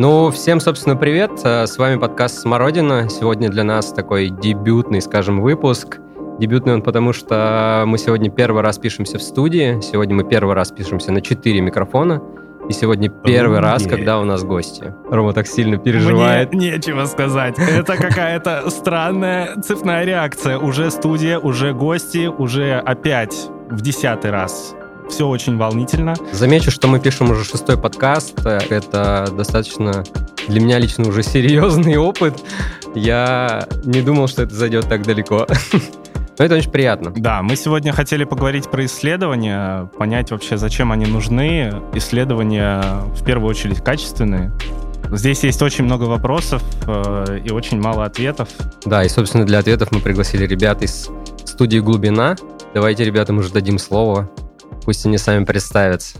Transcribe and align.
Ну, 0.00 0.30
всем, 0.30 0.60
собственно, 0.60 0.96
привет. 0.96 1.30
Э, 1.44 1.66
с 1.66 1.76
вами 1.76 1.98
подкаст 1.98 2.38
«Смородина». 2.38 3.10
Сегодня 3.10 3.50
для 3.50 3.64
нас 3.64 3.92
такой 3.92 4.30
дебютный, 4.30 5.02
скажем, 5.02 5.42
выпуск. 5.42 5.98
Дебютный 6.38 6.72
он 6.72 6.80
потому, 6.80 7.12
что 7.12 7.84
мы 7.86 7.98
сегодня 7.98 8.30
первый 8.30 8.62
раз 8.62 8.78
пишемся 8.78 9.18
в 9.18 9.22
студии. 9.22 9.78
Сегодня 9.82 10.14
мы 10.14 10.24
первый 10.24 10.54
раз 10.54 10.70
пишемся 10.72 11.12
на 11.12 11.20
четыре 11.20 11.60
микрофона. 11.60 12.22
И 12.66 12.72
сегодня 12.72 13.10
первый 13.10 13.58
Мне... 13.58 13.68
раз, 13.68 13.86
когда 13.86 14.18
у 14.20 14.24
нас 14.24 14.42
гости. 14.42 14.94
Рома 15.10 15.34
так 15.34 15.46
сильно 15.46 15.76
переживает. 15.76 16.50
Мне 16.54 16.70
нечего 16.70 17.04
сказать. 17.04 17.58
Это 17.58 17.98
какая-то 17.98 18.70
странная 18.70 19.60
цепная 19.60 20.06
реакция. 20.06 20.56
Уже 20.56 20.90
студия, 20.90 21.38
уже 21.38 21.74
гости, 21.74 22.26
уже 22.26 22.78
опять 22.78 23.50
в 23.68 23.82
десятый 23.82 24.30
раз 24.30 24.74
все 25.10 25.26
очень 25.26 25.56
волнительно. 25.56 26.14
Замечу, 26.32 26.70
что 26.70 26.88
мы 26.88 27.00
пишем 27.00 27.30
уже 27.30 27.44
шестой 27.44 27.76
подкаст. 27.76 28.46
Это 28.46 29.28
достаточно 29.36 30.04
для 30.48 30.60
меня 30.60 30.78
лично 30.78 31.08
уже 31.08 31.22
серьезный 31.22 31.96
опыт. 31.96 32.42
Я 32.94 33.68
не 33.84 34.02
думал, 34.02 34.28
что 34.28 34.42
это 34.42 34.54
зайдет 34.54 34.88
так 34.88 35.02
далеко. 35.02 35.46
Но 36.38 36.44
это 36.46 36.54
очень 36.54 36.70
приятно. 36.70 37.12
Да, 37.14 37.42
мы 37.42 37.54
сегодня 37.54 37.92
хотели 37.92 38.24
поговорить 38.24 38.70
про 38.70 38.86
исследования, 38.86 39.90
понять 39.98 40.30
вообще, 40.30 40.56
зачем 40.56 40.90
они 40.90 41.04
нужны. 41.04 41.70
Исследования, 41.92 42.82
в 43.14 43.24
первую 43.24 43.50
очередь, 43.50 43.84
качественные. 43.84 44.50
Здесь 45.10 45.42
есть 45.42 45.60
очень 45.60 45.84
много 45.84 46.04
вопросов 46.04 46.62
э, 46.86 47.40
и 47.44 47.50
очень 47.50 47.80
мало 47.80 48.04
ответов. 48.04 48.48
Да, 48.86 49.04
и, 49.04 49.08
собственно, 49.08 49.44
для 49.44 49.58
ответов 49.58 49.90
мы 49.92 50.00
пригласили 50.00 50.46
ребят 50.46 50.82
из 50.82 51.10
студии 51.44 51.78
«Глубина». 51.78 52.36
Давайте 52.72 53.04
ребятам 53.04 53.38
уже 53.38 53.52
дадим 53.52 53.78
слово. 53.78 54.30
Пусть 54.84 55.06
они 55.06 55.18
сами 55.18 55.44
представятся. 55.44 56.18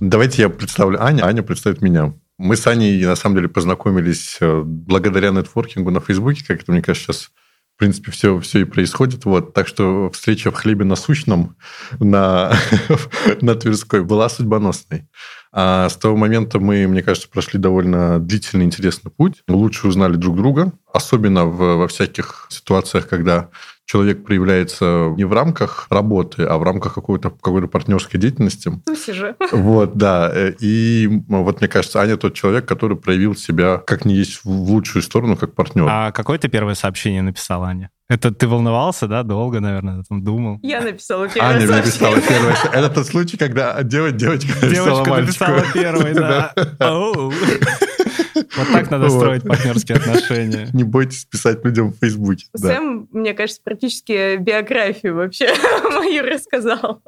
Давайте 0.00 0.42
я 0.42 0.48
представлю 0.48 1.02
Аню, 1.02 1.24
Аня 1.24 1.42
представит 1.42 1.82
меня. 1.82 2.14
Мы 2.36 2.56
с 2.56 2.66
Аней, 2.66 3.04
на 3.04 3.16
самом 3.16 3.36
деле, 3.36 3.48
познакомились 3.48 4.38
э, 4.40 4.62
благодаря 4.64 5.30
нетворкингу 5.30 5.90
на 5.90 6.00
Фейсбуке, 6.00 6.44
как 6.46 6.62
это, 6.62 6.72
мне 6.72 6.82
кажется, 6.82 7.12
сейчас 7.12 7.30
в 7.74 7.76
принципе, 7.76 8.12
все, 8.12 8.38
все 8.38 8.60
и 8.60 8.64
происходит. 8.64 9.24
Вот. 9.24 9.52
Так 9.52 9.66
что 9.66 10.08
встреча 10.12 10.52
в 10.52 10.54
хлебе 10.54 10.84
насущном 10.84 11.56
на, 11.98 12.52
на 13.40 13.54
Тверской 13.56 14.04
была 14.04 14.28
судьбоносной. 14.28 15.08
А 15.52 15.88
с 15.88 15.96
того 15.96 16.16
момента 16.16 16.60
мы, 16.60 16.86
мне 16.86 17.02
кажется, 17.02 17.28
прошли 17.28 17.58
довольно 17.58 18.20
длительный, 18.20 18.64
интересный 18.64 19.10
путь. 19.10 19.42
Лучше 19.48 19.88
узнали 19.88 20.14
друг 20.14 20.36
друга, 20.36 20.72
особенно 20.92 21.46
в, 21.46 21.78
во 21.78 21.88
всяких 21.88 22.46
ситуациях, 22.48 23.08
когда 23.08 23.50
человек 23.86 24.24
проявляется 24.24 25.14
не 25.16 25.24
в 25.24 25.32
рамках 25.32 25.86
работы, 25.90 26.44
а 26.44 26.56
в 26.58 26.62
рамках 26.62 26.94
какой-то 26.94 27.30
какой 27.30 27.66
партнерской 27.68 28.18
деятельности. 28.18 28.72
Туси 28.86 29.12
же. 29.12 29.36
Вот, 29.52 29.96
да. 29.96 30.32
И 30.60 31.08
вот 31.28 31.60
мне 31.60 31.68
кажется, 31.68 32.00
Аня 32.00 32.16
тот 32.16 32.34
человек, 32.34 32.66
который 32.66 32.96
проявил 32.96 33.34
себя 33.34 33.78
как 33.78 34.04
не 34.04 34.14
есть 34.14 34.40
в 34.44 34.48
лучшую 34.48 35.02
сторону, 35.02 35.36
как 35.36 35.54
партнер. 35.54 35.86
А 35.88 36.12
какое 36.12 36.38
ты 36.38 36.48
первое 36.48 36.74
сообщение 36.74 37.22
написала, 37.22 37.66
Аня? 37.68 37.90
Это 38.08 38.30
ты 38.32 38.46
волновался, 38.46 39.06
да, 39.06 39.22
долго, 39.22 39.60
наверное, 39.60 40.04
там 40.06 40.22
думал? 40.22 40.58
Я 40.62 40.82
написала 40.82 41.26
первое 41.26 41.52
Аня 41.52 41.66
сообщение. 41.66 41.84
написала 41.84 42.20
первое. 42.20 42.56
Это 42.72 42.94
тот 42.94 43.06
случай, 43.06 43.36
когда 43.38 43.82
девочка, 43.82 44.18
девочка 44.18 44.48
написала 44.60 45.04
Девочка 45.04 45.20
написала 45.20 45.64
первое, 45.72 46.14
да. 46.14 46.54
Вот 48.34 48.68
так 48.72 48.90
надо 48.90 49.08
строить 49.10 49.42
партнерские 49.42 49.98
отношения. 49.98 50.68
Не 50.72 50.84
бойтесь 50.84 51.24
писать 51.24 51.64
людям 51.64 51.92
в 51.92 51.98
Фейсбуке. 51.98 52.46
Сэм, 52.56 53.08
мне 53.12 53.34
кажется, 53.34 53.60
практически 53.62 54.36
биографию 54.36 55.16
вообще 55.16 55.48
мою 55.84 56.24
рассказал. 56.24 57.02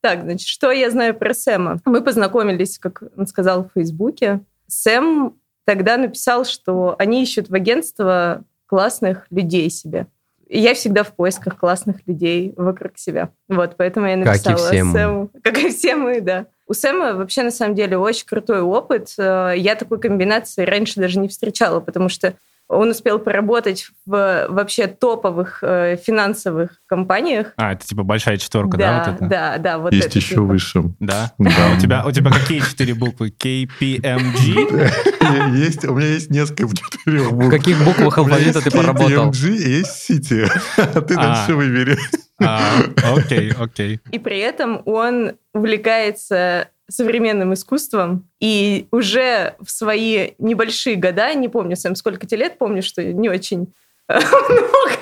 Так, 0.00 0.22
значит, 0.22 0.48
что 0.48 0.70
я 0.72 0.90
знаю 0.90 1.14
про 1.14 1.34
Сэма? 1.34 1.80
Мы 1.84 2.02
познакомились, 2.02 2.78
как 2.78 3.02
он 3.16 3.26
сказал, 3.26 3.64
в 3.64 3.70
Фейсбуке. 3.74 4.40
Сэм 4.66 5.34
тогда 5.64 5.96
написал, 5.96 6.44
что 6.44 6.96
они 6.98 7.22
ищут 7.22 7.48
в 7.48 7.54
агентство 7.54 8.44
классных 8.66 9.26
людей 9.30 9.70
себе. 9.70 10.06
И 10.48 10.58
я 10.58 10.74
всегда 10.74 11.02
в 11.02 11.14
поисках 11.14 11.56
классных 11.56 12.06
людей 12.06 12.52
вокруг 12.56 12.98
себя. 12.98 13.30
Вот, 13.48 13.76
поэтому 13.78 14.06
я 14.06 14.16
написала 14.16 14.56
как 14.56 14.74
и 14.74 14.82
все 14.82 14.92
Сэму. 14.92 15.30
Как 15.42 15.58
и 15.58 15.68
все 15.70 15.96
мы, 15.96 16.20
да. 16.20 16.46
У 16.66 16.74
Сэма 16.74 17.14
вообще, 17.14 17.42
на 17.42 17.50
самом 17.50 17.74
деле, 17.74 17.98
очень 17.98 18.26
крутой 18.26 18.60
опыт. 18.60 19.14
Э, 19.18 19.54
я 19.56 19.74
такой 19.74 20.00
комбинации 20.00 20.64
раньше 20.64 21.00
даже 21.00 21.18
не 21.18 21.28
встречала, 21.28 21.80
потому 21.80 22.08
что 22.08 22.34
он 22.72 22.90
успел 22.90 23.18
поработать 23.18 23.88
в 24.06 24.46
вообще 24.48 24.86
топовых 24.86 25.58
э, 25.62 25.96
финансовых 25.96 26.80
компаниях. 26.86 27.52
А, 27.56 27.72
это 27.72 27.86
типа 27.86 28.02
большая 28.02 28.38
четверка, 28.38 28.76
да? 28.78 28.78
Да, 28.78 28.98
вот 28.98 29.14
это? 29.14 29.26
да, 29.26 29.58
да. 29.58 29.78
Вот 29.78 29.92
есть 29.92 30.08
это, 30.08 30.18
еще 30.18 30.28
типа. 30.30 30.42
выше. 30.42 30.82
Да? 30.98 31.32
Да. 31.38 31.50
У 31.76 31.80
тебя, 31.80 32.06
у 32.06 32.10
тебя 32.10 32.30
какие 32.30 32.60
четыре 32.60 32.94
буквы? 32.94 33.28
KPMG? 33.28 34.90
Есть, 35.54 35.84
у 35.84 35.94
меня 35.94 36.08
есть 36.08 36.30
несколько 36.30 36.68
четырех 36.76 37.32
букв. 37.32 37.46
В 37.46 37.50
каких 37.50 37.82
буквах 37.84 38.18
алфавита 38.18 38.60
ты 38.60 38.70
поработал? 38.70 39.30
KPMG 39.30 39.56
и 39.56 39.70
есть 39.70 40.10
City. 40.10 40.46
Ты 41.06 41.14
дальше 41.14 41.54
выбери. 41.54 41.96
Окей, 42.38 43.52
окей. 43.52 44.00
И 44.10 44.18
при 44.18 44.40
этом 44.40 44.82
он 44.84 45.32
увлекается 45.54 46.68
современным 46.92 47.54
искусством. 47.54 48.28
И 48.40 48.86
уже 48.90 49.56
в 49.60 49.70
свои 49.70 50.32
небольшие 50.38 50.96
года, 50.96 51.32
не 51.34 51.48
помню 51.48 51.76
сам 51.76 51.94
сколько 51.94 52.26
тебе 52.26 52.42
лет, 52.42 52.58
помню, 52.58 52.82
что 52.82 53.02
не 53.02 53.28
очень 53.28 53.72
э, 54.08 54.18
много, 54.48 54.96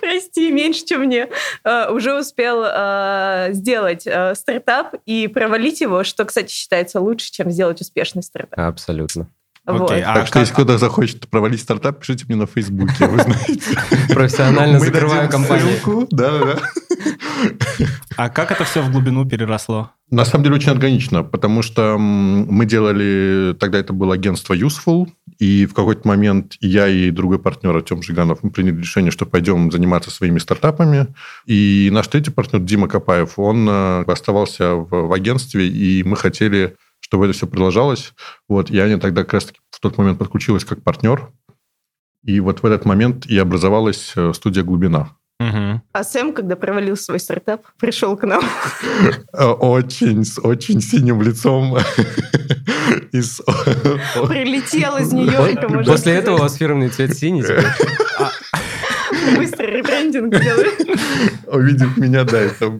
прости, 0.00 0.50
меньше, 0.50 0.84
чем 0.84 1.02
мне, 1.02 1.28
э, 1.64 1.90
уже 1.90 2.18
успел 2.18 2.64
э, 2.64 3.48
сделать 3.52 4.06
стартап 4.34 4.94
и 5.06 5.28
провалить 5.28 5.80
его, 5.80 6.04
что, 6.04 6.24
кстати, 6.24 6.52
считается 6.52 7.00
лучше, 7.00 7.30
чем 7.30 7.50
сделать 7.50 7.80
успешный 7.80 8.22
стартап. 8.22 8.58
Абсолютно. 8.58 9.28
Вот. 9.66 9.90
Okay, 9.90 10.00
а 10.00 10.14
так 10.14 10.26
что, 10.26 10.34
как... 10.34 10.40
если 10.42 10.54
кто-то 10.54 10.78
захочет 10.78 11.28
провалить 11.28 11.60
стартап, 11.60 12.00
пишите 12.00 12.24
мне 12.26 12.36
на 12.36 12.46
Фейсбуке, 12.46 13.06
вы 13.06 13.22
знаете. 13.22 13.78
Профессионально 14.08 14.78
закрываю 14.78 15.28
компанию. 15.28 16.08
Да, 16.10 16.38
да, 16.38 16.58
А 18.16 18.28
как 18.30 18.50
это 18.52 18.64
все 18.64 18.82
в 18.82 18.90
глубину 18.90 19.28
переросло? 19.28 19.92
На 20.10 20.24
самом 20.24 20.44
деле 20.44 20.56
очень 20.56 20.72
органично, 20.72 21.22
потому 21.22 21.62
что 21.62 21.96
мы 21.98 22.66
делали, 22.66 23.54
тогда 23.58 23.78
это 23.78 23.92
было 23.92 24.14
агентство 24.14 24.54
Useful, 24.54 25.08
и 25.38 25.66
в 25.66 25.74
какой-то 25.74 26.06
момент 26.08 26.56
я 26.60 26.88
и 26.88 27.10
другой 27.10 27.38
партнер 27.38 27.74
Артем 27.74 28.02
Жиганов 28.02 28.40
мы 28.42 28.50
приняли 28.50 28.78
решение, 28.78 29.12
что 29.12 29.24
пойдем 29.24 29.70
заниматься 29.70 30.10
своими 30.10 30.38
стартапами. 30.38 31.06
И 31.46 31.88
наш 31.92 32.08
третий 32.08 32.30
партнер 32.30 32.60
Дима 32.60 32.88
Копаев, 32.88 33.38
он 33.38 33.68
э, 33.68 34.02
оставался 34.02 34.74
в 34.74 35.12
агентстве, 35.12 35.68
и 35.68 36.02
мы 36.02 36.16
хотели 36.16 36.76
чтобы 37.10 37.24
это 37.24 37.34
все 37.34 37.48
продолжалось. 37.48 38.14
Вот, 38.48 38.70
и 38.70 38.78
Аня 38.78 38.96
тогда 38.98 39.24
как 39.24 39.32
раз 39.32 39.52
в 39.70 39.80
тот 39.80 39.98
момент 39.98 40.20
подключилась 40.20 40.64
как 40.64 40.84
партнер. 40.84 41.32
И 42.22 42.38
вот 42.38 42.62
в 42.62 42.66
этот 42.66 42.84
момент 42.84 43.26
и 43.26 43.36
образовалась 43.36 44.12
э, 44.14 44.32
студия 44.32 44.62
«Глубина». 44.62 45.16
Угу. 45.40 45.82
А 45.92 46.04
Сэм, 46.04 46.32
когда 46.32 46.54
провалил 46.54 46.96
свой 46.96 47.18
стартап, 47.18 47.62
пришел 47.80 48.16
к 48.16 48.24
нам. 48.24 48.44
Э, 49.32 49.46
очень, 49.46 50.24
с 50.24 50.38
очень 50.38 50.80
синим 50.80 51.20
лицом. 51.20 51.78
Прилетел 53.10 54.98
из 54.98 55.12
Нью-Йорка. 55.12 55.68
После 55.84 56.12
этого 56.12 56.36
у 56.36 56.38
вас 56.38 56.54
фирменный 56.54 56.90
цвет 56.90 57.16
синий 57.16 57.42
Быстро 59.36 59.64
ребрендинг 59.64 60.34
сделали. 60.34 60.70
Увидев 61.46 61.96
меня, 61.96 62.24
да, 62.24 62.40
это 62.40 62.70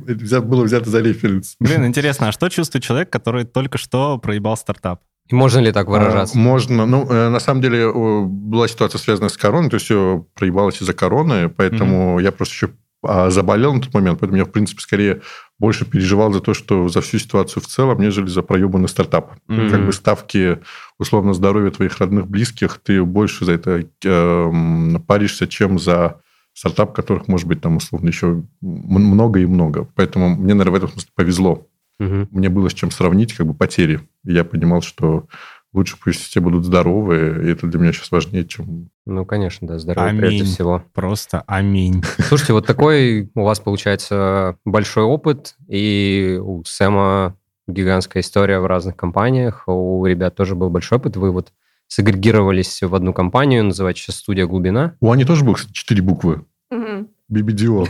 было 0.40 0.64
взято 0.64 0.90
за 0.90 1.00
референс. 1.00 1.56
Блин, 1.60 1.86
интересно, 1.86 2.28
а 2.28 2.32
что 2.32 2.48
чувствует 2.48 2.84
человек, 2.84 3.10
который 3.10 3.44
только 3.44 3.78
что 3.78 4.18
проебал 4.18 4.56
стартап? 4.56 5.00
И 5.28 5.34
можно 5.34 5.60
ли 5.60 5.72
так 5.72 5.86
выражаться? 5.88 6.36
А, 6.36 6.40
можно. 6.40 6.86
Ну, 6.86 7.06
э, 7.08 7.28
на 7.28 7.38
самом 7.38 7.62
деле, 7.62 7.92
была 7.92 8.66
ситуация, 8.66 8.98
связанная 8.98 9.28
с 9.28 9.36
короной, 9.36 9.70
то 9.70 9.74
есть 9.74 9.86
все 9.86 10.26
проебалось 10.34 10.82
из-за 10.82 10.92
короны, 10.92 11.48
поэтому 11.48 12.18
mm-hmm. 12.18 12.22
я 12.22 12.32
просто 12.32 12.54
еще 12.54 12.70
а, 13.02 13.30
заболел 13.30 13.72
на 13.72 13.80
тот 13.80 13.94
момент, 13.94 14.18
поэтому 14.18 14.38
я, 14.38 14.44
в 14.44 14.50
принципе, 14.50 14.82
скорее 14.82 15.22
больше 15.58 15.84
переживал 15.84 16.32
за 16.32 16.40
то, 16.40 16.52
что 16.52 16.88
за 16.88 17.00
всю 17.00 17.18
ситуацию 17.18 17.62
в 17.62 17.66
целом, 17.66 18.00
нежели 18.00 18.26
за 18.26 18.42
проебанный 18.42 18.88
стартап. 18.88 19.36
Mm-hmm. 19.48 19.70
Как 19.70 19.86
бы 19.86 19.92
ставки, 19.92 20.59
условно, 20.98 21.32
здоровья 21.32 21.70
твоих 21.70 21.98
родных, 21.98 22.26
близких, 22.26 22.78
ты 22.82 23.03
больше 23.03 23.44
за 23.44 23.53
это 23.53 23.84
э, 24.04 24.98
паришься, 25.06 25.47
чем 25.47 25.78
за 25.78 26.20
стартап, 26.52 26.92
которых 26.92 27.28
может 27.28 27.47
быть 27.47 27.60
там 27.60 27.76
условно 27.76 28.08
еще 28.08 28.42
много 28.60 29.41
и 29.41 29.47
много. 29.47 29.88
Поэтому 29.94 30.28
мне, 30.28 30.54
наверное, 30.54 30.72
в 30.72 30.84
этом 30.84 30.88
смысле 30.91 31.10
повезло. 31.14 31.66
Угу. 31.98 32.28
Мне 32.30 32.48
было 32.48 32.68
с 32.68 32.74
чем 32.74 32.91
сравнить 32.91 33.34
как 33.34 33.47
бы 33.47 33.54
потери. 33.54 34.00
И 34.24 34.32
я 34.32 34.44
понимал, 34.44 34.82
что 34.82 35.26
лучше 35.72 35.97
пусть 36.02 36.20
все 36.20 36.41
будут 36.41 36.64
здоровы, 36.64 37.42
и 37.44 37.50
это 37.50 37.66
для 37.66 37.78
меня 37.78 37.92
сейчас 37.92 38.10
важнее, 38.10 38.44
чем... 38.44 38.91
Ну, 39.06 39.24
конечно, 39.24 39.68
да, 39.68 39.78
здоровье 39.78 40.10
аминь. 40.10 40.20
прежде 40.20 40.44
всего. 40.44 40.82
Просто 40.92 41.44
аминь. 41.47 42.02
Слушайте, 42.18 42.54
вот 42.54 42.66
такой 42.66 43.30
у 43.34 43.42
вас 43.42 43.60
получается 43.60 44.56
большой 44.64 45.04
опыт, 45.04 45.54
и 45.68 46.41
у 46.42 46.64
Сэма 46.64 47.36
гигантская 47.68 48.22
история 48.22 48.58
в 48.58 48.66
разных 48.66 48.96
компаниях, 48.96 49.64
у 49.66 50.04
ребят 50.04 50.34
тоже 50.34 50.56
был 50.56 50.70
большой 50.70 50.98
опыт, 50.98 51.16
вы 51.16 51.30
вот 51.30 51.53
сагрегировались 51.91 52.81
в 52.83 52.95
одну 52.95 53.13
компанию, 53.13 53.65
называется 53.65 54.04
сейчас 54.04 54.16
«Студия 54.16 54.47
Глубина». 54.47 54.95
У 55.01 55.10
Ани 55.10 55.25
тоже 55.25 55.45
было, 55.45 55.54
кстати, 55.54 55.72
четыре 55.72 56.03
буквы. 56.03 56.45
BBDO. 56.72 57.89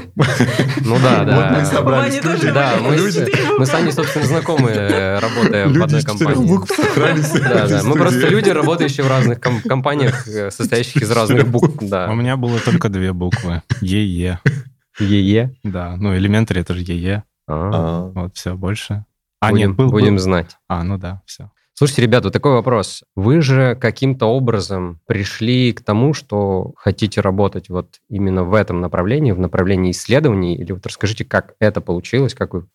Ну 0.85 0.99
да, 1.03 1.25
да. 1.25 1.37
Вот 1.37 1.59
мы 1.59 1.65
собрались 1.65 2.23
люди. 2.23 2.51
Да, 2.51 2.75
мы, 2.83 2.91
мы 3.59 3.65
с 3.67 3.73
Аней, 3.75 3.93
собственно, 3.93 4.27
знакомы, 4.27 4.69
э, 4.71 5.19
работая 5.19 5.67
в 5.67 5.73
Люди 5.73 5.83
одной 5.85 6.03
компании. 6.03 6.47
букв 6.47 6.71
собрались. 6.75 7.31
Да, 7.33 7.67
да. 7.69 7.83
Мы 7.85 7.95
просто 7.95 8.29
люди, 8.29 8.51
работающие 8.51 9.05
в 9.05 9.09
разных 9.09 9.41
ком- 9.41 9.63
компаниях, 9.63 10.29
э, 10.29 10.51
состоящих 10.51 11.01
из 11.03 11.11
разных 11.11 11.49
букв. 11.49 11.75
Да. 11.81 12.11
У 12.11 12.15
меня 12.15 12.37
было 12.37 12.59
только 12.59 12.91
две 12.91 13.15
буквы. 13.15 13.63
ЕЕ. 13.81 14.41
ЕЕ. 14.99 15.55
Да, 15.63 15.97
ну, 15.97 16.15
элементари 16.15 16.61
это 16.61 16.75
же 16.75 16.81
ЕЕ. 16.83 17.25
А, 17.49 17.71
А, 17.73 18.13
Вот, 18.15 18.37
все, 18.37 18.55
больше. 18.55 19.07
А, 19.41 19.51
Будем 19.53 19.69
нет, 19.71 19.77
был, 19.77 19.91
будем 19.91 20.17
был. 20.17 20.23
знать. 20.23 20.57
А, 20.69 20.85
ну 20.85 20.99
да, 20.99 21.23
все. 21.25 21.51
Слушайте, 21.81 22.03
ребята, 22.03 22.25
вот 22.25 22.35
такой 22.35 22.53
вопрос. 22.53 23.05
Вы 23.17 23.41
же 23.41 23.75
каким-то 23.75 24.27
образом 24.27 25.01
пришли 25.07 25.73
к 25.73 25.81
тому, 25.81 26.13
что 26.13 26.75
хотите 26.77 27.23
работать 27.23 27.71
вот 27.71 28.01
именно 28.11 28.45
в 28.45 28.53
этом 28.53 28.83
направлении, 28.83 29.33
в 29.33 29.39
направлении 29.39 29.93
исследований, 29.93 30.57
или 30.57 30.73
вот 30.73 30.85
расскажите, 30.85 31.25
как 31.25 31.55
это 31.59 31.81
получилось, 31.81 32.35
как 32.35 32.53
вы 32.53 32.67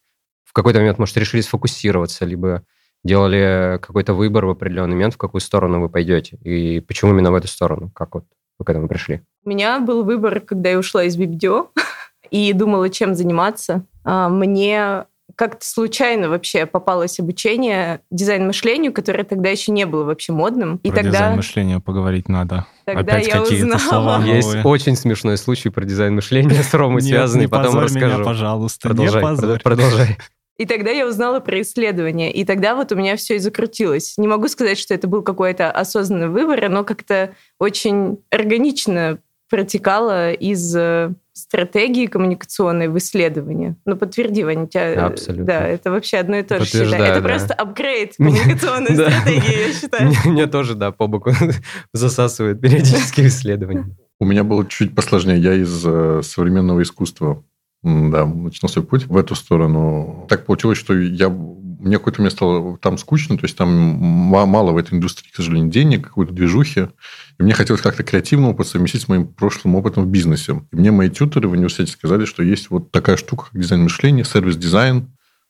в 0.43 0.53
какой-то 0.53 0.79
момент, 0.79 0.97
может, 0.97 1.15
решили 1.17 1.41
сфокусироваться, 1.41 2.25
либо 2.25 2.63
делали 3.03 3.77
какой-то 3.79 4.15
выбор 4.15 4.47
в 4.47 4.49
определенный 4.49 4.95
момент, 4.95 5.13
в 5.13 5.17
какую 5.17 5.41
сторону 5.41 5.81
вы 5.81 5.89
пойдете, 5.89 6.39
и 6.41 6.79
почему 6.79 7.11
именно 7.11 7.31
в 7.31 7.35
эту 7.35 7.47
сторону, 7.47 7.91
как 7.93 8.15
вот 8.15 8.25
вы 8.57 8.65
к 8.65 8.69
этому 8.71 8.87
пришли? 8.87 9.21
У 9.43 9.49
меня 9.49 9.79
был 9.81 10.03
выбор, 10.03 10.39
когда 10.39 10.71
я 10.71 10.79
ушла 10.79 11.03
из 11.03 11.15
BBDO 11.15 11.67
и 12.31 12.53
думала, 12.53 12.89
чем 12.89 13.13
заниматься. 13.13 13.85
А, 14.03 14.29
Мне 14.29 15.05
как-то 15.35 15.65
случайно 15.65 16.29
вообще 16.29 16.65
попалось 16.65 17.19
обучение 17.19 18.01
дизайн-мышлению, 18.11 18.93
которое 18.93 19.23
тогда 19.23 19.49
еще 19.49 19.71
не 19.71 19.85
было 19.85 20.03
вообще 20.03 20.31
модным. 20.33 20.77
И 20.83 20.89
Про 20.89 20.95
тогда, 20.97 21.11
дизайн 21.11 21.35
мышления 21.37 21.79
поговорить 21.79 22.29
надо. 22.29 22.65
тогда 22.85 23.01
Опять 23.15 23.27
я 23.27 23.39
какие-то 23.41 23.65
узнала. 23.65 23.79
слова. 23.79 24.17
новые. 24.19 24.35
Есть 24.37 24.55
очень 24.63 24.95
смешной 24.95 25.37
случай 25.37 25.69
про 25.69 25.85
дизайн 25.85 26.15
мышления 26.15 26.63
с 26.63 26.73
Ромой 26.73 27.01
Нет, 27.01 27.09
связанный, 27.11 27.43
не 27.43 27.47
потом 27.47 27.65
позорь 27.73 27.83
расскажу. 27.85 28.15
меня, 28.15 28.23
пожалуйста, 28.25 28.87
Продолжай, 28.89 29.21
не 29.21 29.27
позорь. 29.29 29.49
прод- 29.59 29.63
продолжай. 29.63 30.17
И 30.57 30.65
тогда 30.65 30.89
я 30.89 31.05
узнала 31.05 31.41
про 31.41 31.61
исследования. 31.61 32.31
И 32.31 32.45
тогда 32.45 32.75
вот 32.75 32.89
у 32.93 32.95
меня 32.95 33.17
все 33.17 33.35
и 33.35 33.39
закрутилось. 33.39 34.13
Не 34.17 34.29
могу 34.29 34.47
сказать, 34.47 34.77
что 34.79 34.93
это 34.93 35.05
был 35.05 35.21
какой-то 35.21 35.69
осознанный 35.69 36.29
выбор, 36.29 36.63
оно 36.63 36.85
как-то 36.85 37.31
очень 37.59 38.19
органично 38.31 39.17
протекало 39.49 40.31
из 40.31 40.75
э, 40.75 41.13
стратегии 41.33 42.07
коммуникационной 42.07 42.87
в 42.87 42.97
исследование. 42.97 43.75
Ну, 43.85 43.95
подтверди, 43.95 44.43
Ваня, 44.43 44.63
у 44.63 44.67
тебя... 44.67 44.93
э, 44.93 44.95
Абсолютно. 44.95 45.45
Да, 45.45 45.67
это 45.67 45.91
вообще 45.91 46.17
одно 46.17 46.37
и 46.37 46.43
то 46.43 46.63
же. 46.63 46.85
Это 46.85 47.21
да. 47.21 47.21
просто 47.21 47.53
апгрейд 47.53 48.15
коммуникационной 48.17 48.95
стратегии, 48.95 49.67
я 49.67 49.73
считаю. 49.73 50.11
Мне, 50.25 50.47
тоже, 50.47 50.75
да, 50.75 50.91
по 50.91 51.07
боку 51.07 51.31
засасывает 51.93 52.61
периодически 52.61 53.27
исследования. 53.27 53.95
У 54.19 54.25
меня 54.25 54.43
было 54.43 54.65
чуть 54.65 54.95
посложнее. 54.95 55.37
Я 55.37 55.53
из 55.53 55.83
э, 55.85 56.21
современного 56.23 56.81
искусства 56.81 57.43
да, 57.83 58.25
начинал 58.25 58.69
свой 58.69 58.85
путь 58.85 59.05
в 59.05 59.15
эту 59.15 59.35
сторону. 59.35 60.25
Так 60.27 60.45
получилось, 60.45 60.77
что 60.77 60.93
я, 60.93 61.29
мне 61.85 61.97
какое-то 61.97 62.21
момент 62.21 62.33
стало 62.33 62.77
там 62.77 62.97
скучно, 62.97 63.37
то 63.37 63.45
есть 63.45 63.55
там 63.55 63.69
ма- 63.69 64.45
мало 64.45 64.71
в 64.71 64.77
этой 64.77 64.95
индустрии, 64.95 65.31
к 65.31 65.35
сожалению, 65.35 65.69
денег, 65.71 66.07
какой-то 66.07 66.33
движухи. 66.33 66.87
И 67.39 67.43
мне 67.43 67.53
хотелось 67.53 67.81
как-то 67.81 68.03
креативно 68.03 68.49
опыт 68.49 68.67
совместить 68.67 69.03
с 69.03 69.07
моим 69.07 69.27
прошлым 69.27 69.75
опытом 69.75 70.03
в 70.05 70.07
бизнесе. 70.07 70.63
И 70.71 70.75
мне 70.75 70.91
мои 70.91 71.09
тьютеры 71.09 71.47
в 71.47 71.51
университете 71.51 71.91
сказали, 71.91 72.25
что 72.25 72.43
есть 72.43 72.69
вот 72.69 72.91
такая 72.91 73.17
штука, 73.17 73.45
как 73.51 73.61
дизайн 73.61 73.83
мышления, 73.83 74.23
сервис-дизайн. 74.23 75.07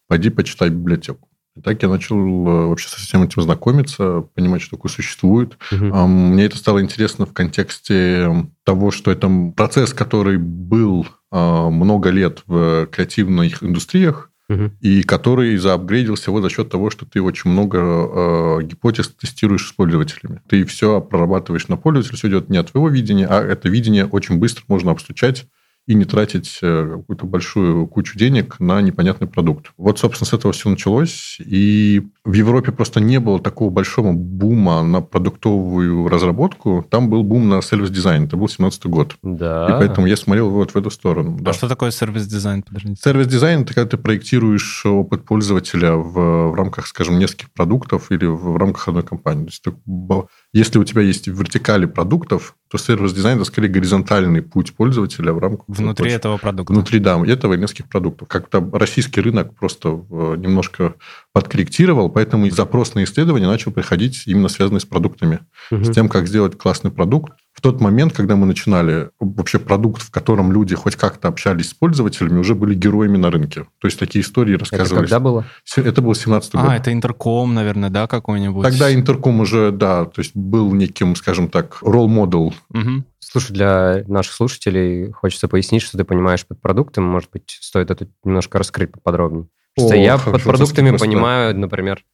Пойди 0.08 0.30
почитай 0.30 0.70
библиотеку. 0.70 1.30
И 1.56 1.62
так 1.62 1.82
я 1.82 1.88
начал 1.88 2.18
э, 2.18 2.68
вообще 2.68 2.90
со 2.90 2.98
всем 2.98 3.24
этим 3.24 3.42
знакомиться, 3.42 4.26
понимать, 4.36 4.62
что 4.62 4.76
такое 4.76 4.92
существует. 4.92 5.58
А, 5.72 6.06
Мне 6.06 6.44
это 6.44 6.58
стало 6.58 6.82
интересно 6.82 7.26
в 7.26 7.34
контексте 7.34 8.46
того, 8.66 8.92
что 8.92 9.10
это 9.10 9.32
процесс, 9.56 9.94
который 9.94 10.38
был 10.38 11.08
а, 11.32 11.70
много 11.70 12.10
лет 12.10 12.44
в 12.46 12.88
креативных 12.88 13.64
индустриях, 13.64 14.32
И 14.80 15.02
который 15.04 15.58
заапгрейдился 15.58 16.30
вот 16.30 16.42
за 16.42 16.50
счет 16.50 16.70
того, 16.70 16.92
что 16.92 17.06
ты 17.06 17.22
очень 17.22 17.50
много 17.50 17.80
э, 17.80 18.64
гипотез 18.64 19.10
тестируешь 19.10 19.68
с 19.68 19.72
пользователями. 19.72 20.42
Ты 20.48 20.66
все 20.66 21.02
прорабатываешь 21.02 21.68
на 21.68 21.78
пользователя, 21.78 22.16
все 22.16 22.28
идет 22.28 22.50
не 22.50 22.58
от 22.58 22.72
твоего 22.72 22.90
видения, 22.90 23.26
а 23.28 23.42
это 23.42 23.70
видение 23.70 24.06
очень 24.06 24.38
быстро 24.38 24.64
можно 24.68 24.92
обстучать 24.92 25.48
и 25.88 25.94
не 25.94 26.06
тратить 26.06 26.60
э, 26.62 26.98
какую-то 26.98 27.26
большую 27.26 27.88
кучу 27.88 28.18
денег 28.18 28.60
на 28.60 28.82
непонятный 28.82 29.28
продукт. 29.28 29.72
Вот, 29.78 30.00
собственно, 30.00 30.28
с 30.28 30.34
этого 30.34 30.52
все 30.52 30.70
началось. 30.70 31.38
И 31.40 32.02
в 32.24 32.34
Европе 32.34 32.72
просто 32.72 33.00
не 33.00 33.20
было 33.20 33.40
такого 33.40 33.70
большого 33.70 34.12
бума 34.14 34.82
на 34.84 35.02
продуктовую 35.02 36.08
разработку. 36.08 36.86
Там 36.90 37.10
был 37.10 37.24
бум 37.24 37.50
на 37.50 37.62
сервис-дизайн. 37.62 38.26
Это 38.26 38.36
был 38.36 38.48
17 38.48 38.86
год. 38.88 39.16
Да. 39.22 39.68
И 39.68 39.72
поэтому 39.74 40.08
я 40.08 40.18
смотрел 40.18 40.50
вот 40.50 40.72
в 40.72 40.76
эту 40.76 40.90
сторону. 40.90 41.38
да. 41.40 41.52
А 41.52 41.54
что 41.54 41.68
такое 41.68 41.92
сервис-дизайн? 41.92 42.64
Сервис-дизайн– 43.00 43.62
это 43.62 43.74
когда 43.76 43.90
ты 43.90 43.98
проектируешь 43.98 44.86
опыт 44.88 45.24
пользователя 45.24 45.94
в, 45.94 46.50
в 46.50 46.56
рамках, 46.56 46.88
скажем, 46.88 47.20
нескольких 47.20 47.52
продуктов 47.52 48.12
или 48.12 48.26
в, 48.26 48.54
в 48.54 48.58
рамках 48.58 48.88
одной 48.88 49.04
компании. 49.04 49.46
То 49.46 49.72
есть, 49.86 50.28
если 50.52 50.80
у 50.80 50.84
тебя 50.84 51.04
есть 51.04 51.28
вертикали 51.28 51.86
продуктов, 51.86 52.56
то 52.70 52.78
сервис-дизайн– 52.80 53.38
это 53.38 53.46
скорее 53.46 53.68
горизонтальный 53.68 54.42
путь 54.42 54.74
пользователя 54.76 55.32
в 55.32 55.40
рамках... 55.40 55.66
Внутри 55.84 56.06
очень- 56.08 56.16
этого 56.16 56.38
продукта. 56.38 56.74
Внутри, 56.74 57.00
да, 57.00 57.22
этого 57.26 57.54
и 57.54 57.58
нескольких 57.58 57.88
продуктов. 57.90 58.28
Как-то 58.28 58.68
российский 58.74 59.22
рынок 59.22 59.56
просто 59.56 59.90
э, 60.10 60.36
немножко 60.38 60.96
подкорректировал, 61.34 62.10
поэтому 62.10 62.46
и 62.46 62.50
запрос 62.50 62.96
на 62.96 63.04
исследования 63.04 63.48
начал 63.48 63.72
приходить 63.72 64.24
именно 64.26 64.48
связанный 64.48 64.80
с 64.80 64.86
продуктами 64.86 65.40
Мгм. 65.72 65.84
с 65.86 65.90
тем, 65.94 66.08
как 66.10 66.28
сделать 66.28 66.58
классный 66.58 66.92
продукт. 66.92 67.34
В 67.54 67.62
тот 67.62 67.80
момент, 67.80 68.12
когда 68.14 68.36
мы 68.36 68.46
начинали, 68.46 69.10
вообще 69.20 69.60
продукт, 69.60 70.02
в 70.02 70.12
котором 70.12 70.52
люди 70.52 70.76
хоть 70.76 70.96
как-то 70.98 71.30
общались 71.30 71.70
с 71.70 71.74
пользователями, 71.74 72.40
уже 72.40 72.54
были 72.54 72.74
героями 72.76 73.18
на 73.18 73.32
рынке. 73.32 73.62
То 73.80 73.88
есть 73.88 73.98
такие 73.98 74.24
истории 74.24 74.56
Это 74.56 74.62
рассказывались. 74.66 75.10
когда 75.10 75.20
было? 75.22 75.46
Это 75.78 76.02
был 76.02 76.14
17 76.16 76.54
год. 76.56 76.66
А, 76.70 76.76
это 76.76 76.92
интерком, 76.92 77.54
наверное, 77.54 77.90
да, 77.90 78.08
какой-нибудь? 78.08 78.64
Тогда 78.64 78.94
интерком 78.94 79.40
уже, 79.40 79.72
да, 79.72 80.06
то 80.06 80.20
есть 80.20 80.36
был 80.36 80.74
неким, 80.74 81.16
скажем 81.16 81.48
так, 81.48 81.78
ролл-модел. 81.82 82.54
Мгм. 82.72 83.06
Слушай, 83.32 83.54
для 83.54 84.04
наших 84.08 84.34
слушателей 84.34 85.12
хочется 85.12 85.48
пояснить, 85.48 85.82
что 85.82 85.98
ты 85.98 86.04
понимаешь 86.04 86.46
под 86.46 86.62
продуктом. 86.62 87.04
Может 87.06 87.32
быть, 87.32 87.58
стоит 87.62 87.92
это 87.92 88.08
немножко 88.24 88.58
раскрыть 88.58 88.92
поподробнее. 88.92 89.48
Потому 89.76 89.90
что 89.90 89.98
я 89.98 90.18
под 90.18 90.44
продуктами 90.44 90.90
просто, 90.90 91.06
понимаю, 91.08 91.58
например, 91.58 92.06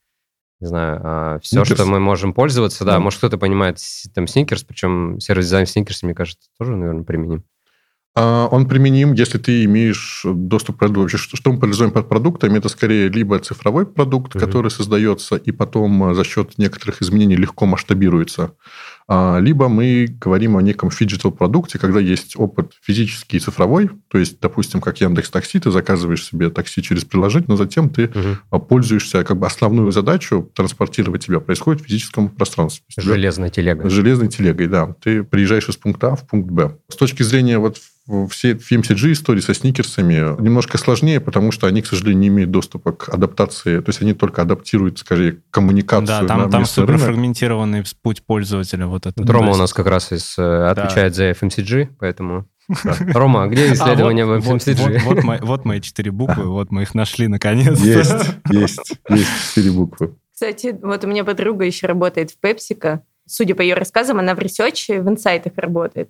не 0.60 0.68
знаю, 0.68 1.40
все, 1.42 1.63
Сникерс. 1.63 1.80
что 1.81 1.86
мы 1.90 2.00
можем 2.00 2.34
пользоваться. 2.34 2.86
Да, 2.86 2.98
Ну. 2.98 3.04
может, 3.04 3.18
кто-то 3.19 3.38
понимает 3.38 3.78
там 4.16 4.28
сникерс, 4.28 4.63
причем 4.63 5.19
сервис-дизайн 5.19 5.66
сникерс, 5.68 6.04
мне 6.04 6.13
кажется, 6.16 6.50
тоже, 6.60 6.75
наверное, 6.75 7.04
применим. 7.04 7.44
А, 8.13 8.48
Он 8.52 8.68
применим, 8.68 9.13
если 9.13 9.38
ты 9.38 9.63
имеешь 9.63 10.24
доступ 10.25 10.75
к 10.75 10.80
продукту. 10.80 11.02
Вообще, 11.02 11.18
Что 11.18 11.52
мы 11.52 11.60
подразумеваем 11.60 11.94
под 11.94 12.10
продуктами? 12.10 12.58
Это 12.58 12.68
скорее 12.68 13.08
либо 13.08 13.40
цифровой 13.40 13.86
продукт, 13.86 14.36
Мгм. 14.36 14.44
который 14.46 14.69
создается 14.69 15.36
и 15.38 15.52
потом 15.52 16.12
э, 16.12 16.13
за 16.13 16.24
счет 16.25 16.58
некоторых 16.58 17.01
изменений 17.01 17.38
легко 17.38 17.65
масштабируется. 17.65 18.53
А, 19.13 19.39
Либо 19.39 19.68
мы 19.68 20.08
говорим 20.22 20.56
о 20.56 20.62
неком 20.62 20.89
phygital 20.89 21.31
продукте, 21.34 21.77
когда 21.77 22.00
есть 22.00 22.36
опыт 22.38 22.72
физический 22.82 23.36
и 23.38 23.39
цифровой. 23.41 23.89
То 24.10 24.18
есть, 24.18 24.39
допустим, 24.39 24.80
как 24.80 25.01
Яндекс 25.01 25.30
Такси, 25.30 25.60
ты 25.60 25.70
заказываешь 25.70 26.24
себе 26.25 26.50
такси 26.50 26.82
через 26.82 27.03
приложение, 27.03 27.48
но 27.50 27.58
затем 27.58 27.89
ты 27.89 28.10
а, 28.50 28.60
пользуешься, 28.60 29.25
как 29.25 29.38
бы 29.38 29.46
основную 29.48 29.91
задачу 29.91 30.50
транспортировать 30.56 31.25
тебя 31.25 31.41
происходит 31.41 31.82
в 31.82 31.86
физическом 31.88 32.30
пространстве. 32.30 32.86
Телега. 33.50 33.89
с 33.89 33.91
железной 33.91 34.30
телегой, 34.30 34.68
да. 34.68 34.96
Ты 35.01 35.24
приезжаешь 35.24 35.68
из 35.68 35.75
пункта 35.75 36.13
А 36.13 36.15
в 36.15 36.25
пункт 36.25 36.50
Б. 36.50 36.77
С 36.88 36.96
точки 36.96 37.24
зрения 37.24 37.58
вот 37.60 37.80
в- 38.08 38.27
всей 38.30 38.53
FMCG 38.56 39.12
истории 39.12 39.41
со 39.41 39.53
сникерсами 39.53 40.41
немножко 40.41 40.77
сложнее, 40.77 41.20
потому 41.20 41.51
что 41.51 41.68
они, 41.68 41.82
к 41.82 41.86
сожалению, 41.86 42.20
не 42.20 42.27
имеют 42.30 42.51
доступа 42.51 42.94
к 42.94 43.10
адаптации. 43.10 43.80
То 43.80 43.89
есть 43.89 44.01
они 44.01 44.13
только 44.13 44.41
адаптируют, 44.41 45.00
скажее, 45.00 45.38
коммуникацию 45.51 46.08
Да, 46.08 46.22
на 46.22 46.27
там, 46.27 46.50
там 46.51 46.62
местный 46.62 46.84
рынок. 46.86 47.00
суперфрагментированный 47.00 47.84
путь 48.01 48.24
пользователя. 48.24 48.88
Вот 48.88 49.00
это. 49.05 49.24
Рома 49.31 49.51
у 49.51 49.58
нас 49.58 49.74
как 49.74 49.88
раз 49.88 50.12
из, 50.12 50.38
э, 50.38 50.67
отвечает 50.67 51.15
за 51.15 51.31
FMCG, 51.31 51.89
поэтому... 52.00 52.46
Рома, 53.13 53.43
а 53.43 53.48
где 53.48 53.65
А, 53.70 53.74
исследования 53.74 54.25
вот, 54.25 54.43
в 54.43 54.46
вот, 54.46 54.62
FMCG? 54.62 55.03
вот- 55.03 55.15
вот 55.15 55.24
мои, 55.24 55.39
вот 55.41 55.65
мои 55.65 55.81
четыре 55.81 56.12
буквы, 56.12 56.46
вот 56.46 56.72
мы 56.72 56.84
их 56.84 56.96
нашли 56.96 57.27
наконец. 57.27 57.79
Есть, 57.79 58.12
есть, 58.50 59.00
есть 59.10 59.29
четыре 59.50 59.72
буквы. 59.72 60.15
Кстати, 60.34 60.77
вот 60.81 61.03
у 61.03 61.08
меня 61.08 61.24
подруга 61.24 61.65
еще 61.65 61.88
работает 61.88 62.31
в 62.31 62.38
PepsiCo. 62.38 63.03
Судя 63.27 63.55
по 63.55 63.62
ее 63.62 63.75
рассказам, 63.75 64.20
она 64.20 64.34
в 64.36 64.39
research 64.39 64.89
е, 64.89 65.01
в 65.01 65.08
инсайтах 65.08 65.53
работает. 65.58 66.10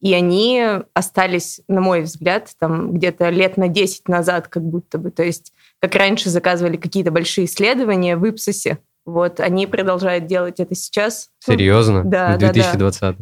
И 0.00 0.14
они 0.14 0.64
остались, 0.94 1.60
на 1.68 1.80
мой 1.80 2.02
взгляд, 2.02 2.50
там 2.58 2.92
где-то 2.92 3.28
лет 3.28 3.56
на 3.56 3.68
10 3.68 4.08
назад 4.08 4.48
как 4.48 4.62
будто 4.62 4.98
бы. 4.98 5.10
То 5.10 5.22
есть, 5.22 5.52
как 5.78 5.94
раньше 5.94 6.30
заказывали 6.30 6.76
какие-то 6.76 7.10
большие 7.10 7.44
исследования 7.44 8.16
в 8.16 8.24
Ipsos 8.24 8.63
е, 8.63 8.78
вот 9.06 9.40
они 9.40 9.66
продолжают 9.66 10.26
делать 10.26 10.60
это 10.60 10.74
сейчас. 10.74 11.30
Ну, 11.46 11.54
Серьезно? 11.54 12.04
Да, 12.04 12.36
В 12.36 12.38
да, 12.38 12.48
да. 12.48 12.52
2020 12.52 13.16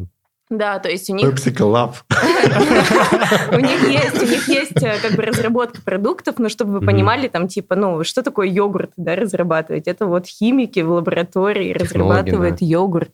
Да, 0.49 0.79
то 0.79 0.89
есть 0.89 1.09
у 1.09 1.15
них... 1.15 1.27
PepsiCo 1.27 1.71
Lab. 1.71 1.93
У 3.55 3.59
них 3.59 3.87
есть, 3.87 4.21
у 4.21 4.25
них 4.25 4.47
есть 4.47 4.83
э, 4.83 4.97
как 5.01 5.13
бы 5.13 5.23
разработка 5.23 5.81
продуктов, 5.81 6.39
но 6.39 6.49
чтобы 6.49 6.79
вы 6.79 6.85
понимали, 6.85 7.27
там 7.27 7.47
типа, 7.47 7.75
ну, 7.75 8.03
что 8.03 8.23
такое 8.23 8.47
йогурт, 8.47 8.91
да, 8.97 9.15
разрабатывать? 9.15 9.87
Это 9.87 10.05
вот 10.05 10.25
химики 10.25 10.79
в 10.79 10.91
лаборатории 10.91 11.73
разрабатывают 11.73 12.61
йогурт. 12.61 13.11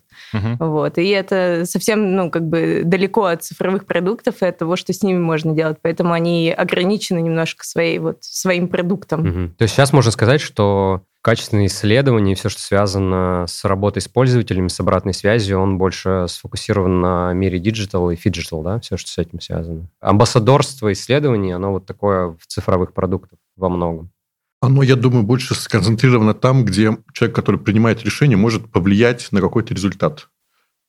Вот, 0.59 0.97
и 0.97 1.09
это 1.09 1.63
совсем, 1.65 2.15
ну, 2.15 2.31
как 2.31 2.47
бы 2.47 2.81
далеко 2.85 3.25
от 3.25 3.43
цифровых 3.43 3.85
продуктов 3.85 4.41
и 4.41 4.45
от 4.45 4.57
того, 4.57 4.75
что 4.75 4.93
с 4.93 5.03
ними 5.03 5.19
можно 5.19 5.53
делать, 5.53 5.77
поэтому 5.81 6.13
они 6.13 6.51
ограничены 6.51 7.19
немножко 7.19 7.65
своей, 7.65 7.99
вот, 7.99 8.17
своим 8.21 8.67
продуктом. 8.67 9.53
То 9.57 9.63
есть 9.63 9.73
сейчас 9.73 9.93
можно 9.93 10.11
сказать, 10.11 10.41
что 10.41 11.01
качественные 11.25 11.65
исследования 11.67 12.33
и 12.33 12.35
все, 12.35 12.49
что 12.49 12.61
связано 12.61 13.45
с 13.47 13.65
работой 13.65 13.99
с 13.99 14.07
пользователями, 14.07 14.67
с 14.67 14.79
обратной 14.79 15.11
связью, 15.11 15.59
он 15.59 15.79
больше 15.79 16.27
сфокусирован 16.29 17.01
на 17.01 17.33
мире 17.33 17.57
digital 17.57 18.11
и 18.11 18.15
phygital, 18.15 18.61
да, 18.61 18.79
все, 18.79 18.95
что 18.95 19.09
с 19.09 19.17
этим 19.17 19.41
связано. 19.41 19.89
Амбассадорство 20.01 20.93
исследований, 20.93 21.51
оно 21.51 21.71
вот 21.71 21.87
такое 21.87 22.37
в 22.39 22.45
цифровых 22.45 22.93
продуктах 22.93 23.39
во 23.55 23.69
многом. 23.69 24.11
Оно, 24.61 24.83
я 24.83 24.95
думаю, 24.95 25.23
больше 25.23 25.55
сконцентрировано 25.55 26.35
там, 26.35 26.63
где 26.63 26.95
человек, 27.13 27.35
который 27.35 27.59
принимает 27.59 28.03
решение, 28.03 28.37
может 28.37 28.71
повлиять 28.71 29.27
на 29.31 29.41
какой-то 29.41 29.73
результат. 29.73 30.29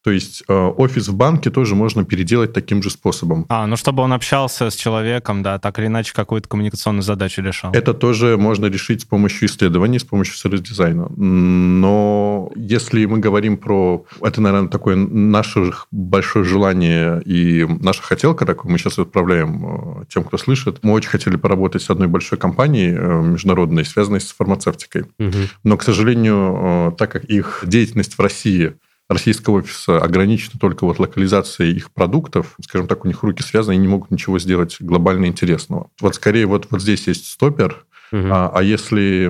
То 0.07 0.13
есть 0.13 0.45
э, 0.47 0.55
офис 0.55 1.09
в 1.09 1.17
банке 1.17 1.51
тоже 1.51 1.75
можно 1.75 2.05
переделать 2.05 2.53
таким 2.53 2.81
же 2.81 2.91
способом. 2.91 3.45
А, 3.49 3.67
ну 3.67 3.77
чтобы 3.77 4.05
он 4.05 4.13
общался 4.13 4.71
с 4.71 4.77
человеком, 4.77 5.43
да, 5.43 5.59
так 5.59 5.81
или 5.81 5.87
иначе 5.89 6.13
какую-то 6.15 6.49
коммуникационную 6.49 7.03
задачу 7.03 7.43
решал. 7.43 7.73
Это 7.73 7.93
тоже 7.93 8.37
можно 8.37 8.67
решить 8.67 9.01
с 9.01 9.05
помощью 9.05 9.49
исследований, 9.49 9.99
с 9.99 10.05
помощью 10.05 10.37
сервис-дизайна. 10.37 11.09
Но 11.17 12.53
если 12.55 13.05
мы 13.07 13.19
говорим 13.19 13.57
про... 13.57 14.05
Это, 14.21 14.41
наверное, 14.41 14.69
такое 14.69 14.95
наше 14.95 15.73
большое 15.91 16.45
желание 16.45 17.21
и 17.23 17.67
наша 17.81 18.03
хотелка, 18.05 18.47
такую 18.47 18.71
мы 18.71 18.79
сейчас 18.79 19.01
отправляем 19.01 20.03
э, 20.03 20.05
тем, 20.09 20.23
кто 20.23 20.39
слышит. 20.39 20.85
Мы 20.85 20.93
очень 20.93 21.11
хотели 21.11 21.35
поработать 21.35 21.83
с 21.83 21.91
одной 21.91 22.07
большой 22.07 22.39
компанией 22.39 22.95
э, 22.97 23.23
международной, 23.23 23.85
связанной 23.85 24.21
с 24.21 24.31
фармацевтикой. 24.31 25.07
Угу. 25.19 25.39
Но, 25.65 25.77
к 25.77 25.83
сожалению, 25.83 26.95
так 26.97 27.11
как 27.11 27.25
их 27.25 27.65
деятельность 27.67 28.17
в 28.17 28.21
России 28.21 28.75
российского 29.09 29.59
офиса 29.59 29.99
ограничена 29.99 30.59
только 30.61 30.85
вот 30.85 30.99
локализацией 30.99 31.77
их 31.77 31.93
продуктов, 31.93 32.57
скажем 32.63 32.89
так, 32.89 33.05
у 33.05 33.09
них 33.09 33.23
руки 33.23 33.43
связаны, 33.43 33.75
они 33.75 33.83
не 33.83 33.89
могут 33.89 34.11
ничего 34.11 34.39
сделать 34.39 34.77
глобально 34.81 35.27
интересного. 35.27 35.91
Вот 36.01 36.15
скорее 36.15 36.47
вот, 36.47 36.69
вот 36.71 36.83
здесь 36.83 37.07
есть 37.07 37.27
стопер, 37.27 37.87
Угу. 38.13 38.29
А, 38.31 38.51
а 38.55 38.63
если 38.63 39.25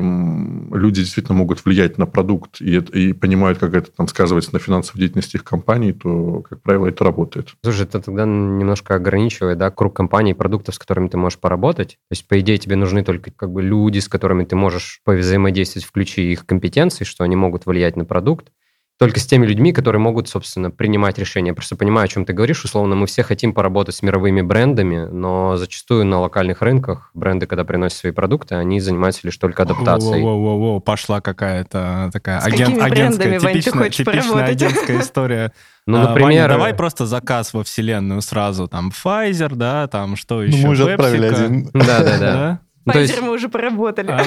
люди 0.75 1.01
действительно 1.01 1.37
могут 1.37 1.65
влиять 1.65 1.99
на 1.99 2.07
продукт 2.07 2.61
и, 2.61 2.77
и 2.77 3.13
понимают, 3.13 3.59
как 3.59 3.75
это 3.75 3.91
там 3.91 4.09
сказывается 4.09 4.53
на 4.53 4.59
финансовой 4.59 5.01
деятельности 5.01 5.37
их 5.37 5.45
компании, 5.45 5.93
то, 5.93 6.43
как 6.43 6.61
правило, 6.63 6.87
это 6.87 7.05
работает. 7.05 7.55
Слушай, 7.63 7.85
это 7.85 8.01
тогда 8.01 8.25
немножко 8.25 8.95
ограничивает 8.95 9.59
да, 9.59 9.71
круг 9.71 9.97
компаний 9.97 10.33
и 10.33 10.35
продуктов, 10.35 10.75
с 10.75 10.79
которыми 10.79 11.09
ты 11.09 11.17
можешь 11.17 11.39
поработать. 11.39 11.93
То 12.09 12.13
есть, 12.13 12.29
по 12.29 12.39
идее, 12.39 12.59
тебе 12.59 12.77
нужны 12.77 13.03
только 13.03 13.31
как 13.31 13.51
бы 13.51 13.63
люди, 13.63 13.99
с 13.99 14.09
которыми 14.09 14.45
ты 14.45 14.57
можешь 14.57 15.01
повзаимодействовать 15.05 15.87
в 15.87 15.93
ключе 15.93 16.25
их 16.25 16.45
компетенций, 16.45 17.07
что 17.07 17.25
они 17.25 17.37
могут 17.37 17.67
влиять 17.67 17.97
на 17.97 18.05
продукт 18.05 18.51
только 18.99 19.21
с 19.21 19.27
теми 19.27 19.47
людьми, 19.47 19.73
которые 19.73 20.01
могут, 20.01 20.29
собственно, 20.29 20.71
принимать 20.71 21.19
решения. 21.19 21.49
Я 21.49 21.55
просто 21.55 21.77
понимаю, 21.77 22.07
о 22.07 22.09
чем 22.09 22.25
ты 22.25 22.33
говоришь. 22.33 22.65
Условно, 22.65 22.95
мы 22.95 23.07
все 23.07 23.23
хотим 23.23 23.53
поработать 23.53 23.95
с 23.95 24.03
мировыми 24.03 24.41
брендами, 24.41 25.07
но 25.11 25.57
зачастую 25.57 26.07
на 26.07 26.21
локальных 26.21 26.63
рынках 26.63 27.11
бренды, 27.13 27.47
когда 27.47 27.65
приносят 27.65 27.99
свои 27.99 28.13
продукты, 28.13 28.55
они 28.55 28.81
занимаются 28.81 29.21
лишь 29.25 29.37
только 29.37 29.65
адаптацией. 29.65 30.23
Во-во-во, 30.23 30.81
пошла 30.81 31.21
какая-то 31.21 32.09
такая 32.13 32.39
аген, 32.39 32.81
агентская, 32.81 33.39
типичная, 33.39 33.91
типичная 33.91 34.45
агентская 34.45 35.01
история. 35.01 35.53
Ну, 35.89 35.99
а, 35.99 36.09
например... 36.09 36.49
Ваня, 36.49 36.49
давай 36.49 36.75
просто 36.75 37.07
заказ 37.07 37.55
во 37.55 37.63
вселенную 37.63 38.21
сразу. 38.21 38.67
Там 38.67 38.91
Pfizer, 38.91 39.55
да, 39.55 39.87
там 39.87 40.17
что 40.17 40.43
еще? 40.43 40.57
Ну, 40.57 40.63
мы 40.65 40.73
уже 40.73 40.91
отправили 40.91 41.27
один. 41.27 41.71
Да-да-да. 41.73 42.59
Ну, 42.87 42.93
Pfizer 42.93 43.01
есть... 43.01 43.21
мы 43.21 43.33
уже 43.33 43.49
поработали. 43.49 44.11
А, 44.11 44.25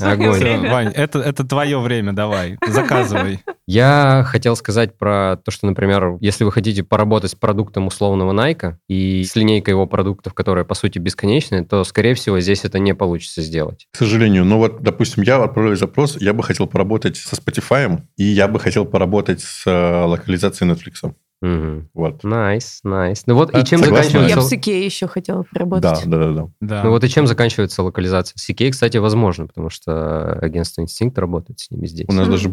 Огонь. 0.12 0.68
Вань, 0.68 0.88
это, 0.88 1.20
это 1.20 1.46
твое 1.46 1.78
время, 1.78 2.12
давай, 2.12 2.58
заказывай. 2.66 3.40
Я 3.68 4.24
хотел 4.26 4.56
сказать 4.56 4.98
про 4.98 5.36
то, 5.44 5.50
что, 5.50 5.66
например, 5.66 6.18
если 6.20 6.44
вы 6.44 6.50
хотите 6.50 6.82
поработать 6.82 7.30
с 7.30 7.34
продуктом 7.34 7.86
условного 7.86 8.32
Nike 8.32 8.74
и 8.88 9.24
с 9.24 9.36
линейкой 9.36 9.72
его 9.72 9.86
продуктов, 9.86 10.34
которая, 10.34 10.64
по 10.64 10.74
сути, 10.74 10.98
бесконечная, 10.98 11.64
то, 11.64 11.84
скорее 11.84 12.14
всего, 12.14 12.40
здесь 12.40 12.64
это 12.64 12.80
не 12.80 12.94
получится 12.94 13.40
сделать. 13.40 13.86
К 13.92 13.96
сожалению. 13.96 14.44
Ну 14.44 14.58
вот, 14.58 14.82
допустим, 14.82 15.22
я 15.22 15.42
отправляю 15.42 15.76
запрос, 15.76 16.16
я 16.20 16.32
бы 16.32 16.42
хотел 16.42 16.66
поработать 16.66 17.16
со 17.16 17.36
Spotify, 17.36 18.00
и 18.16 18.24
я 18.24 18.48
бы 18.48 18.58
хотел 18.58 18.84
поработать 18.84 19.40
с 19.42 19.64
э, 19.66 20.04
локализацией 20.04 20.72
Netflix. 20.72 21.12
Угу. 21.42 21.88
Вот. 21.94 22.24
Nice, 22.24 22.80
nice. 22.82 23.24
Ну 23.26 23.34
вот 23.34 23.54
а, 23.54 23.60
и 23.60 23.64
чем 23.64 23.80
согласна? 23.80 24.10
заканчивается... 24.10 24.54
Я 24.54 24.60
в 24.60 24.62
CK 24.62 24.84
еще 24.84 25.06
хотела 25.06 25.42
поработать. 25.42 26.04
Да, 26.06 26.18
да, 26.18 26.32
да, 26.32 26.48
да. 26.60 26.82
Ну 26.84 26.90
вот 26.90 27.04
и 27.04 27.08
чем 27.08 27.26
заканчивается 27.26 27.82
локализация? 27.82 28.36
CK, 28.36 28.70
кстати, 28.70 28.96
возможно, 28.96 29.46
потому 29.46 29.68
что 29.68 30.32
агентство 30.32 30.80
Инстинкт 30.80 31.18
работает 31.18 31.60
с 31.60 31.70
ними 31.70 31.86
здесь. 31.86 32.06
У 32.08 32.12
нас 32.12 32.28
даже... 32.28 32.48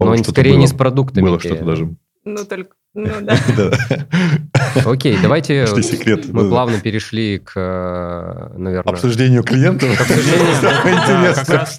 Но 0.00 0.16
скорее 0.18 0.52
было, 0.52 0.60
не 0.60 0.66
с 0.68 0.72
продуктами. 0.72 1.24
Было 1.24 1.40
что-то 1.40 1.64
даже. 1.64 1.96
Ну, 2.24 2.44
только 2.44 2.74
ну 2.94 3.20
да. 3.20 3.36
Окей, 4.84 5.18
давайте 5.20 5.66
мы 6.32 6.48
плавно 6.48 6.80
перешли 6.80 7.38
к, 7.38 8.50
наверное... 8.56 8.92
Обсуждению 8.92 9.42
клиентов. 9.42 9.90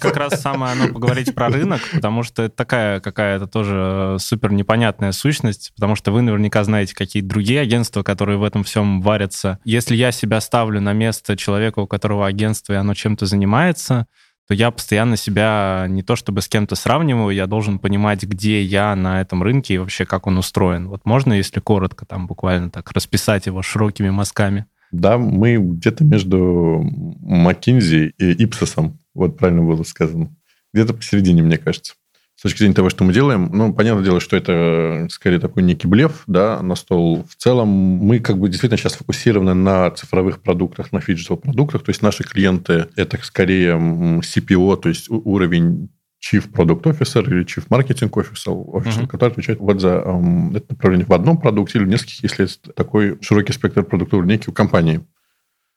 Как 0.00 0.16
раз 0.16 0.40
самое 0.40 0.72
оно 0.72 0.88
поговорить 0.88 1.34
про 1.34 1.48
рынок, 1.48 1.80
потому 1.92 2.22
что 2.22 2.44
это 2.44 2.54
такая 2.54 3.00
какая-то 3.00 3.46
тоже 3.46 4.16
супер 4.18 4.52
непонятная 4.52 5.12
сущность, 5.12 5.72
потому 5.74 5.96
что 5.96 6.12
вы 6.12 6.22
наверняка 6.22 6.64
знаете 6.64 6.94
какие-то 6.94 7.28
другие 7.28 7.60
агентства, 7.60 8.02
которые 8.02 8.38
в 8.38 8.44
этом 8.44 8.64
всем 8.64 9.00
варятся. 9.00 9.58
Если 9.64 9.96
я 9.96 10.12
себя 10.12 10.40
ставлю 10.40 10.80
на 10.80 10.92
место 10.92 11.36
человека, 11.36 11.80
у 11.80 11.86
которого 11.86 12.26
агентство, 12.26 12.72
и 12.72 12.76
оно 12.76 12.94
чем-то 12.94 13.26
занимается, 13.26 14.06
то 14.50 14.54
я 14.54 14.72
постоянно 14.72 15.16
себя 15.16 15.86
не 15.88 16.02
то 16.02 16.16
чтобы 16.16 16.42
с 16.42 16.48
кем-то 16.48 16.74
сравниваю, 16.74 17.32
я 17.32 17.46
должен 17.46 17.78
понимать, 17.78 18.24
где 18.24 18.60
я 18.60 18.96
на 18.96 19.20
этом 19.20 19.44
рынке 19.44 19.74
и 19.74 19.78
вообще 19.78 20.04
как 20.04 20.26
он 20.26 20.38
устроен. 20.38 20.88
Вот 20.88 21.02
можно, 21.04 21.34
если 21.34 21.60
коротко, 21.60 22.04
там 22.04 22.26
буквально 22.26 22.68
так 22.68 22.90
расписать 22.90 23.46
его 23.46 23.62
широкими 23.62 24.10
мазками? 24.10 24.66
Да, 24.90 25.18
мы 25.18 25.54
где-то 25.54 26.02
между 26.02 26.84
McKinsey 27.22 28.10
и 28.18 28.44
Ipsos, 28.44 28.92
вот 29.14 29.38
правильно 29.38 29.62
было 29.62 29.84
сказано. 29.84 30.34
Где-то 30.74 30.94
посередине, 30.94 31.44
мне 31.44 31.56
кажется 31.56 31.94
с 32.40 32.42
точки 32.42 32.60
зрения 32.60 32.74
того, 32.74 32.88
что 32.88 33.04
мы 33.04 33.12
делаем, 33.12 33.50
ну, 33.52 33.74
понятное 33.74 34.02
дело, 34.02 34.18
что 34.18 34.34
это 34.34 35.08
скорее 35.10 35.38
такой 35.38 35.62
некий 35.62 35.86
блеф, 35.86 36.22
да, 36.26 36.62
на 36.62 36.74
стол. 36.74 37.26
В 37.28 37.36
целом 37.36 37.68
мы 37.68 38.18
как 38.18 38.38
бы 38.38 38.48
действительно 38.48 38.78
сейчас 38.78 38.94
фокусированы 38.94 39.52
на 39.52 39.90
цифровых 39.90 40.40
продуктах, 40.40 40.90
на 40.90 41.02
фиджитал 41.02 41.36
продуктах, 41.36 41.82
то 41.82 41.90
есть 41.90 42.00
наши 42.00 42.24
клиенты 42.24 42.86
это 42.96 43.18
скорее 43.22 43.74
CPO, 43.74 44.78
то 44.78 44.88
есть 44.88 45.10
уровень 45.10 45.90
Chief 46.18 46.50
Product 46.50 46.84
Officer 46.84 47.22
или 47.26 47.44
Chief 47.44 47.68
Marketing 47.68 48.08
Officer, 48.08 48.54
officer 48.54 49.02
uh-huh. 49.02 49.06
который 49.06 49.32
отвечает 49.32 49.60
вот 49.60 49.78
за 49.78 49.96
um, 49.98 50.56
это 50.56 50.64
направление 50.70 51.06
в 51.06 51.12
одном 51.12 51.36
продукте 51.36 51.78
или 51.78 51.84
в 51.84 51.88
нескольких, 51.88 52.22
если 52.22 52.46
это 52.46 52.72
такой 52.72 53.18
широкий 53.20 53.52
спектр 53.52 53.82
продуктовой 53.82 54.24
линейки 54.24 54.48
у 54.48 54.52
компании 54.52 55.02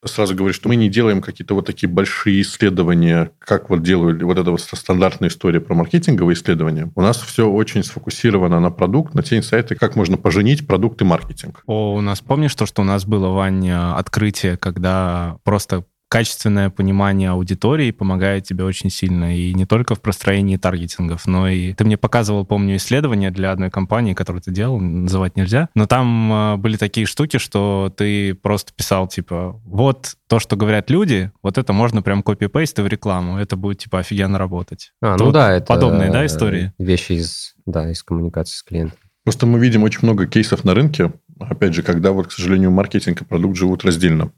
сразу 0.06 0.34
говорю, 0.34 0.54
что 0.54 0.68
мы 0.68 0.76
не 0.76 0.88
делаем 0.88 1.20
какие-то 1.20 1.54
вот 1.54 1.66
такие 1.66 1.88
большие 1.88 2.42
исследования, 2.42 3.30
как 3.38 3.70
вот 3.70 3.82
делали 3.82 4.22
вот 4.22 4.38
эта 4.38 4.50
вот 4.50 4.60
стандартная 4.60 5.28
история 5.28 5.60
про 5.60 5.74
маркетинговые 5.74 6.34
исследования. 6.34 6.90
У 6.94 7.00
нас 7.00 7.20
все 7.20 7.48
очень 7.48 7.82
сфокусировано 7.82 8.60
на 8.60 8.70
продукт, 8.70 9.14
на 9.14 9.22
те 9.22 9.36
инсайты, 9.36 9.74
как 9.74 9.96
можно 9.96 10.16
поженить 10.16 10.66
продукт 10.66 11.00
и 11.02 11.04
маркетинг. 11.04 11.62
О, 11.66 11.94
у 11.94 12.00
нас, 12.00 12.20
помнишь 12.20 12.54
то, 12.54 12.66
что 12.66 12.82
у 12.82 12.84
нас 12.84 13.04
было, 13.04 13.28
Ваня, 13.28 13.96
открытие, 13.96 14.56
когда 14.56 15.38
просто 15.44 15.84
качественное 16.14 16.70
понимание 16.70 17.30
аудитории 17.30 17.90
помогает 17.90 18.44
тебе 18.44 18.62
очень 18.62 18.88
сильно. 18.88 19.36
И 19.36 19.52
не 19.52 19.66
только 19.66 19.96
в 19.96 20.00
простроении 20.00 20.56
таргетингов, 20.56 21.26
но 21.26 21.48
и... 21.48 21.72
Ты 21.72 21.84
мне 21.84 21.96
показывал, 21.96 22.46
помню, 22.46 22.76
исследование 22.76 23.32
для 23.32 23.50
одной 23.50 23.68
компании, 23.68 24.14
которую 24.14 24.40
ты 24.40 24.52
делал, 24.52 24.78
называть 24.78 25.36
нельзя. 25.36 25.70
Но 25.74 25.88
там 25.88 26.32
э, 26.32 26.56
были 26.58 26.76
такие 26.76 27.04
штуки, 27.08 27.38
что 27.38 27.92
ты 27.96 28.32
просто 28.36 28.72
писал, 28.72 29.08
типа, 29.08 29.60
вот 29.64 30.14
то, 30.28 30.38
что 30.38 30.54
говорят 30.54 30.88
люди, 30.88 31.32
вот 31.42 31.58
это 31.58 31.72
можно 31.72 32.00
прям 32.00 32.22
копи-пейст 32.22 32.78
в 32.78 32.86
рекламу. 32.86 33.38
Это 33.38 33.56
будет, 33.56 33.78
типа, 33.78 33.98
офигенно 33.98 34.38
работать. 34.38 34.92
А, 35.02 35.16
ну 35.16 35.32
да, 35.32 35.50
это... 35.50 35.66
Подобные, 35.66 36.12
да, 36.12 36.24
истории? 36.24 36.72
Вещи 36.78 37.14
из, 37.14 37.56
да, 37.66 37.90
из 37.90 38.04
коммуникации 38.04 38.54
с 38.54 38.62
клиентом. 38.62 39.00
Просто 39.24 39.46
мы 39.46 39.58
видим 39.58 39.82
очень 39.82 40.00
много 40.02 40.28
кейсов 40.28 40.62
на 40.62 40.74
рынке, 40.74 41.12
опять 41.40 41.74
же, 41.74 41.82
когда 41.82 42.12
вот, 42.12 42.28
к 42.28 42.30
сожалению, 42.30 42.70
маркетинг 42.70 43.22
и 43.22 43.24
продукт 43.24 43.56
живут 43.56 43.84
раздельно. 43.84 44.30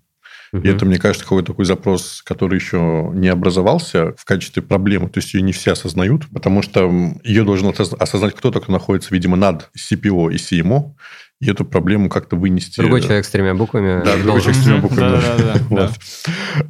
Угу. 0.52 0.62
И 0.62 0.68
это, 0.68 0.86
мне 0.86 0.98
кажется, 0.98 1.24
какой-то 1.24 1.52
такой 1.52 1.64
запрос, 1.64 2.22
который 2.24 2.56
еще 2.56 3.10
не 3.14 3.28
образовался 3.28 4.14
в 4.16 4.24
качестве 4.24 4.62
проблемы. 4.62 5.08
То 5.08 5.18
есть 5.18 5.34
ее 5.34 5.42
не 5.42 5.52
все 5.52 5.72
осознают, 5.72 6.26
потому 6.32 6.62
что 6.62 6.90
ее 7.24 7.44
должен 7.44 7.74
осознать 7.98 8.34
кто-то, 8.34 8.60
кто 8.60 8.72
находится, 8.72 9.14
видимо, 9.14 9.36
над 9.36 9.70
CPO 9.76 10.32
и 10.32 10.36
CMO, 10.36 10.94
и 11.40 11.50
эту 11.50 11.66
проблему 11.66 12.08
как-то 12.08 12.36
вынести. 12.36 12.80
Другой 12.80 13.02
человек 13.02 13.26
с 13.26 13.28
тремя 13.28 13.54
буквами. 13.54 14.02
Да, 14.02 14.16
другой 14.16 14.40
человек 14.40 14.60
с 14.60 14.64
тремя 14.64 14.78
буквами. 14.78 15.20
Да, 15.70 15.92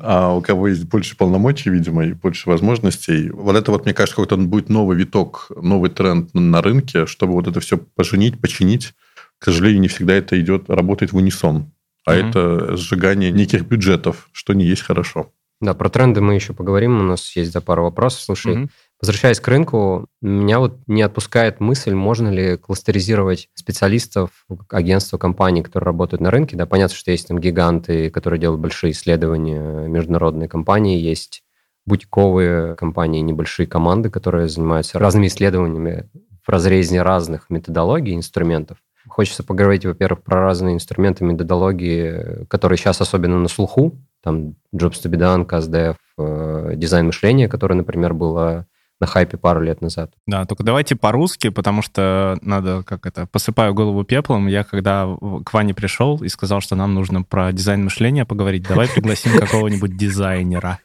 А 0.00 0.35
у 0.35 0.40
кого 0.40 0.68
есть 0.68 0.85
больше 0.85 1.16
полномочий, 1.16 1.71
видимо, 1.71 2.04
и 2.04 2.12
больше 2.12 2.49
возможностей. 2.49 3.30
Вот 3.30 3.54
это 3.54 3.71
вот, 3.71 3.85
мне 3.85 3.95
кажется, 3.95 4.16
какой-то 4.16 4.37
будет 4.37 4.68
новый 4.68 4.97
виток, 4.97 5.50
новый 5.54 5.90
тренд 5.90 6.35
на 6.35 6.62
рынке, 6.62 7.06
чтобы 7.06 7.35
вот 7.35 7.47
это 7.47 7.61
все 7.61 7.78
поженить, 7.78 8.40
починить 8.40 8.92
к 9.38 9.45
сожалению, 9.45 9.80
не 9.80 9.88
всегда 9.88 10.14
это 10.14 10.40
идет, 10.40 10.68
работает 10.68 11.12
в 11.12 11.16
унисон. 11.16 11.73
А 12.07 12.15
mm-hmm. 12.15 12.29
это 12.29 12.77
сжигание 12.77 13.33
неких 13.33 13.67
бюджетов, 13.67 14.29
что 14.33 14.55
не 14.55 14.65
есть 14.65 14.83
хорошо. 14.83 15.33
Да, 15.61 15.75
про 15.75 15.89
тренды 15.89 16.21
мы 16.21 16.35
еще 16.35 16.53
поговорим. 16.53 17.01
У 17.01 17.03
нас 17.03 17.35
есть 17.35 17.53
да, 17.53 17.61
пару 17.61 17.83
вопросов. 17.83 18.21
Слушай, 18.21 18.55
mm-hmm. 18.55 18.69
возвращаясь 19.01 19.41
к 19.41 19.49
рынку, 19.49 20.07
меня 20.21 20.61
вот 20.61 20.79
не 20.87 21.03
отпускает 21.03 21.61
мысль, 21.61 21.95
можно 21.95 22.29
ли 22.29 22.57
кластеризировать 22.59 23.49
специалистов, 23.55 24.47
агентства, 24.71 25.19
компаний, 25.19 25.63
которые 25.63 25.87
работают 25.87 26.21
на 26.21 26.31
рынке. 26.31 26.57
Да, 26.57 26.67
понятно, 26.67 26.95
что 26.95 27.11
есть 27.11 27.29
там 27.29 27.39
гиганты, 27.41 28.11
которые 28.11 28.39
делают 28.39 28.61
большие 28.61 28.93
исследования, 28.93 29.89
международные 29.89 30.49
компании, 30.49 31.01
есть 31.01 31.43
бутиковые 31.87 32.75
компании, 32.77 33.21
небольшие 33.21 33.67
команды, 33.67 34.11
которые 34.11 34.49
занимаются 34.49 34.99
разными 34.99 35.27
исследованиями 35.29 36.09
в 36.45 36.49
разрезе 36.49 37.03
разных 37.03 37.49
методологий, 37.49 38.15
инструментов. 38.15 38.79
Хочется 39.09 39.43
поговорить, 39.43 39.87
во-первых, 39.87 40.23
про 40.23 40.41
разные 40.41 40.75
инструменты, 40.75 41.25
методологии, 41.25 42.45
которые 42.47 42.79
сейчас 42.79 43.01
особенно 43.01 43.39
на 43.39 43.49
слуху. 43.49 43.99
Там 44.23 44.57
Jobs 44.75 45.01
to 45.03 45.11
be 45.11 45.17
done, 45.17 45.47
CastDev, 45.47 45.97
э, 46.19 46.73
дизайн 46.77 47.07
мышления, 47.07 47.49
который, 47.49 47.77
например, 47.77 48.15
было 48.15 48.67
на 48.99 49.07
хайпе 49.07 49.37
пару 49.37 49.61
лет 49.61 49.83
назад. 49.83 50.12
Да, 50.26 50.47
только 50.47 50.62
давайте 50.62 50.97
по-русски, 50.97 51.50
потому 51.50 51.83
что 51.83 52.38
надо, 52.41 52.83
как 52.83 53.05
это, 53.05 53.26
посыпаю 53.26 53.75
голову 53.75 54.05
пеплом. 54.05 54.47
Я 54.47 54.65
когда 54.65 55.07
к 55.45 55.53
Ване 55.53 55.75
пришел 55.75 56.23
и 56.23 56.29
сказал, 56.29 56.62
что 56.62 56.76
нам 56.76 56.95
нужно 56.95 57.23
про 57.23 57.53
дизайн 57.53 57.85
мышления 57.85 58.25
поговорить, 58.25 58.67
давай 58.67 58.88
пригласим 58.88 59.33
какого-нибудь 59.38 59.97
дизайнера. 59.97 60.79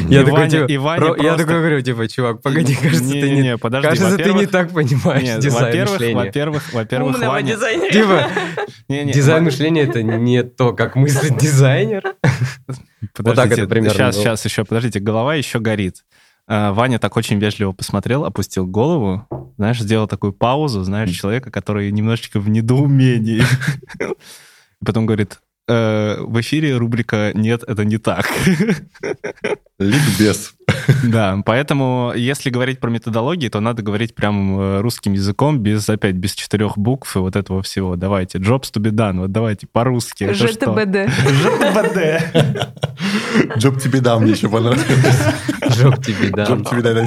Я 0.00 0.24
такой, 0.24 0.50
типа, 0.50 1.16
я 1.18 1.36
такой 1.36 1.58
говорю, 1.60 1.80
типа, 1.80 2.08
чувак, 2.08 2.42
погоди, 2.42 2.74
кажется, 2.74 3.10
ты 3.10 3.30
не, 3.30 3.56
подожди, 3.56 3.88
кажется, 3.88 4.16
ты 4.18 4.32
не 4.34 4.46
так 4.46 4.72
понимаешь 4.72 5.42
дизайн 5.42 5.88
мышления. 5.88 6.14
Во-первых, 6.14 6.74
во-первых, 6.74 7.18
Ваня... 7.18 7.54
дизайнера. 7.54 7.90
Типа, 7.90 8.30
дизайн 9.12 9.44
мышления 9.44 9.82
это 9.82 10.02
не 10.02 10.42
то, 10.42 10.74
как 10.74 10.94
мыслит 10.94 11.36
дизайнер. 11.40 12.02
Подождите, 13.14 13.66
сейчас, 13.90 14.16
сейчас 14.16 14.44
еще, 14.44 14.64
подождите, 14.64 15.00
голова 15.00 15.34
еще 15.34 15.58
горит. 15.58 16.04
А, 16.48 16.72
Ваня 16.72 16.98
так 16.98 17.16
очень 17.16 17.38
вежливо 17.38 17.72
посмотрел, 17.72 18.24
опустил 18.24 18.66
голову, 18.66 19.26
знаешь, 19.56 19.80
сделал 19.80 20.06
такую 20.06 20.32
паузу, 20.32 20.84
знаешь, 20.84 21.10
человека, 21.10 21.50
который 21.50 21.90
немножечко 21.90 22.38
в 22.38 22.48
недоумении. 22.48 23.42
Потом 24.84 25.06
говорит, 25.06 25.40
э, 25.66 26.16
в 26.20 26.40
эфире 26.40 26.76
рубрика 26.76 27.32
«Нет, 27.34 27.62
это 27.66 27.84
не 27.84 27.98
так». 27.98 28.26
Ликбез. 29.78 30.55
Да, 31.04 31.40
поэтому 31.44 32.12
если 32.14 32.50
говорить 32.50 32.80
про 32.80 32.90
методологии, 32.90 33.48
то 33.48 33.60
надо 33.60 33.82
говорить 33.82 34.14
прям 34.14 34.58
э, 34.58 34.80
русским 34.80 35.12
языком, 35.12 35.58
без, 35.58 35.88
опять, 35.88 36.14
без 36.14 36.34
четырех 36.34 36.78
букв 36.78 37.16
и 37.16 37.18
вот 37.18 37.36
этого 37.36 37.62
всего. 37.62 37.96
Давайте, 37.96 38.38
jobs 38.38 38.72
to 38.72 38.80
be 38.80 38.90
done, 38.90 39.20
вот 39.20 39.32
давайте 39.32 39.66
по-русски. 39.66 40.32
ЖТБД. 40.32 41.10
ЖТБД. 41.10 41.96
Job 43.56 43.76
to 43.76 43.90
be 43.90 44.00
done 44.00 44.20
мне 44.20 44.32
еще 44.32 44.48
понравилось. 44.48 44.84
Job 45.60 45.98
to 46.00 46.14
be 46.20 46.30
done. 46.30 46.46
Job 46.46 46.62
to 46.64 46.76
be 46.76 46.82
done. 46.82 47.06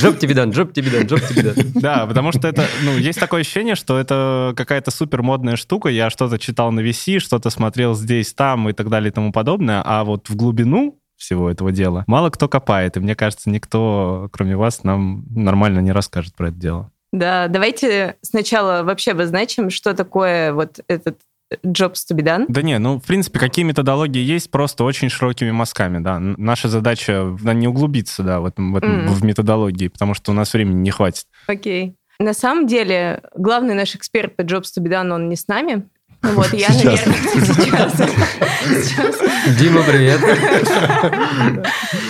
Job 0.00 0.18
to 0.18 0.26
be 0.26 0.34
done, 0.34 0.52
job 0.52 0.72
to 0.72 0.82
be 0.82 0.90
done, 0.90 1.06
job 1.06 1.20
to 1.20 1.34
be 1.34 1.42
done. 1.42 1.80
Да, 1.80 2.06
потому 2.06 2.32
что 2.32 2.48
это, 2.48 2.66
ну, 2.82 2.96
есть 2.96 3.18
такое 3.18 3.40
ощущение, 3.40 3.74
что 3.74 3.98
это 3.98 4.52
какая-то 4.56 4.90
супер 4.90 5.22
модная 5.22 5.56
штука. 5.56 5.88
Я 5.88 6.10
что-то 6.10 6.38
читал 6.38 6.70
на 6.72 6.80
VC, 6.80 7.18
что-то 7.18 7.50
смотрел 7.50 7.94
здесь, 7.94 8.32
там 8.32 8.68
и 8.68 8.72
так 8.72 8.88
далее 8.88 9.10
и 9.10 9.12
тому 9.12 9.32
подобное. 9.32 9.82
А 9.84 10.04
вот 10.04 10.28
в 10.28 10.36
глубину 10.36 10.98
всего 11.18 11.50
этого 11.50 11.72
дела. 11.72 12.04
Мало 12.06 12.30
кто 12.30 12.48
копает, 12.48 12.96
и 12.96 13.00
мне 13.00 13.14
кажется, 13.14 13.50
никто, 13.50 14.28
кроме 14.32 14.56
вас, 14.56 14.84
нам 14.84 15.24
нормально 15.30 15.80
не 15.80 15.92
расскажет 15.92 16.34
про 16.34 16.48
это 16.48 16.56
дело. 16.56 16.90
Да, 17.12 17.48
давайте 17.48 18.16
сначала 18.22 18.82
вообще 18.82 19.12
обозначим, 19.12 19.70
что 19.70 19.94
такое 19.94 20.52
вот 20.52 20.80
этот 20.88 21.18
jobs 21.64 22.04
to 22.10 22.14
be 22.14 22.22
done? 22.22 22.44
Да 22.48 22.62
не, 22.62 22.78
ну, 22.78 23.00
в 23.00 23.04
принципе, 23.04 23.38
какие 23.38 23.64
методологии 23.64 24.22
есть, 24.22 24.50
просто 24.50 24.84
очень 24.84 25.08
широкими 25.08 25.50
мазками, 25.50 25.98
да. 25.98 26.18
Наша 26.18 26.68
задача 26.68 27.36
да, 27.42 27.54
не 27.54 27.66
углубиться, 27.66 28.22
да, 28.22 28.40
в, 28.40 28.46
этом, 28.46 28.72
в, 28.72 28.76
этом, 28.76 29.06
mm. 29.06 29.08
в 29.08 29.24
методологии, 29.24 29.88
потому 29.88 30.14
что 30.14 30.32
у 30.32 30.34
нас 30.34 30.52
времени 30.52 30.80
не 30.80 30.90
хватит. 30.90 31.26
Окей. 31.46 31.88
Okay. 31.88 31.94
На 32.20 32.34
самом 32.34 32.66
деле, 32.66 33.22
главный 33.36 33.74
наш 33.74 33.94
эксперт 33.94 34.34
по 34.34 34.42
jobs 34.42 34.66
to 34.76 34.82
be 34.82 34.88
done, 34.88 35.12
он 35.12 35.28
не 35.28 35.36
с 35.36 35.46
нами, 35.46 35.88
вот, 36.22 36.52
я, 36.52 36.68
сейчас. 36.70 36.84
наверное, 36.84 37.16
сейчас. 37.32 37.92
сейчас. 38.88 39.58
Дима, 39.58 39.82
привет. 39.82 40.20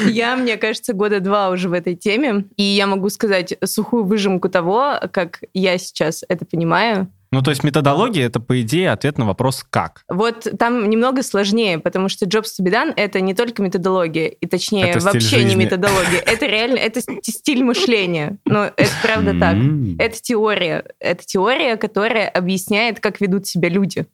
Я, 0.06 0.36
мне 0.36 0.56
кажется, 0.56 0.92
года 0.94 1.20
два 1.20 1.50
уже 1.50 1.68
в 1.68 1.72
этой 1.72 1.94
теме, 1.94 2.46
и 2.56 2.62
я 2.62 2.86
могу 2.86 3.10
сказать 3.10 3.54
сухую 3.64 4.04
выжимку 4.04 4.48
того, 4.48 4.94
как 5.12 5.40
я 5.52 5.76
сейчас 5.78 6.24
это 6.28 6.46
понимаю. 6.46 7.12
Ну, 7.30 7.42
то 7.42 7.50
есть 7.50 7.62
методология— 7.62 8.26
это, 8.28 8.40
по 8.40 8.60
идее, 8.60 8.90
ответ 8.90 9.18
на 9.18 9.26
вопрос 9.26 9.64
«как?». 9.68 10.02
Вот 10.08 10.46
там 10.58 10.88
немного 10.88 11.22
сложнее, 11.22 11.78
потому 11.78 12.08
что 12.08 12.26
Jobs 12.26 12.48
to 12.58 12.64
be 12.64 12.70
done— 12.70 12.92
это 12.96 13.20
не 13.20 13.34
только 13.34 13.62
методология, 13.62 14.28
и 14.28 14.46
точнее 14.46 14.90
это 14.90 15.00
вообще 15.00 15.44
не 15.44 15.54
методология. 15.54 16.20
Это 16.20 16.46
реально, 16.46 16.78
это 16.78 17.00
стиль 17.00 17.62
мышления. 17.64 18.38
Но 18.44 18.64
это 18.64 18.90
правда 19.02 19.38
так. 19.38 19.56
Это 19.98 20.20
теория. 20.20 20.84
Это 21.00 21.24
теория, 21.24 21.76
которая 21.76 22.28
объясняет, 22.28 23.00
как 23.00 23.20
ведут 23.20 23.46
себя 23.46 23.68
люди 23.68 24.06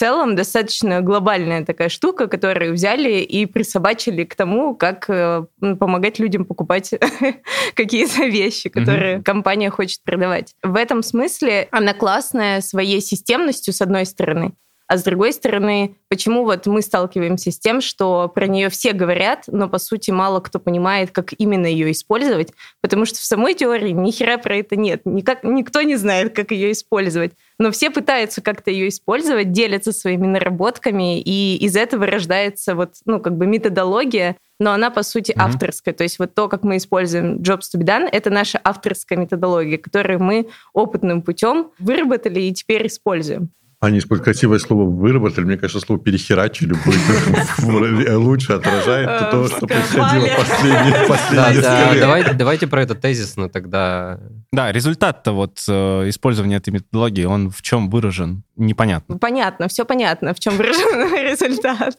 целом 0.00 0.34
достаточно 0.34 1.02
глобальная 1.02 1.62
такая 1.62 1.90
штука, 1.90 2.26
которую 2.26 2.72
взяли 2.72 3.18
и 3.20 3.44
присобачили 3.44 4.24
к 4.24 4.34
тому, 4.34 4.74
как 4.74 5.10
э, 5.10 5.44
помогать 5.60 6.18
людям 6.18 6.46
покупать 6.46 6.94
какие-то 7.74 8.24
вещи, 8.24 8.70
которые 8.70 9.16
mm-hmm. 9.16 9.22
компания 9.22 9.68
хочет 9.68 10.02
продавать. 10.02 10.54
В 10.62 10.76
этом 10.76 11.02
смысле 11.02 11.68
она 11.70 11.92
классная 11.92 12.62
своей 12.62 13.02
системностью, 13.02 13.74
с 13.74 13.82
одной 13.82 14.06
стороны, 14.06 14.54
а 14.90 14.98
с 14.98 15.04
другой 15.04 15.32
стороны, 15.32 15.94
почему 16.08 16.42
вот 16.42 16.66
мы 16.66 16.82
сталкиваемся 16.82 17.52
с 17.52 17.60
тем, 17.60 17.80
что 17.80 18.26
про 18.26 18.48
нее 18.48 18.70
все 18.70 18.92
говорят, 18.92 19.44
но 19.46 19.68
по 19.68 19.78
сути 19.78 20.10
мало 20.10 20.40
кто 20.40 20.58
понимает, 20.58 21.12
как 21.12 21.32
именно 21.38 21.66
ее 21.66 21.92
использовать, 21.92 22.52
потому 22.80 23.04
что 23.04 23.18
в 23.18 23.22
самой 23.22 23.54
теории 23.54 23.92
ни 23.92 24.10
хера 24.10 24.36
про 24.36 24.56
это 24.56 24.74
нет, 24.74 25.02
никак, 25.04 25.44
никто 25.44 25.82
не 25.82 25.94
знает, 25.94 26.34
как 26.34 26.50
ее 26.50 26.72
использовать, 26.72 27.34
но 27.56 27.70
все 27.70 27.90
пытаются 27.90 28.42
как-то 28.42 28.72
ее 28.72 28.88
использовать, 28.88 29.52
делятся 29.52 29.92
своими 29.92 30.26
наработками, 30.26 31.20
и 31.20 31.56
из 31.58 31.76
этого 31.76 32.04
рождается 32.06 32.74
вот, 32.74 32.94
ну, 33.04 33.20
как 33.20 33.36
бы 33.36 33.46
методология, 33.46 34.38
но 34.58 34.72
она, 34.72 34.90
по 34.90 35.04
сути, 35.04 35.30
mm-hmm. 35.30 35.40
авторская. 35.40 35.94
То 35.94 36.02
есть 36.02 36.18
вот 36.18 36.34
то, 36.34 36.48
как 36.48 36.64
мы 36.64 36.78
используем 36.78 37.36
Jobs 37.36 37.66
to 37.72 37.78
be 37.78 37.84
done, 37.84 38.08
это 38.10 38.30
наша 38.30 38.60
авторская 38.64 39.16
методология, 39.16 39.78
которую 39.78 40.20
мы 40.20 40.48
опытным 40.72 41.22
путем 41.22 41.70
выработали 41.78 42.40
и 42.40 42.52
теперь 42.52 42.88
используем. 42.88 43.52
Они 43.80 43.98
используют 43.98 44.24
красивое 44.24 44.58
слово 44.58 44.84
«выработали». 44.84 45.46
Мне 45.46 45.56
кажется, 45.56 45.80
слово 45.80 45.98
«перехерачили» 46.02 46.74
будет 46.84 48.14
лучше 48.14 48.52
отражает 48.52 49.30
то, 49.30 49.46
что 49.48 49.66
происходило 49.66 50.26
последние 50.36 51.06
последние 51.08 52.34
Давайте 52.34 52.66
про 52.66 52.82
это 52.82 52.94
тезисно 52.94 53.48
тогда. 53.48 54.20
Да, 54.52 54.70
результат-то 54.70 55.32
вот 55.32 55.62
э, 55.68 56.08
использования 56.08 56.56
этой 56.56 56.70
методологии, 56.70 57.24
он 57.24 57.50
в 57.50 57.62
чем 57.62 57.88
выражен? 57.88 58.42
Непонятно. 58.56 59.16
Понятно, 59.16 59.68
все 59.68 59.84
понятно, 59.84 60.34
в 60.34 60.40
чем 60.40 60.56
выражен 60.56 61.14
результат. 61.30 61.98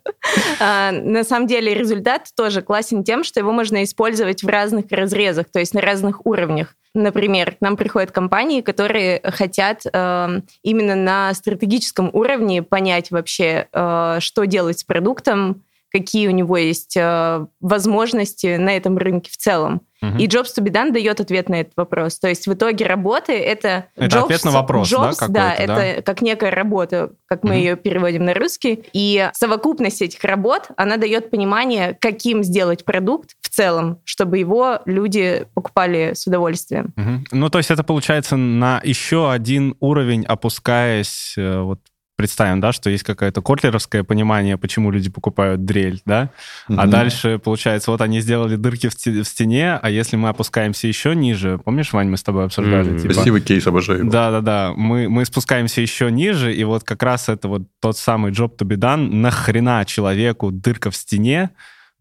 А, 0.59 0.91
на 0.91 1.23
самом 1.23 1.47
деле 1.47 1.73
результат 1.73 2.27
тоже 2.35 2.61
классен 2.61 3.03
тем, 3.03 3.23
что 3.23 3.39
его 3.39 3.51
можно 3.51 3.83
использовать 3.83 4.43
в 4.43 4.47
разных 4.47 4.85
разрезах, 4.91 5.47
то 5.51 5.59
есть 5.59 5.73
на 5.73 5.81
разных 5.81 6.25
уровнях. 6.25 6.75
Например, 6.93 7.55
к 7.55 7.61
нам 7.61 7.77
приходят 7.77 8.11
компании, 8.11 8.61
которые 8.61 9.21
хотят 9.23 9.83
э, 9.85 10.41
именно 10.61 10.95
на 10.95 11.33
стратегическом 11.33 12.09
уровне 12.11 12.63
понять 12.63 13.11
вообще, 13.11 13.67
э, 13.71 14.17
что 14.19 14.45
делать 14.45 14.79
с 14.79 14.83
продуктом, 14.83 15.63
какие 15.91 16.27
у 16.27 16.31
него 16.31 16.57
есть 16.57 16.95
э, 16.97 17.45
возможности 17.59 18.55
на 18.55 18.75
этом 18.75 18.97
рынке 18.97 19.29
в 19.31 19.37
целом. 19.37 19.81
Угу. 20.01 20.17
И 20.17 20.27
Jobs 20.27 20.47
to 20.57 20.63
be 20.63 20.71
done 20.71 20.91
дает 20.91 21.19
ответ 21.19 21.47
на 21.49 21.61
этот 21.61 21.73
вопрос. 21.75 22.17
То 22.17 22.27
есть 22.27 22.47
в 22.47 22.53
итоге 22.53 22.85
работы 22.85 23.33
это... 23.33 23.85
Это 23.95 24.17
jobs, 24.17 24.23
ответ 24.23 24.45
на 24.45 24.51
вопрос, 24.51 24.91
jobs, 24.91 25.17
да, 25.19 25.27
да, 25.27 25.53
это 25.53 25.75
да? 25.75 26.01
как 26.01 26.21
некая 26.21 26.49
работа, 26.49 27.11
как 27.27 27.43
мы 27.43 27.51
угу. 27.51 27.59
ее 27.59 27.75
переводим 27.75 28.25
на 28.25 28.33
русский. 28.33 28.83
И 28.93 29.29
совокупность 29.33 30.01
этих 30.01 30.23
работ, 30.23 30.69
она 30.75 30.97
дает 30.97 31.29
понимание, 31.29 31.95
каким 31.99 32.43
сделать 32.43 32.83
продукт 32.83 33.35
в 33.41 33.49
целом, 33.49 33.99
чтобы 34.03 34.39
его 34.39 34.79
люди 34.85 35.45
покупали 35.53 36.13
с 36.15 36.25
удовольствием. 36.25 36.93
Угу. 36.97 37.37
Ну, 37.37 37.49
то 37.49 37.59
есть 37.59 37.69
это 37.69 37.83
получается 37.83 38.37
на 38.37 38.81
еще 38.83 39.31
один 39.31 39.75
уровень 39.79 40.25
опускаясь 40.25 41.35
э, 41.37 41.59
вот 41.59 41.79
представим, 42.21 42.59
да, 42.59 42.71
что 42.71 42.89
есть 42.89 43.03
какое-то 43.03 43.41
котлеровское 43.41 44.03
понимание, 44.03 44.57
почему 44.57 44.91
люди 44.91 45.09
покупают 45.09 45.65
дрель, 45.65 46.01
да, 46.05 46.29
mm-hmm. 46.69 46.75
а 46.77 46.87
дальше, 46.87 47.39
получается, 47.39 47.91
вот 47.91 48.01
они 48.01 48.21
сделали 48.21 48.55
дырки 48.55 48.87
в, 48.89 48.93
в 48.93 49.23
стене, 49.25 49.79
а 49.81 49.89
если 49.89 50.15
мы 50.15 50.29
опускаемся 50.29 50.87
еще 50.87 51.15
ниже, 51.15 51.59
помнишь, 51.63 51.93
Вань, 51.93 52.09
мы 52.09 52.17
с 52.17 52.23
тобой 52.23 52.45
обсуждали? 52.45 52.91
Mm-hmm. 52.91 53.01
Типа, 53.01 53.13
Спасибо, 53.13 53.39
кейс, 53.39 53.65
обожаю. 53.65 54.05
Да-да-да, 54.05 54.73
мы, 54.75 55.09
мы 55.09 55.25
спускаемся 55.25 55.81
еще 55.81 56.11
ниже, 56.11 56.53
и 56.53 56.63
вот 56.63 56.83
как 56.83 57.01
раз 57.03 57.27
это 57.29 57.47
вот 57.47 57.63
тот 57.79 57.97
самый 57.97 58.31
job 58.31 58.57
to 58.57 58.67
be 58.67 58.77
done, 58.77 59.09
нахрена 59.11 59.83
человеку 59.85 60.51
дырка 60.51 60.91
в 60.91 60.95
стене, 60.95 61.49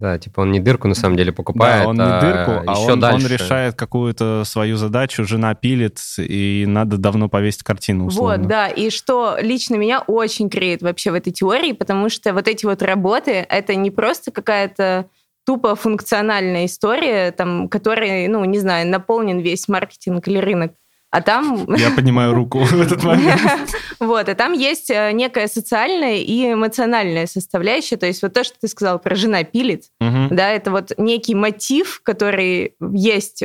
Да, 0.00 0.18
типа 0.18 0.40
он 0.40 0.50
не 0.50 0.60
дырку 0.60 0.88
на 0.88 0.94
самом 0.94 1.18
деле 1.18 1.30
покупает, 1.30 1.82
да, 1.82 1.88
он 1.88 1.96
не 1.96 2.02
а 2.02 2.20
дырку, 2.20 2.64
а 2.66 2.72
еще 2.72 2.92
он, 2.94 3.00
дальше. 3.00 3.26
он 3.26 3.32
решает 3.32 3.74
какую-то 3.74 4.44
свою 4.46 4.76
задачу, 4.76 5.24
жена 5.24 5.54
пилит, 5.54 6.00
и 6.16 6.64
надо 6.66 6.96
давно 6.96 7.28
повесить 7.28 7.62
картину, 7.62 8.06
условно. 8.06 8.38
Вот, 8.38 8.46
да, 8.46 8.68
и 8.68 8.88
что 8.88 9.36
лично 9.38 9.74
меня 9.74 10.00
очень 10.00 10.48
греет 10.48 10.80
вообще 10.80 11.10
в 11.10 11.14
этой 11.14 11.34
теории, 11.34 11.72
потому 11.72 12.08
что 12.08 12.32
вот 12.32 12.48
эти 12.48 12.64
вот 12.64 12.80
работы, 12.80 13.46
это 13.46 13.74
не 13.74 13.90
просто 13.90 14.30
какая-то 14.30 15.04
тупо 15.44 15.74
функциональная 15.74 16.64
история, 16.64 17.30
там, 17.30 17.68
которой, 17.68 18.26
ну, 18.28 18.42
не 18.46 18.58
знаю, 18.58 18.88
наполнен 18.88 19.40
весь 19.40 19.68
маркетинг 19.68 20.26
или 20.28 20.38
рынок. 20.38 20.72
А 21.10 21.22
там... 21.22 21.66
Я 21.74 21.90
поднимаю 21.90 22.34
руку 22.34 22.60
в 22.60 22.80
этот 22.80 23.02
момент. 23.04 23.40
Вот, 24.00 24.30
а 24.30 24.34
там 24.34 24.54
есть 24.54 24.90
э, 24.90 25.12
некая 25.12 25.46
социальная 25.46 26.16
и 26.16 26.52
эмоциональная 26.54 27.26
составляющая. 27.26 27.98
То 27.98 28.06
есть 28.06 28.22
вот 28.22 28.32
то, 28.32 28.44
что 28.44 28.54
ты 28.58 28.66
сказал 28.66 28.98
про 28.98 29.14
«жена 29.14 29.44
пилит», 29.44 29.84
да, 30.00 30.50
это 30.50 30.70
вот 30.70 30.92
некий 30.96 31.34
мотив, 31.34 32.00
который 32.02 32.76
есть 32.94 33.44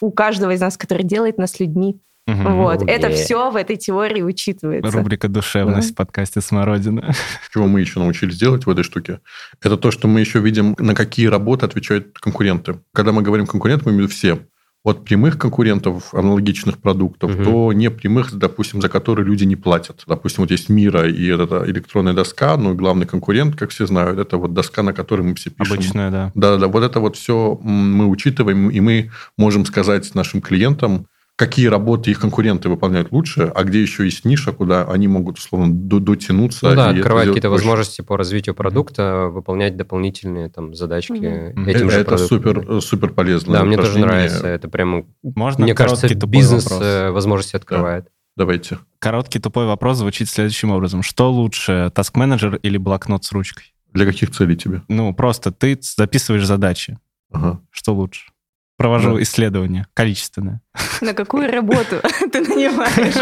у 0.00 0.10
каждого 0.10 0.52
из 0.52 0.60
нас, 0.60 0.78
который 0.78 1.04
делает 1.04 1.36
нас 1.36 1.60
людьми. 1.60 2.00
Вот, 2.26 2.82
это 2.86 3.10
все 3.10 3.50
в 3.50 3.56
этой 3.56 3.76
теории 3.76 4.22
учитывается. 4.22 4.90
Рубрика 4.90 5.28
«Душевность» 5.28 5.92
в 5.92 5.94
подкасте 5.94 6.40
«Смородина». 6.40 7.12
Чего 7.52 7.66
мы 7.66 7.80
еще 7.80 7.98
научились 7.98 8.38
делать 8.38 8.66
в 8.66 8.70
этой 8.70 8.84
штуке? 8.84 9.20
Это 9.62 9.76
то, 9.76 9.90
что 9.90 10.08
мы 10.08 10.20
еще 10.20 10.38
видим, 10.38 10.76
на 10.78 10.94
какие 10.94 11.26
работы 11.26 11.66
отвечают 11.66 12.18
конкуренты. 12.18 12.80
Когда 12.94 13.12
мы 13.12 13.22
говорим 13.22 13.46
конкурент, 13.46 13.84
мы 13.84 13.92
имеем 13.92 14.06
в 14.06 14.10
виду 14.10 14.14
все. 14.14 14.46
От 14.82 15.04
прямых 15.04 15.36
конкурентов 15.36 16.14
аналогичных 16.14 16.78
продуктов 16.78 17.34
Мгм. 17.34 17.44
до 17.44 17.72
непрямых, 17.74 18.32
допустим, 18.32 18.80
за 18.80 18.88
которые 18.88 19.26
люди 19.26 19.44
не 19.44 19.56
платят. 19.56 20.04
Допустим, 20.06 20.44
вот 20.44 20.50
есть 20.50 20.70
Мира 20.70 21.06
и 21.06 21.26
эта 21.26 21.64
электронная 21.66 22.14
доска, 22.14 22.56
ну 22.56 22.72
и 22.72 22.74
главный 22.74 23.04
конкурент, 23.04 23.56
как 23.56 23.70
все 23.70 23.86
знают, 23.86 24.18
это 24.18 24.38
вот 24.38 24.54
доска, 24.54 24.82
на 24.82 24.94
которой 24.94 25.20
мы 25.20 25.34
все 25.34 25.50
пишем. 25.50 25.74
Обычная, 25.74 26.10
да. 26.10 26.32
Да-да, 26.34 26.68
вот 26.68 26.82
это 26.82 26.98
вот 26.98 27.16
все 27.16 27.58
мы 27.62 28.06
учитываем, 28.06 28.70
и 28.70 28.80
мы 28.80 29.10
можем 29.36 29.66
сказать 29.66 30.14
нашим 30.14 30.40
клиентам, 30.40 31.06
какие 31.40 31.66
работы 31.68 32.10
их 32.10 32.20
конкуренты 32.20 32.68
выполняют 32.68 33.10
лучше, 33.12 33.50
а 33.54 33.64
где 33.64 33.80
еще 33.80 34.04
есть 34.04 34.26
ниша, 34.26 34.52
куда 34.52 34.84
они 34.84 35.08
могут, 35.08 35.38
условно, 35.38 35.72
до- 35.72 35.98
дотянуться. 35.98 36.68
Ну 36.68 36.74
да, 36.76 36.90
открывать 36.90 37.28
какие-то 37.28 37.48
проще. 37.48 37.62
возможности 37.64 38.02
по 38.02 38.18
развитию 38.18 38.54
продукта, 38.54 39.28
выполнять 39.32 39.74
дополнительные 39.76 40.50
там 40.50 40.74
задачки 40.74 41.12
Мгм. 41.12 41.66
этим 41.66 41.86
это 41.86 41.90
же 41.90 42.00
это 42.00 42.18
супер, 42.18 42.82
супер 42.82 43.10
полезно. 43.14 43.54
Да, 43.54 43.64
мне 43.64 43.76
тоже 43.78 43.98
нравится. 43.98 44.46
Это 44.46 44.68
прямо, 44.68 45.04
Можно 45.22 45.64
мне 45.64 45.74
кажется, 45.74 46.06
бизнес 46.26 46.64
вопрос? 46.64 46.82
э, 46.84 47.10
возможности 47.10 47.56
открывает. 47.56 48.06
Давайте. 48.36 48.78
Короткий 48.98 49.38
тупой 49.38 49.66
вопрос 49.66 49.96
звучит 49.98 50.28
следующим 50.28 50.70
образом. 50.70 51.02
Что 51.02 51.32
лучше, 51.32 51.90
таск-менеджер 51.94 52.56
или 52.56 52.76
блокнот 52.76 53.24
с 53.24 53.32
ручкой? 53.32 53.72
Для 53.92 54.04
каких 54.06 54.30
целей 54.30 54.56
тебе? 54.56 54.82
Ну, 54.88 55.12
просто 55.14 55.50
ты 55.52 55.78
записываешь 55.80 56.46
задачи. 56.46 56.98
Ага. 57.32 57.60
Что 57.70 57.94
лучше? 57.94 58.30
Провожу 58.80 59.16
Да. 59.16 59.22
исследование, 59.22 59.86
количественное. 59.92 60.62
На 61.02 61.12
какую 61.12 61.52
работу 61.52 61.96
ты 62.32 62.40
нанимаешь? 62.40 63.14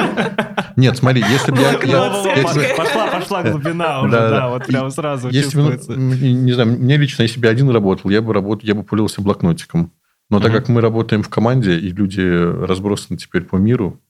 Нет, 0.76 0.96
смотри, 0.96 1.24
если 1.28 1.50
бы 1.50 1.58
я... 1.58 2.74
Пошла, 2.76 3.08
пошла 3.08 3.42
глубина 3.42 4.02
уже, 4.02 4.12
Да, 4.12 4.50
вот 4.50 4.66
прям 4.66 4.88
сразу 4.92 5.26
бы, 5.26 5.34
чувствуется. 5.34 5.96
не 5.96 6.52
знаю, 6.52 6.78
мне 6.78 6.96
лично, 6.96 7.22
если 7.22 7.40
бы 7.40 7.46
я 7.46 7.50
один 7.50 7.70
работал, 7.70 8.08
я 8.08 8.22
бы 8.22 8.32
работал, 8.32 8.68
я 8.68 8.76
бы 8.76 8.84
пользовался 8.84 9.20
блокнотиком. 9.20 9.90
Но 10.30 10.38
так 10.38 10.52
как 10.52 10.68
мы 10.68 10.80
работаем 10.80 11.24
в 11.24 11.28
команде, 11.28 11.76
и 11.76 11.90
люди 11.90 12.20
разбросаны 12.20 13.16
теперь 13.18 13.42
по 13.42 13.56
миру, 13.56 14.00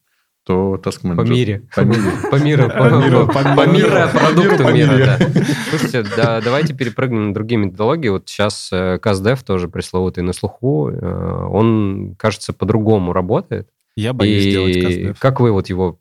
то 0.49 0.81
task 0.83 1.03
По 1.03 1.07
manager- 1.09 1.29
мире. 1.29 1.63
По 1.77 1.81
миру. 1.83 2.03
По 2.31 2.37
миру, 2.37 2.69
По 2.71 2.85
миру, 2.99 3.27
по 3.29 3.67
миру. 3.69 3.91
продукту 4.13 4.65
По 4.65 4.73
миру, 4.73 4.97
мира. 4.97 5.19
Слушайте, 5.71 6.05
да, 6.17 6.41
давайте 6.41 6.73
перепрыгнем 6.75 7.29
на 7.29 7.35
другие 7.35 7.59
методологии. 7.59 8.09
Вот 8.09 8.29
сейчас 8.29 8.71
э, 8.73 8.99
CastDev 9.03 9.45
тоже 9.45 9.69
пресловутый 9.69 10.25
на 10.25 10.33
слуху. 10.33 10.89
э, 10.91 11.47
Он, 11.51 12.15
кажется, 12.19 12.53
по-другому 12.55 13.13
работает. 13.13 13.69
Я 13.95 14.15
боюсь 14.15 14.45
делать 14.47 14.77
И 14.77 14.81
каздев. 14.81 15.19
как 15.21 15.41
вы 15.41 15.53
вот 15.53 15.69
его 15.69 15.99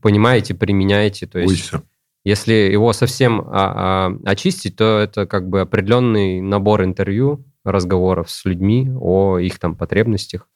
понимаете, 0.00 0.54
применяете? 0.54 1.26
То 1.26 1.38
есть, 1.38 1.70
если 2.24 2.52
его 2.54 2.92
совсем 2.94 3.40
а, 3.42 3.46
а, 3.52 4.16
очистить, 4.24 4.76
то 4.76 4.98
это 4.98 5.26
как 5.26 5.48
бы 5.48 5.60
определенный 5.60 6.40
набор 6.40 6.84
интервью, 6.84 7.44
разговоров 7.64 8.30
с 8.30 8.44
людьми 8.46 8.90
о 8.98 9.38
их 9.38 9.58
там 9.58 9.74
потребностях, 9.76 10.48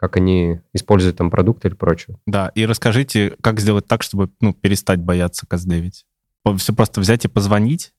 как 0.00 0.16
они 0.16 0.60
используют 0.72 1.18
там 1.18 1.30
продукт 1.30 1.64
или 1.66 1.74
прочее. 1.74 2.16
Да, 2.26 2.50
и 2.54 2.64
расскажите, 2.64 3.36
как 3.42 3.60
сделать 3.60 3.86
так, 3.86 4.02
чтобы 4.02 4.30
ну, 4.40 4.54
перестать 4.54 4.98
бояться 4.98 5.46
каздевить. 5.46 6.06
Все 6.56 6.72
просто 6.72 7.02
взять 7.02 7.26
и 7.26 7.28
позвонить. 7.28 7.92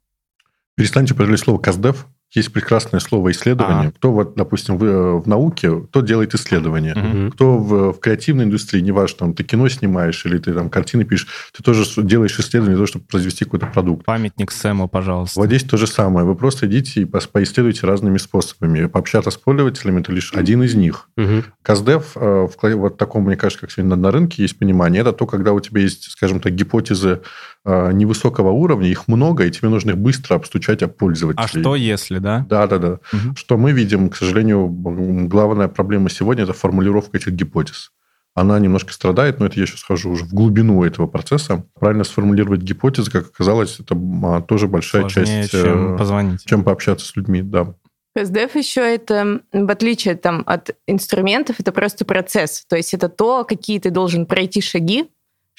Перестаньте 0.75 1.13
употреблять 1.13 1.41
слово 1.41 1.59
«каздев». 1.59 2.07
Есть 2.33 2.53
прекрасное 2.53 3.01
слово 3.01 3.31
«исследование». 3.31 3.89
А. 3.89 3.91
Кто, 3.91 4.13
вот, 4.13 4.35
допустим, 4.35 4.77
в, 4.77 4.83
э, 4.83 5.19
в 5.19 5.27
науке, 5.27 5.81
кто 5.81 6.01
делает 6.01 6.33
исследования. 6.33 6.95
Мгм. 6.95 7.31
Кто 7.31 7.57
в, 7.57 7.93
в 7.93 7.99
креативной 7.99 8.45
индустрии, 8.45 8.79
неважно, 8.79 9.17
там, 9.19 9.33
ты 9.33 9.43
кино 9.43 9.67
снимаешь 9.67 10.25
или 10.25 10.37
ты 10.37 10.53
там 10.53 10.69
картины 10.69 11.03
пишешь, 11.03 11.27
ты 11.51 11.61
тоже 11.61 11.83
делаешь 12.03 12.39
исследование 12.39 12.75
для 12.75 12.77
того, 12.77 12.87
чтобы 12.87 13.05
произвести 13.05 13.43
какой-то 13.43 13.65
продукт. 13.65 14.05
Памятник 14.05 14.51
Сэму, 14.51 14.87
пожалуйста. 14.87 15.39
Вот 15.39 15.47
здесь 15.47 15.63
то 15.63 15.75
же 15.75 15.87
самое. 15.87 16.25
Вы 16.25 16.35
просто 16.35 16.67
идите 16.67 17.01
и 17.01 17.05
поисследуйте 17.05 17.85
разными 17.85 18.17
способами. 18.17 18.85
Пообщаться 18.85 19.29
с 19.29 19.37
пользователями– 19.37 19.99
это 20.01 20.13
лишь 20.13 20.33
один 20.33 20.63
из 20.63 20.73
них. 20.73 21.09
Мгм. 21.17 21.43
Каздев, 21.63 22.13
э, 22.15 22.47
в 22.47 22.75
вот 22.75 22.97
таком, 22.97 23.25
мне 23.25 23.35
кажется, 23.35 23.61
как 23.61 23.71
сегодня 23.71 23.95
на, 23.95 24.01
на 24.01 24.11
рынке 24.11 24.41
есть 24.41 24.57
понимание, 24.57 25.01
это 25.01 25.11
то, 25.11 25.25
когда 25.25 25.51
у 25.51 25.59
тебя 25.59 25.81
есть, 25.81 26.11
скажем 26.11 26.39
так, 26.39 26.53
гипотезы 26.53 27.21
невысокого 27.65 28.49
уровня, 28.49 28.89
их 28.89 29.07
много, 29.07 29.45
и 29.45 29.51
тебе 29.51 29.69
нужно 29.69 29.91
их 29.91 29.97
быстро 29.97 30.35
обстучать 30.35 30.81
об 30.83 30.93
пользователей. 30.93 31.43
А 31.43 31.47
что 31.47 31.75
если, 31.75 32.17
да? 32.17 32.45
Да, 32.49 32.65
да, 32.67 32.77
да. 32.79 32.99
Мгм. 33.13 33.35
Что 33.35 33.57
мы 33.57 33.71
видим, 33.71 34.09
к 34.09 34.15
сожалению, 34.15 34.67
главная 34.67 35.67
проблема 35.67 36.09
сегодня– 36.09 36.43
это 36.45 36.53
формулировка 36.53 37.17
этих 37.17 37.33
гипотез. 37.33 37.91
Она 38.33 38.57
немножко 38.59 38.93
страдает, 38.93 39.39
но 39.39 39.45
это 39.45 39.59
я 39.59 39.65
сейчас 39.65 39.83
хожу 39.83 40.09
уже 40.11 40.23
в 40.23 40.33
глубину 40.33 40.83
этого 40.83 41.05
процесса. 41.05 41.65
Правильно 41.77 42.05
сформулировать 42.05 42.61
гипотезы, 42.61 43.11
как 43.11 43.27
оказалось, 43.27 43.79
это 43.79 43.93
м, 43.93 44.41
тоже 44.47 44.67
большая 44.67 45.01
Сложнее, 45.09 45.43
часть, 45.43 45.53
э, 45.53 45.63
чем 45.63 45.97
позвонить. 45.97 46.45
чем 46.45 46.63
пообщаться 46.63 47.05
с 47.05 47.15
людьми, 47.17 47.41
да. 47.41 47.75
SDF 48.17 48.57
еще 48.57 48.81
это, 48.81 49.41
в 49.53 49.69
отличие 49.69 50.15
там, 50.15 50.43
от 50.45 50.75
инструментов, 50.87 51.57
это 51.59 51.71
просто 51.71 52.05
процесс. 52.05 52.65
То 52.67 52.75
есть 52.75 52.93
это 52.93 53.09
то, 53.09 53.43
какие 53.43 53.79
ты 53.79 53.89
должен 53.89 54.25
пройти 54.25 54.61
шаги, 54.61 55.09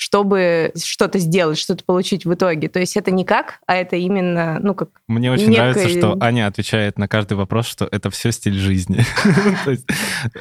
чтобы 0.02 0.72
что-то 0.82 1.20
сделать, 1.20 1.58
что-то 1.58 1.84
получить 1.84 2.24
в 2.24 2.34
итоге. 2.34 2.68
То 2.68 2.80
есть 2.80 2.96
это 2.96 3.12
не 3.12 3.24
как, 3.24 3.60
а 3.66 3.76
это 3.76 3.94
именно, 3.94 4.58
ну, 4.60 4.74
как... 4.74 4.88
Мне 5.06 5.30
очень 5.30 5.50
некой- 5.50 5.56
нравится, 5.58 5.88
что 5.88 6.16
Аня 6.20 6.48
отвечает 6.48 6.98
на 6.98 7.06
каждый 7.06 7.34
вопрос, 7.34 7.66
что 7.66 7.86
это 7.88 8.10
все 8.10 8.32
стиль 8.32 8.58
жизни. 8.58 9.04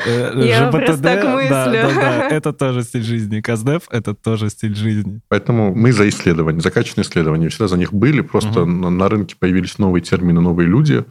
Э, 0.05 0.31
Я 0.35 0.67
просто 0.67 1.01
так 1.01 1.23
мыслю. 1.23 1.49
да, 1.49 1.93
да, 1.95 2.27
Это 2.29 2.53
тоже 2.53 2.83
стиль 2.83 3.03
жизни. 3.03 3.41
Каздев— 3.41 3.83
это 3.91 4.13
тоже 4.13 4.49
стиль 4.49 4.75
жизни. 4.75 5.21
Поэтому 5.27 5.73
мы 5.75 5.91
за 5.91 6.09
исследования, 6.09 6.59
за 6.59 6.71
качественные 6.71 7.07
исследования. 7.07 7.49
Всегда 7.49 7.67
за 7.67 7.77
них 7.77 7.93
были, 7.93 8.21
просто 8.21 8.65
на, 8.65 9.09
рынке 9.09 9.35
появились 9.37 9.77
новые 9.77 10.01
термины, 10.01 10.41
новые 10.41 10.67
люди, 10.67 11.03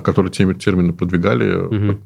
которые 0.00 0.32
те 0.32 0.52
термины 0.54 0.92
продвигали. 0.92 1.52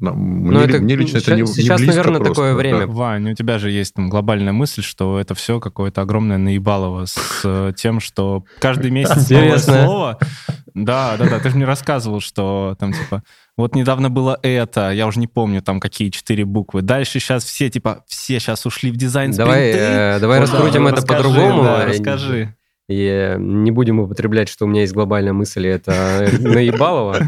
Нам- 0.01 0.43
Ну, 0.43 0.51
мне, 0.51 0.63
это 0.65 0.79
мне 0.79 0.95
лично 0.95 1.17
это 1.17 1.25
ща- 1.27 1.35
не, 1.35 1.41
не 1.41 1.47
сейчас, 1.47 1.79
близко 1.79 1.95
наверное, 1.97 2.19
просто, 2.19 2.33
такое 2.33 2.51
да. 2.51 2.57
время. 2.57 2.87
Вань, 2.87 3.31
у 3.31 3.33
тебя 3.35 3.57
же 3.59 3.71
есть 3.71 3.93
там 3.93 4.09
глобальная 4.09 4.53
мысль, 4.53 4.83
что 4.83 5.19
это 5.19 5.35
все 5.35 5.59
какое-то 5.59 6.01
огромное 6.01 6.37
наебалово 6.37 7.05
с 7.05 7.41
э, 7.43 7.71
тем, 7.75 7.99
что 7.99 8.43
каждый 8.59 8.91
месяц 8.91 9.29
новое 9.29 9.57
слово. 9.57 10.19
Да, 10.73 11.15
да, 11.17 11.27
да. 11.29 11.39
Ты 11.39 11.49
же 11.49 11.55
мне 11.55 11.65
рассказывал, 11.65 12.19
что 12.19 12.75
там 12.79 12.93
типа 12.93 13.23
вот 13.55 13.73
недавно 13.73 14.11
было 14.11 14.37
это, 14.43 14.91
я 14.91 15.07
уже 15.07 15.19
не 15.19 15.25
помню 15.27 15.61
там 15.63 15.79
какие 15.79 16.09
четыре 16.09 16.45
буквы. 16.45 16.83
Дальше 16.83 17.19
сейчас 17.19 17.43
все 17.43 17.69
типа 17.69 18.03
все 18.07 18.39
сейчас 18.39 18.65
ушли 18.67 18.91
в 18.91 18.97
дизайн 18.97 19.31
Давай, 19.31 19.71
э, 19.73 20.19
давай 20.19 20.39
Вот, 20.39 20.51
да, 20.51 20.53
раскрутим 20.57 20.87
это 20.87 21.01
по-другому. 21.01 21.63
да, 21.63 21.85
расскажи. 21.85 22.53
И 22.89 23.35
не 23.37 23.71
будем 23.71 23.99
употреблять, 23.99 24.47
что 24.47 24.63
у 24.63 24.67
меня 24.67 24.81
есть 24.81 24.93
глобальная 24.93 25.33
мысль, 25.33 25.67
это 25.67 26.29
наебалово. 26.39 27.19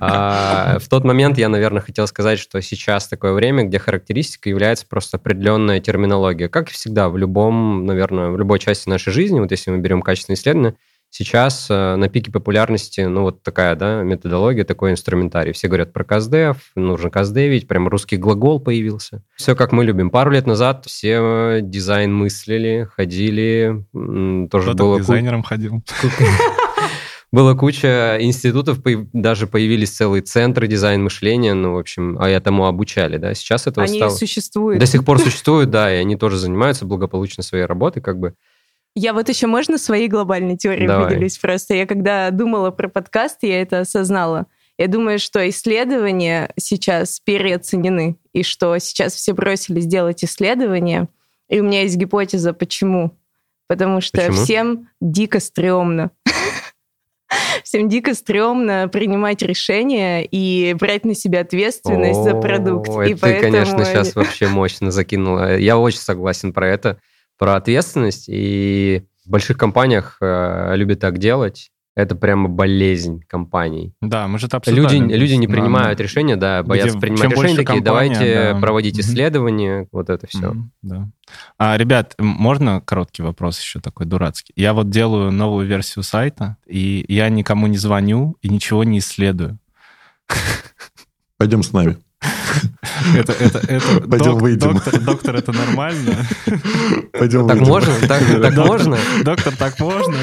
А 0.00 0.78
в 0.80 0.88
тот 0.88 1.04
момент 1.04 1.36
я, 1.36 1.50
наверное, 1.50 1.82
хотел 1.82 2.06
сказать, 2.06 2.38
что 2.38 2.62
сейчас 2.62 3.06
такое 3.06 3.34
время, 3.34 3.64
где 3.64 3.78
характеристика 3.78 4.48
является 4.48 4.86
просто 4.86 5.18
определенная 5.18 5.80
терминология. 5.80 6.48
Как 6.48 6.70
и 6.70 6.72
всегда, 6.72 7.10
в 7.10 7.18
любом, 7.18 7.84
наверное, 7.84 8.30
в 8.30 8.38
любой 8.38 8.58
части 8.58 8.88
нашей 8.88 9.12
жизни, 9.12 9.38
вот 9.38 9.50
если 9.50 9.70
мы 9.70 9.78
берем 9.78 10.00
качественные 10.00 10.36
исследования, 10.36 10.76
сейчас 11.10 11.66
э, 11.68 11.96
на 11.96 12.08
пике 12.08 12.32
популярности, 12.32 13.02
ну, 13.02 13.22
вот 13.22 13.42
такая, 13.42 13.76
да, 13.76 14.02
методология, 14.02 14.64
такой 14.64 14.92
инструментарий. 14.92 15.52
Все 15.52 15.68
говорят 15.68 15.92
про 15.92 16.04
каздев, 16.04 16.70
нужно 16.74 17.10
каздевить, 17.10 17.68
прям 17.68 17.88
русский 17.88 18.16
глагол 18.16 18.60
появился. 18.60 19.22
Все 19.36 19.54
как 19.54 19.72
мы 19.72 19.84
любим. 19.84 20.10
Пару 20.10 20.30
лет 20.30 20.46
назад 20.46 20.86
все 20.86 21.58
дизайн 21.60 22.14
мыслили, 22.14 22.88
ходили, 22.96 23.84
тоже 23.92 24.72
Кто-то 24.72 24.84
было 24.84 24.98
к 24.98 25.06
ку- 25.06 25.42
ходил. 25.42 25.82
было 27.32 27.54
куча 27.54 28.18
институтов, 28.20 28.78
даже 29.12 29.46
появились 29.46 29.90
целые 29.90 30.22
центры 30.22 30.66
дизайн 30.66 31.02
мышления, 31.02 31.54
ну, 31.54 31.74
в 31.74 31.78
общем, 31.78 32.16
а 32.20 32.28
этому 32.28 32.66
обучали, 32.66 33.18
да. 33.18 33.34
Сейчас 33.34 33.66
этого 33.66 33.86
Они 33.86 33.98
стало... 33.98 34.10
существуют. 34.10 34.80
До 34.80 34.86
сих 34.86 35.04
пор 35.04 35.18
существуют, 35.20 35.70
да, 35.70 35.94
и 35.94 35.98
они 35.98 36.16
тоже 36.16 36.38
занимаются 36.38 36.86
благополучно 36.86 37.42
своей 37.42 37.64
работой, 37.64 38.02
как 38.02 38.18
бы. 38.18 38.34
Я 38.94 39.12
вот 39.12 39.28
еще 39.28 39.46
можно 39.46 39.78
своей 39.78 40.08
глобальной 40.08 40.56
теорией 40.56 40.88
Давай. 40.88 41.08
поделюсь 41.08 41.38
просто. 41.38 41.74
Я 41.74 41.86
когда 41.86 42.30
думала 42.30 42.70
про 42.70 42.88
подкаст, 42.88 43.38
я 43.42 43.62
это 43.62 43.80
осознала. 43.80 44.46
Я 44.78 44.88
думаю, 44.88 45.18
что 45.18 45.46
исследования 45.48 46.52
сейчас 46.58 47.20
переоценены, 47.20 48.16
и 48.32 48.42
что 48.42 48.76
сейчас 48.78 49.14
все 49.14 49.32
бросились 49.34 49.86
делать 49.86 50.24
исследования. 50.24 51.08
И 51.48 51.60
у 51.60 51.64
меня 51.64 51.82
есть 51.82 51.96
гипотеза, 51.96 52.52
почему. 52.52 53.16
Потому 53.68 54.00
что 54.00 54.18
Почему? 54.18 54.42
всем 54.42 54.88
дико 55.00 55.38
стрёмно. 55.38 56.10
Всем 57.62 57.88
дико 57.88 58.14
стрёмно 58.14 58.88
принимать 58.88 59.42
решения 59.42 60.24
и 60.24 60.74
брать 60.74 61.04
на 61.04 61.14
себя 61.14 61.42
ответственность 61.42 62.24
за 62.24 62.34
продукт. 62.34 62.88
Это 62.88 63.20
ты, 63.20 63.40
конечно, 63.40 63.84
сейчас 63.84 64.16
вообще 64.16 64.48
мощно 64.48 64.90
закинула. 64.90 65.56
Я 65.56 65.78
очень 65.78 66.00
согласен 66.00 66.52
про 66.52 66.66
это, 66.68 66.98
про 67.40 67.56
ответственность. 67.56 68.26
И 68.28 69.06
в 69.26 69.30
больших 69.30 69.56
компаниях 69.58 70.18
э, 70.20 70.76
любят 70.76 71.00
так 71.00 71.18
делать. 71.18 71.70
Это 71.96 72.14
прямо 72.14 72.48
болезнь 72.48 73.22
компаний. 73.26 73.94
Да, 74.00 74.28
мы 74.28 74.38
же 74.38 74.46
это 74.46 74.60
Люди, 74.68 74.84
обсуждали. 74.86 75.16
люди 75.18 75.32
не 75.34 75.46
На- 75.48 75.52
принимают 75.52 76.00
решения, 76.00 76.36
да, 76.36 76.62
боятся 76.62 76.96
Где- 76.96 77.00
принимать 77.00 77.30
решения, 77.32 77.56
такие, 77.56 77.82
компания, 77.82 77.82
давайте 78.14 78.52
да. 78.54 78.60
проводить 78.60 78.94
Мгм. 78.94 79.00
исследования, 79.00 79.88
вот 79.90 80.08
это 80.08 80.26
все. 80.28 80.50
Мгм, 80.52 80.72
да. 80.82 81.10
А, 81.58 81.76
ребят, 81.76 82.14
можно 82.18 82.80
короткий 82.80 83.22
вопрос 83.22 83.60
еще 83.60 83.80
такой 83.80 84.06
дурацкий? 84.06 84.52
Я 84.54 84.72
вот 84.72 84.88
делаю 84.90 85.32
новую 85.32 85.66
версию 85.66 86.04
сайта, 86.04 86.58
и 86.66 87.04
я 87.08 87.28
никому 87.28 87.66
не 87.66 87.76
звоню 87.76 88.36
и 88.40 88.48
ничего 88.48 88.84
не 88.84 88.98
исследую. 89.00 89.58
Пойдем 91.38 91.62
с 91.62 91.72
нами. 91.72 91.96
Это, 93.14 93.32
это, 93.32 93.58
это, 93.58 94.00
Пойдем 94.08 94.36
выйдем. 94.38 94.74
Доктор, 94.74 95.00
доктор, 95.00 95.36
это 95.36 95.52
нормально? 95.52 96.16
Пойдем 97.12 97.46
Так 97.48 97.56
выйдем. 97.58 97.68
можно? 97.72 97.94
Так, 98.06 98.22
так 98.26 98.54
Доктор- 98.54 98.66
можно? 98.66 98.98
Доктор, 99.24 99.56
так 99.56 99.80
можно? 99.80 100.16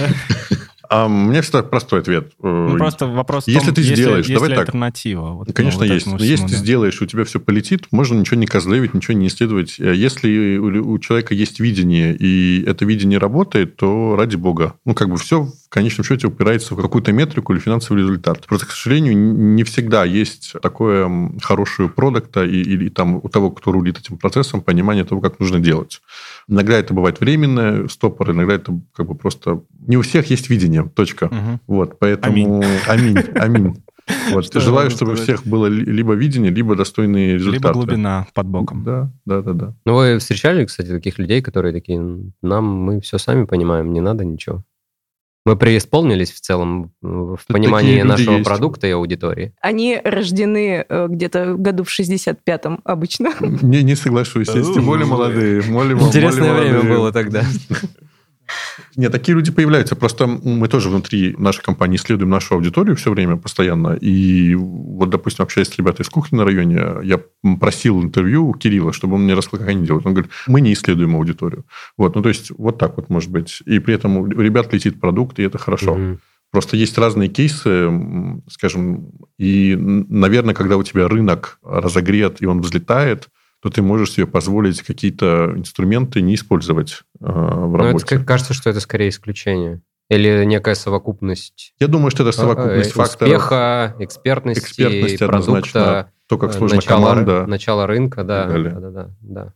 А, 0.90 1.06
у 1.08 1.10
меня 1.10 1.42
всегда 1.42 1.64
простой 1.64 2.00
ответ. 2.00 2.32
Ну, 2.42 2.76
Э, 2.76 2.78
просто 2.78 3.08
вопрос 3.08 3.44
в 3.44 3.48
если 3.50 3.66
том, 3.66 3.76
ты 3.76 3.84
сделаешь, 3.84 4.26
есть 4.28 4.34
давай 4.36 4.50
ли 4.52 4.56
так. 4.56 4.68
альтернатива? 4.68 5.32
Вот, 5.34 5.48
ну, 5.48 5.54
Конечно, 5.54 5.80
вот 5.80 5.86
есть. 5.94 6.06
Но 6.08 6.14
если 6.18 6.36
всему, 6.36 6.48
ты 6.48 6.54
да. 6.54 6.60
сделаешь, 6.60 7.02
у 7.02 7.06
тебя 7.06 7.26
все 7.26 7.42
полетит, 7.42 7.88
можно 7.92 8.18
ничего 8.18 8.38
не 8.40 8.46
козлевить, 8.48 8.94
ничего 8.94 9.18
не 9.18 9.28
исследовать. 9.28 9.76
Э, 9.80 9.94
Если 9.94 10.58
у, 10.58 10.92
у 10.94 11.00
человека 11.00 11.34
есть 11.34 11.60
видение, 11.60 12.16
и 12.16 12.64
это 12.66 12.86
видение 12.86 13.18
работает, 13.20 13.76
то 13.76 14.16
ради 14.16 14.38
бога. 14.38 14.76
Ну, 14.86 14.94
как 14.94 15.10
бы 15.10 15.18
все 15.18 15.50
в 15.70 15.74
конечном 15.74 16.06
счете 16.06 16.28
упирается 16.28 16.76
в 16.76 16.82
какую-то 16.82 17.12
метрику 17.12 17.54
или 17.54 17.60
финансовый 17.60 17.98
результат. 18.00 18.46
Просто, 18.48 18.68
к 18.68 18.72
сожалению, 18.72 19.18
не 19.18 19.64
всегда 19.64 20.06
есть 20.06 20.54
такое 20.62 21.32
хорошее 21.42 21.90
продукта 21.90 22.46
и, 22.46 22.62
или 22.62 22.88
там 22.90 23.18
у 23.18 23.28
того, 23.28 23.52
кто 23.52 23.74
рулит 23.74 24.00
этим 24.00 24.18
процессом, 24.18 24.62
понимание 24.62 25.04
того, 25.04 25.20
как 25.20 25.40
нужно 25.40 25.60
делать. 25.60 26.02
Иногда 26.48 26.78
это 26.78 26.94
бывает 26.94 27.20
временное, 27.20 27.88
стопор, 27.90 28.32
иногда 28.32 28.54
это 28.54 28.80
как 28.96 29.08
бы 29.08 29.16
просто... 29.16 29.62
Не 29.88 29.98
у 29.98 30.02
всех 30.02 30.28
есть 30.28 30.50
видение, 30.50 30.90
точка. 30.96 31.26
Мгм. 31.26 31.60
Вот, 31.68 32.00
поэтому... 32.00 32.64
Аминь. 32.88 33.18
Аминь. 33.36 33.84
Вот, 34.32 34.46
Что 34.46 34.62
желаю, 34.62 34.90
чтобы 34.90 35.12
у 35.12 35.16
всех 35.16 35.46
было 35.46 35.68
ли- 35.68 35.84
либо 35.84 36.14
видение, 36.14 36.50
либо 36.50 36.78
достойные 36.78 37.34
результаты. 37.34 37.68
Либо 37.68 37.74
глубина 37.74 38.28
под 38.34 38.48
боком. 38.48 38.84
Да, 38.86 39.12
да, 39.26 39.42
да, 39.42 39.52
да. 39.52 39.74
Ну, 39.86 39.96
вы 39.96 40.18
встречали, 40.20 40.64
кстати, 40.64 40.88
таких 40.88 41.20
людей, 41.20 41.42
которые 41.42 41.74
такие, 41.74 42.00
нам 42.42 42.66
мы 42.66 43.02
все 43.02 43.18
сами 43.18 43.44
понимаем, 43.44 43.92
не 43.92 44.00
надо 44.00 44.24
ничего. 44.24 44.64
Мы 45.48 45.56
преисполнились 45.56 46.34
в 46.34 46.42
целом 46.42 46.92
э, 47.02 47.08
в 47.08 47.38
Такие 47.48 47.54
понимании 47.54 48.02
нашего 48.02 48.34
есть. 48.34 48.44
продукта 48.46 48.86
и 48.88 48.92
аудитории. 48.92 49.54
Они 49.62 49.98
рождены 50.04 50.86
э, 50.88 51.08
где-то 51.10 51.56
году 51.56 51.86
в 51.86 51.88
65-м 52.00 52.82
обычно. 52.84 53.30
Не, 53.40 53.82
не 53.82 53.96
соглашусь. 53.96 54.50
Есть 54.50 54.74
тем 54.74 54.86
более 54.86 55.06
молодые. 55.06 55.62
более- 55.62 55.96
более 55.96 56.08
Интересное 56.10 56.54
время 56.54 56.74
молодые. 56.74 56.96
было 56.98 57.12
тогда. 57.14 57.44
Нет, 58.96 59.12
такие 59.12 59.36
люди 59.36 59.52
появляются. 59.52 59.96
Просто 59.96 60.28
мы 60.28 60.68
тоже 60.68 60.90
внутри 60.90 61.36
нашей 61.38 61.64
компании 61.64 61.98
исследуем 61.98 62.30
нашу 62.30 62.56
аудиторию 62.56 62.96
все 62.96 63.12
время, 63.12 63.38
постоянно. 63.38 63.94
И 63.94 64.56
вот, 64.56 65.10
допустим, 65.10 65.44
общаясь 65.44 65.70
с 65.70 65.78
ребятами 65.78 66.06
из 66.06 66.10
кухни 66.10 66.38
на 66.38 66.46
районе, 66.46 66.82
я 67.04 67.20
просил 67.60 68.02
интервью 68.02 68.48
у 68.48 68.54
Кирилла, 68.54 68.94
чтобы 68.94 69.16
он 69.16 69.24
мне 69.24 69.34
рассказал, 69.34 69.66
как 69.66 69.76
они 69.76 69.86
делают. 69.86 70.06
Он 70.06 70.14
говорит, 70.14 70.32
мы 70.48 70.62
не 70.62 70.74
исследуем 70.74 71.16
аудиторию. 71.16 71.66
Вот, 71.98 72.16
ну, 72.16 72.22
то 72.22 72.30
есть, 72.30 72.52
вот 72.58 72.78
так 72.78 72.98
вот 72.98 73.10
может 73.10 73.32
быть. 73.32 73.62
И 73.66 73.80
при 73.80 73.96
этом 73.96 74.18
у 74.18 74.28
ребят 74.28 74.74
летит 74.74 75.00
продукт, 75.00 75.40
и 75.40 75.44
это 75.44 75.58
хорошо. 75.58 75.96
Мгм. 75.96 76.20
Просто 76.52 76.78
есть 76.78 76.98
разные 76.98 77.28
кейсы, 77.28 77.92
скажем, 78.50 79.12
и, 79.38 79.76
наверное, 79.78 80.56
когда 80.56 80.78
у 80.78 80.84
тебя 80.84 81.08
рынок 81.08 81.60
разогрет, 81.62 82.42
и 82.42 82.46
он 82.46 82.62
взлетает, 82.62 83.28
то 83.68 83.74
ты 83.74 83.82
можешь 83.82 84.12
себе 84.14 84.26
позволить 84.26 84.82
какие-то 84.82 85.52
инструменты 85.56 86.22
не 86.22 86.36
использовать 86.36 87.02
э, 87.20 87.26
в 87.26 87.28
Но 87.28 87.68
Ну, 87.68 87.76
это 87.76 87.84
работе. 87.88 88.18
ка- 88.20 88.24
кажется, 88.24 88.54
что 88.54 88.70
это 88.70 88.80
скорее 88.80 89.10
исключение. 89.10 89.82
Или 90.10 90.46
некая 90.46 90.74
совокупность 90.74 91.74
Я 91.82 91.88
думаю, 91.88 92.12
что 92.12 92.24
это 92.24 92.32
совокупность 92.32 92.92
э, 92.92 92.94
факторов, 92.94 93.30
успеха, 93.34 93.96
экспертности, 94.00 94.62
экспертности 94.62 95.18
продукта, 95.28 96.12
то, 96.30 96.38
как 96.38 96.52
э, 96.52 96.54
сложна 96.54 96.78
начала, 96.78 97.10
команда. 97.10 97.46
начала 97.46 97.88
рынка, 97.88 98.24
да, 98.24 98.46
да, 98.48 98.80
да, 98.80 98.90
да, 98.90 99.10
да. 99.20 99.54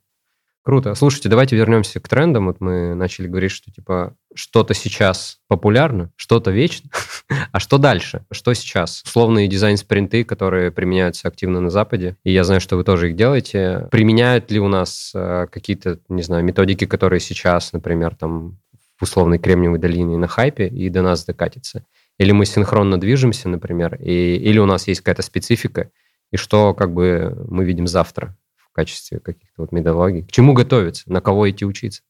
Круто. 0.64 0.94
Слушайте, 0.94 1.28
давайте 1.28 1.56
вернемся 1.56 2.00
к 2.00 2.08
трендам. 2.08 2.46
Вот 2.46 2.62
мы 2.62 2.94
начали 2.94 3.28
говорить, 3.28 3.52
что 3.52 3.72
типа 3.72 4.16
что-то 4.36 4.76
сейчас 4.76 5.40
популярно, 5.48 6.12
что-то 6.16 6.52
вечно, 6.52 6.88
а 7.52 7.60
что 7.60 7.80
дальше? 7.80 8.26
Что 8.32 8.54
сейчас? 8.54 9.02
Условные 9.04 9.48
дизайн-спринты, 9.48 10.24
которые 10.24 10.72
применяются 10.72 11.28
активно 11.28 11.62
на 11.62 11.72
Западе, 11.72 12.16
и 12.24 12.32
я 12.32 12.44
знаю, 12.44 12.62
что 12.62 12.78
вы 12.78 12.84
тоже 12.84 13.10
их 13.10 13.16
делаете. 13.16 13.88
Применяют 13.90 14.52
ли 14.52 14.60
у 14.60 14.68
нас 14.68 15.12
э, 15.16 15.48
какие-то, 15.52 16.00
не 16.10 16.22
знаю, 16.22 16.44
методики, 16.44 16.86
которые 16.86 17.22
сейчас, 17.22 17.74
например, 17.74 18.16
там 18.16 18.60
в 18.98 19.04
условной 19.04 19.40
Кремниевой 19.40 19.80
долине 19.80 20.18
на 20.18 20.28
хайпе 20.28 20.68
и 20.68 20.90
до 20.90 21.02
нас 21.02 21.26
докатится? 21.26 21.86
Или 22.20 22.34
мы 22.34 22.46
синхронно 22.46 23.00
движемся, 23.00 23.50
например, 23.50 23.96
и, 23.96 24.36
или 24.36 24.60
у 24.60 24.68
нас 24.68 24.88
есть 24.88 25.02
какая-то 25.02 25.24
специфика, 25.24 25.90
и 26.32 26.38
что 26.38 26.76
как 26.76 26.94
бы 26.94 27.48
мы 27.50 27.66
видим 27.66 27.88
завтра 27.88 28.38
в 28.72 28.76
качестве 28.76 29.20
каких-то 29.20 29.64
вот 29.64 29.72
методологий? 29.72 30.24
К 30.24 30.32
чему 30.32 30.54
готовиться? 30.54 31.12
На 31.12 31.22
кого 31.22 31.50
идти 31.50 31.66
учиться? 31.66 32.04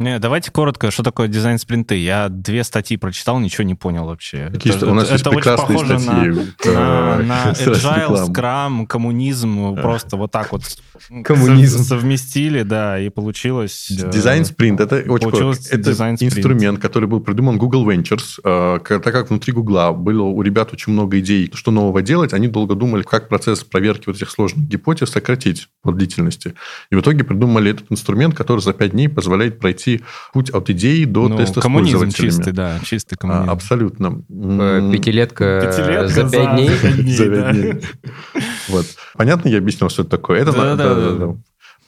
Не, 0.00 0.20
давайте 0.20 0.52
коротко, 0.52 0.92
что 0.92 1.02
такое 1.02 1.26
дизайн-спринты. 1.26 1.96
Я 1.96 2.28
две 2.28 2.62
статьи 2.62 2.96
прочитал, 2.96 3.40
ничего 3.40 3.64
не 3.64 3.74
понял 3.74 4.04
вообще. 4.06 4.48
Какие 4.52 4.76
Это- 4.76 4.86
у 4.86 4.94
нас 4.94 5.06
это 5.06 5.14
есть 5.14 5.26
очень 5.26 5.56
похоже 5.56 5.98
статьи. 5.98 6.30
на, 6.30 6.42
Это, 6.60 6.72
на, 6.72 7.16
на 7.18 7.50
agile, 7.52 8.26
скрам, 8.30 8.86
коммунизм, 8.86 9.74
просто 9.74 10.16
вот 10.16 10.30
так 10.30 10.52
вот 10.52 10.62
Коммунизм. 11.24 11.78
со- 11.78 11.84
совместили, 11.96 12.62
да, 12.62 13.00
и 13.00 13.08
получилось... 13.08 13.90
э, 13.90 14.08
Дизайн 14.08 14.44
спринт 14.44 14.80
это 14.80 14.98
очень 15.10 15.30
получилось. 15.30 15.66
Это 15.72 15.90
инструмент, 15.90 16.78
который 16.78 17.08
был 17.08 17.18
придуман 17.18 17.58
Google 17.58 17.84
Ventures. 17.90 18.38
Э, 18.44 18.78
Так 18.84 19.02
как 19.02 19.30
внутри 19.30 19.52
Google 19.52 19.94
было 19.94 20.22
у 20.22 20.40
ребят 20.42 20.72
очень 20.72 20.92
много 20.92 21.18
идей, 21.18 21.50
что 21.54 21.72
нового 21.72 22.02
делать, 22.02 22.32
они 22.32 22.46
долго 22.46 22.76
думали, 22.76 23.02
как 23.02 23.28
процесс 23.28 23.64
проверки 23.64 24.04
вот 24.06 24.14
этих 24.14 24.30
сложных 24.30 24.68
гипотез 24.68 25.10
сократить 25.10 25.66
по 25.82 25.90
длительности. 25.90 26.54
И 26.92 26.94
в 26.94 27.00
итоге 27.00 27.24
придумали 27.24 27.72
этот 27.72 27.90
инструмент, 27.90 28.36
который 28.36 28.60
за 28.60 28.72
пять 28.72 28.92
дней 28.92 29.08
позволяет 29.08 29.58
пройти 29.58 29.87
путь 30.32 30.50
от 30.50 30.70
идеи 30.70 31.04
до 31.04 31.28
Ну, 31.28 31.36
теста 31.36 31.60
с 31.60 31.62
коммунизм 31.62 31.98
пользователями. 31.98 32.30
чистый, 32.30 32.52
да, 32.52 32.78
чистый 32.84 33.14
А, 33.14 33.18
коммунизм. 33.18 33.50
Абсолютно. 33.50 34.22
Э, 34.30 34.90
Пятилетка, 34.92 35.60
Пятилетка 35.66 36.08
за 36.08 36.28
пять 36.30 36.54
дней. 36.54 36.70
за 37.16 37.24
пять 37.26 37.52
дней. 37.52 37.74
Вот. 38.68 38.86
Понятно, 39.16 39.48
я 39.48 39.58
объяснил, 39.58 39.88
что 39.90 40.02
это 40.02 40.10
такое? 40.10 40.40
Это 40.40 40.52
Да, 40.52 40.74
да, 40.76 40.94
да, 41.12 41.36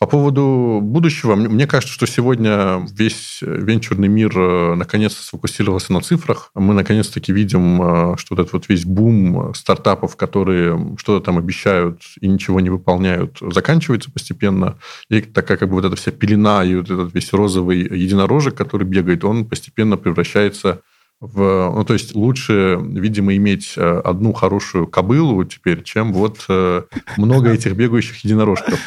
По 0.00 0.06
поводу 0.06 0.80
будущего, 0.82 1.34
мне 1.34 1.66
кажется, 1.66 1.92
что 1.92 2.06
сегодня 2.06 2.86
весь 2.90 3.40
венчурный 3.42 4.08
мир 4.08 4.32
э, 4.34 4.74
наконец-то 4.74 5.22
сфокусировался 5.22 5.92
на 5.92 6.00
цифрах. 6.00 6.52
Мы 6.54 6.72
наконец-таки 6.72 7.34
видим, 7.34 7.82
э, 7.82 8.16
что 8.16 8.34
вот 8.34 8.40
этот 8.40 8.52
вот 8.54 8.68
весь 8.70 8.86
бум 8.86 9.52
стартапов, 9.54 10.16
которые 10.16 10.96
что-то 10.96 11.26
там 11.26 11.36
обещают 11.36 12.00
и 12.18 12.28
ничего 12.28 12.60
не 12.60 12.70
выполняют, 12.70 13.40
заканчивается 13.42 14.10
постепенно. 14.10 14.78
И 15.10 15.20
такая 15.20 15.58
как 15.58 15.68
бы 15.68 15.74
вот 15.74 15.84
эта 15.84 15.96
вся 15.96 16.12
пелена 16.12 16.64
и 16.64 16.76
вот 16.76 16.88
этот 16.90 17.14
весь 17.14 17.34
розовый 17.34 17.80
единорожек, 17.80 18.54
который 18.54 18.84
бегает, 18.84 19.22
он 19.22 19.44
постепенно 19.44 19.98
превращается 19.98 20.80
в, 21.20 21.72
ну, 21.76 21.84
то 21.84 21.92
есть 21.92 22.14
лучше, 22.14 22.78
видимо, 22.80 23.36
иметь 23.36 23.74
э, 23.76 24.00
одну 24.02 24.32
хорошую 24.32 24.86
кобылу 24.86 25.44
теперь, 25.44 25.82
чем 25.82 26.14
вот 26.14 26.46
э, 26.48 26.84
много 27.18 27.50
этих 27.52 27.74
бегающих 27.74 28.24
единорожков. 28.24 28.80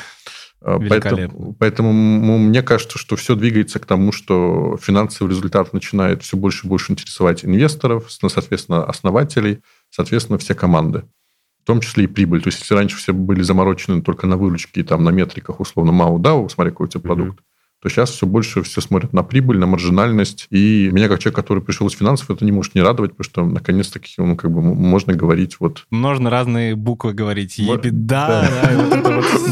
Э. 0.64 0.80
Поэтому, 0.88 1.56
поэтому 1.60 1.94
мне 2.38 2.62
кажется, 2.62 2.98
что 2.98 3.16
все 3.16 3.36
двигается 3.36 3.80
к 3.80 3.86
тому, 3.86 4.12
что 4.12 4.78
финансовый 4.82 5.30
результат 5.30 5.74
начинает 5.74 6.24
все 6.24 6.38
больше 6.38 6.66
и 6.66 6.70
больше 6.70 6.94
интересовать 6.94 7.44
инвесторов, 7.44 8.06
соответственно, 8.10 8.84
основателей, 8.86 9.62
соответственно, 9.90 10.38
все 10.38 10.56
команды. 10.56 11.04
В 11.64 11.66
том 11.66 11.80
числе 11.80 12.06
и 12.06 12.08
прибыль. 12.08 12.42
То 12.42 12.48
есть, 12.48 12.60
если 12.60 12.74
раньше 12.74 12.98
все 12.98 13.14
были 13.14 13.42
заморочены 13.42 14.02
только 14.02 14.28
на 14.28 14.36
выручке 14.36 14.82
и 14.82 14.84
там 14.84 15.04
на 15.04 15.10
метриках, 15.10 15.60
условно, 15.60 15.94
МАУ, 15.94 16.20
ДАУ, 16.20 16.50
смотри, 16.50 16.72
какой 16.72 16.88
у 16.88 16.90
тебя 16.90 17.02
продукт, 17.02 17.40
то 17.84 17.90
сейчас 17.90 18.12
все 18.12 18.26
больше 18.26 18.64
все 18.64 18.80
смотрят 18.80 19.12
на 19.12 19.24
прибыль, 19.24 19.58
на 19.58 19.68
маржинальность. 19.68 20.48
И 20.50 20.90
меня, 20.94 21.10
как 21.10 21.20
человек, 21.20 21.36
который 21.36 21.62
пришел 21.62 21.86
из 21.88 21.92
финансов, 21.92 22.32
это 22.32 22.46
не 22.46 22.54
может 22.54 22.76
не 22.76 22.82
радовать, 22.82 23.12
потому 23.12 23.26
что, 23.26 23.46
наконец-таки, 23.46 24.14
ну, 24.18 24.38
как 24.38 24.52
бы 24.52 24.62
можно 24.62 25.14
говорить 25.14 25.58
вот... 25.60 25.86
Можно 25.90 26.30
разные 26.30 26.78
буквы 26.78 27.12
говорить. 27.12 27.58
Ебеда, 27.58 27.90
да. 27.92 28.50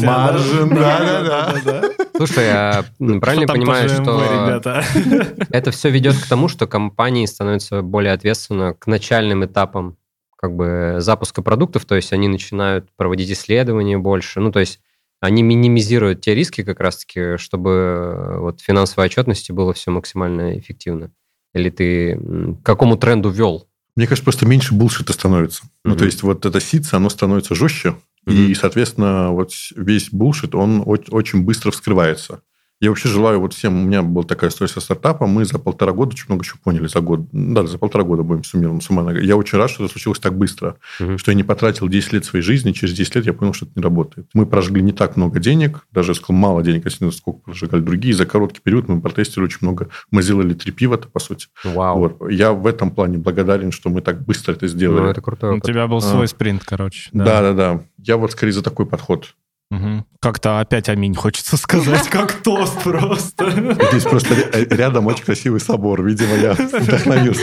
да, 0.00 0.30
Маржин, 0.30 0.70
да, 0.70 0.98
да-да-да. 0.98 1.90
Слушай, 2.16 2.46
я 2.46 2.84
м, 2.98 3.20
правильно 3.20 3.46
понимаю, 3.46 3.90
что 3.90 4.62
это 5.50 5.70
все 5.70 5.90
ведет 5.90 6.16
к 6.16 6.26
тому, 6.26 6.48
что 6.48 6.66
компании 6.66 7.26
становятся 7.26 7.82
более 7.82 8.14
ответственны 8.14 8.72
к 8.72 8.86
начальным 8.86 9.44
этапам 9.44 9.98
как 10.36 10.56
бы 10.56 10.96
запуска 11.00 11.42
продуктов, 11.42 11.84
то 11.84 11.96
есть 11.96 12.14
они 12.14 12.28
начинают 12.28 12.88
проводить 12.96 13.30
исследования 13.30 13.98
больше, 13.98 14.40
ну, 14.40 14.50
то 14.50 14.60
есть 14.60 14.80
они 15.22 15.44
минимизируют 15.44 16.20
те 16.20 16.34
риски 16.34 16.64
как 16.64 16.80
раз-таки, 16.80 17.36
чтобы 17.36 17.70
э, 17.70 18.38
вот 18.40 18.60
в 18.60 18.64
финансовой 18.64 19.06
отчетности 19.06 19.52
было 19.52 19.72
все 19.72 19.92
максимально 19.92 20.58
эффективно. 20.58 21.12
Или 21.54 21.70
ты 21.70 22.18
к 22.60 22.66
какому 22.66 22.96
тренду 22.96 23.30
вел? 23.30 23.68
Мне 23.94 24.08
кажется, 24.08 24.24
просто 24.24 24.46
меньше 24.46 24.74
булшита 24.74 25.12
становится. 25.12 25.62
Mm-hmm. 25.62 25.68
Ну, 25.84 25.96
то 25.96 26.04
есть 26.06 26.24
вот 26.24 26.44
это 26.44 26.60
ситца, 26.60 26.96
оно 26.96 27.08
становится 27.08 27.54
жестче, 27.54 27.94
mm-hmm. 28.26 28.46
и, 28.46 28.54
соответственно, 28.56 29.30
вот 29.30 29.52
весь 29.76 30.10
булшит, 30.10 30.56
он 30.56 30.82
очень 30.84 31.44
быстро 31.44 31.70
вскрывается. 31.70 32.42
Я 32.82 32.88
вообще 32.88 33.08
желаю 33.08 33.38
вот 33.38 33.54
всем, 33.54 33.80
у 33.80 33.86
меня 33.86 34.02
была 34.02 34.24
такая 34.24 34.50
история 34.50 34.68
со 34.68 34.80
стартапом, 34.80 35.30
мы 35.30 35.44
за 35.44 35.60
полтора 35.60 35.92
года 35.92 36.14
очень 36.14 36.24
много 36.26 36.44
чего 36.44 36.58
поняли, 36.64 36.88
за 36.88 37.00
год, 37.00 37.28
да, 37.30 37.64
за 37.64 37.78
полтора 37.78 38.02
года 38.02 38.24
будем 38.24 38.42
суммированно, 38.42 38.80
суммарно. 38.80 39.16
Я 39.18 39.36
очень 39.36 39.56
рад, 39.56 39.70
что 39.70 39.84
это 39.84 39.92
случилось 39.92 40.18
так 40.18 40.36
быстро, 40.36 40.78
угу. 40.98 41.16
что 41.16 41.30
я 41.30 41.36
не 41.36 41.44
потратил 41.44 41.86
10 41.86 42.12
лет 42.12 42.24
своей 42.24 42.42
жизни, 42.42 42.72
через 42.72 42.94
10 42.94 43.14
лет 43.14 43.26
я 43.26 43.34
понял, 43.34 43.52
что 43.52 43.66
это 43.66 43.74
не 43.76 43.82
работает. 43.84 44.26
Мы 44.34 44.46
прожгли 44.46 44.82
не 44.82 44.90
так 44.90 45.16
много 45.16 45.38
денег, 45.38 45.86
даже, 45.92 46.10
я 46.10 46.14
сказал, 46.16 46.36
мало 46.36 46.64
денег, 46.64 46.84
если 46.84 47.08
сколько 47.10 47.38
прожигали 47.38 47.82
другие, 47.82 48.14
за 48.14 48.26
короткий 48.26 48.60
период 48.60 48.88
мы 48.88 49.00
протестировали 49.00 49.48
очень 49.48 49.58
много, 49.60 49.88
мы 50.10 50.22
сделали 50.24 50.52
три 50.52 50.72
пива-то, 50.72 51.06
по 51.06 51.20
сути. 51.20 51.46
Вау. 51.62 51.98
Вот. 51.98 52.30
Я 52.32 52.52
в 52.52 52.66
этом 52.66 52.90
плане 52.90 53.16
благодарен, 53.16 53.70
что 53.70 53.90
мы 53.90 54.00
так 54.00 54.24
быстро 54.24 54.54
это 54.54 54.66
сделали. 54.66 55.02
Ну, 55.02 55.06
это 55.06 55.20
круто. 55.20 55.52
У 55.52 55.60
тебя 55.60 55.86
был 55.86 56.00
свой 56.00 56.24
а. 56.24 56.26
спринт, 56.26 56.64
короче. 56.64 57.10
Да-да-да. 57.12 57.84
Я 57.98 58.16
вот 58.16 58.32
скорее 58.32 58.50
за 58.50 58.64
такой 58.64 58.86
подход. 58.86 59.36
Угу. 59.70 60.04
Как-то 60.22 60.60
опять 60.60 60.88
аминь 60.88 61.16
хочется 61.16 61.56
сказать, 61.56 62.08
как 62.08 62.32
тост 62.44 62.80
просто. 62.84 63.50
Здесь 63.90 64.04
просто 64.04 64.36
рядом 64.70 65.08
очень 65.08 65.24
красивый 65.24 65.58
собор. 65.58 66.00
Видимо, 66.04 66.36
я 66.36 66.52
вдохновился. 66.52 67.42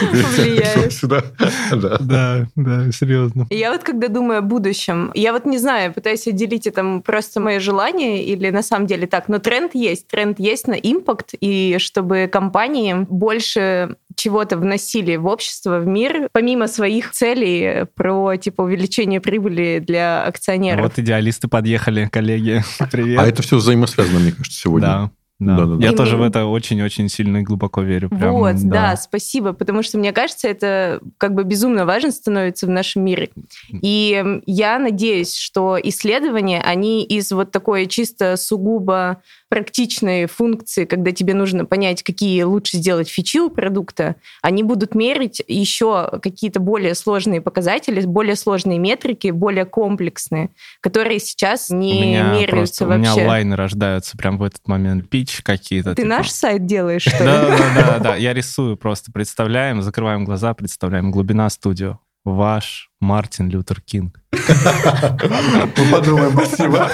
Сюда. 0.90 1.24
Да, 1.72 2.48
да, 2.56 2.92
серьезно. 2.94 3.48
Я 3.50 3.74
вот 3.74 3.84
когда 3.84 4.08
думаю 4.08 4.40
о 4.40 4.42
будущем, 4.42 5.12
я 5.14 5.34
вот 5.34 5.46
не 5.46 5.58
знаю, 5.58 5.94
пытаюсь 5.94 6.26
отделить 6.26 6.68
это 6.68 7.02
просто 7.06 7.42
мои 7.42 7.60
желания 7.60 8.24
или 8.24 8.50
на 8.50 8.64
самом 8.64 8.88
деле 8.88 9.08
так, 9.08 9.28
но 9.28 9.40
тренд 9.40 9.76
есть. 9.76 10.08
Тренд 10.08 10.40
есть 10.40 10.68
на 10.68 10.74
импакт, 10.74 11.32
и 11.38 11.76
чтобы 11.80 12.30
компании 12.32 13.06
больше 13.10 13.98
чего-то 14.16 14.58
вносили 14.58 15.18
в 15.18 15.26
общество, 15.28 15.80
в 15.80 15.88
мир, 15.88 16.30
помимо 16.32 16.68
своих 16.68 17.12
целей 17.12 17.86
про 17.96 18.38
типа 18.38 18.62
увеличение 18.62 19.20
прибыли 19.20 19.84
для 19.86 20.24
акционеров. 20.24 20.84
Вот 20.84 20.98
идеалисты 20.98 21.50
подъехали, 21.50 22.08
коллеги. 22.12 22.64
Привет. 22.92 23.20
А 23.20 23.26
это 23.26 23.42
все 23.42 23.58
взаимосвязано, 23.58 24.20
мне 24.20 24.32
кажется, 24.32 24.60
сегодня. 24.60 24.88
Да. 24.88 25.12
Да. 25.40 25.56
Да, 25.56 25.66
да, 25.66 25.76
да. 25.76 25.86
Я 25.86 25.94
и 25.94 25.96
тоже 25.96 26.18
в 26.18 26.22
это 26.22 26.46
очень-очень 26.46 27.08
сильно 27.08 27.38
и 27.38 27.42
глубоко 27.44 27.82
верю. 27.82 28.10
Прям, 28.10 28.34
вот, 28.34 28.56
да. 28.64 28.92
да, 28.92 28.98
спасибо, 28.98 29.54
потому 29.54 29.84
что 29.84 29.98
мне 29.98 30.12
кажется, 30.12 30.50
это 30.50 31.00
как 31.18 31.34
бы 31.34 31.44
безумно 31.44 31.86
важно 31.86 32.12
становится 32.12 32.66
в 32.66 32.70
нашем 32.70 33.06
мире. 33.06 33.30
И 33.72 34.42
я 34.46 34.80
надеюсь, 34.80 35.38
что 35.38 35.78
исследования, 35.82 36.62
они 36.62 37.04
из 37.06 37.32
вот 37.32 37.52
такой 37.52 37.88
чисто 37.88 38.36
сугубо 38.36 39.22
практичные 39.48 40.28
функции, 40.28 40.86
когда 40.86 41.12
тебе 41.12 41.34
нужно 41.34 41.66
понять, 41.66 42.04
какие 42.04 42.44
лучше 42.44 42.78
сделать 42.78 43.10
фичи 43.10 43.40
у 43.40 43.50
продукта, 43.50 44.16
они 44.42 44.62
будут 44.64 44.94
мерить 44.94 45.42
еще 45.48 46.20
какие-то 46.22 46.60
более 46.60 46.96
сложные 46.96 47.42
показатели, 47.42 48.02
более 48.06 48.36
сложные 48.36 48.78
метрики, 48.78 49.30
более 49.32 49.66
комплексные, 49.66 50.50
которые 50.82 51.20
сейчас 51.20 51.70
не 51.70 51.94
у 51.94 52.02
меня 52.02 52.24
меряются 52.34 52.86
просто, 52.86 52.86
вообще. 52.86 53.12
У 53.12 53.16
меня 53.16 53.28
лайны 53.28 53.56
рождаются 53.56 54.18
прям 54.18 54.38
в 54.38 54.44
этот 54.44 54.68
момент. 54.68 55.10
Пич 55.10 55.29
какие-то. 55.44 55.92
Ты 55.96 56.04
типа. 56.04 56.08
наш 56.08 56.30
сайт 56.30 56.66
делаешь, 56.66 57.04
что 57.04 57.18
ли? 57.20 57.26
Да, 57.26 57.58
да, 57.58 57.74
да, 57.76 58.00
да. 58.00 58.16
Я 58.16 58.34
рисую 58.34 58.78
просто. 58.78 59.12
Представляем, 59.12 59.82
закрываем 59.82 60.26
глаза, 60.26 60.54
представляем 60.54 61.12
глубина 61.12 61.50
студио 61.50 62.00
ваш 62.26 62.90
Мартин 63.00 63.50
Лютер 63.50 63.82
Кинг. 63.82 64.20
Мы 64.32 65.92
подумаем, 65.92 66.32
спасибо. 66.32 66.90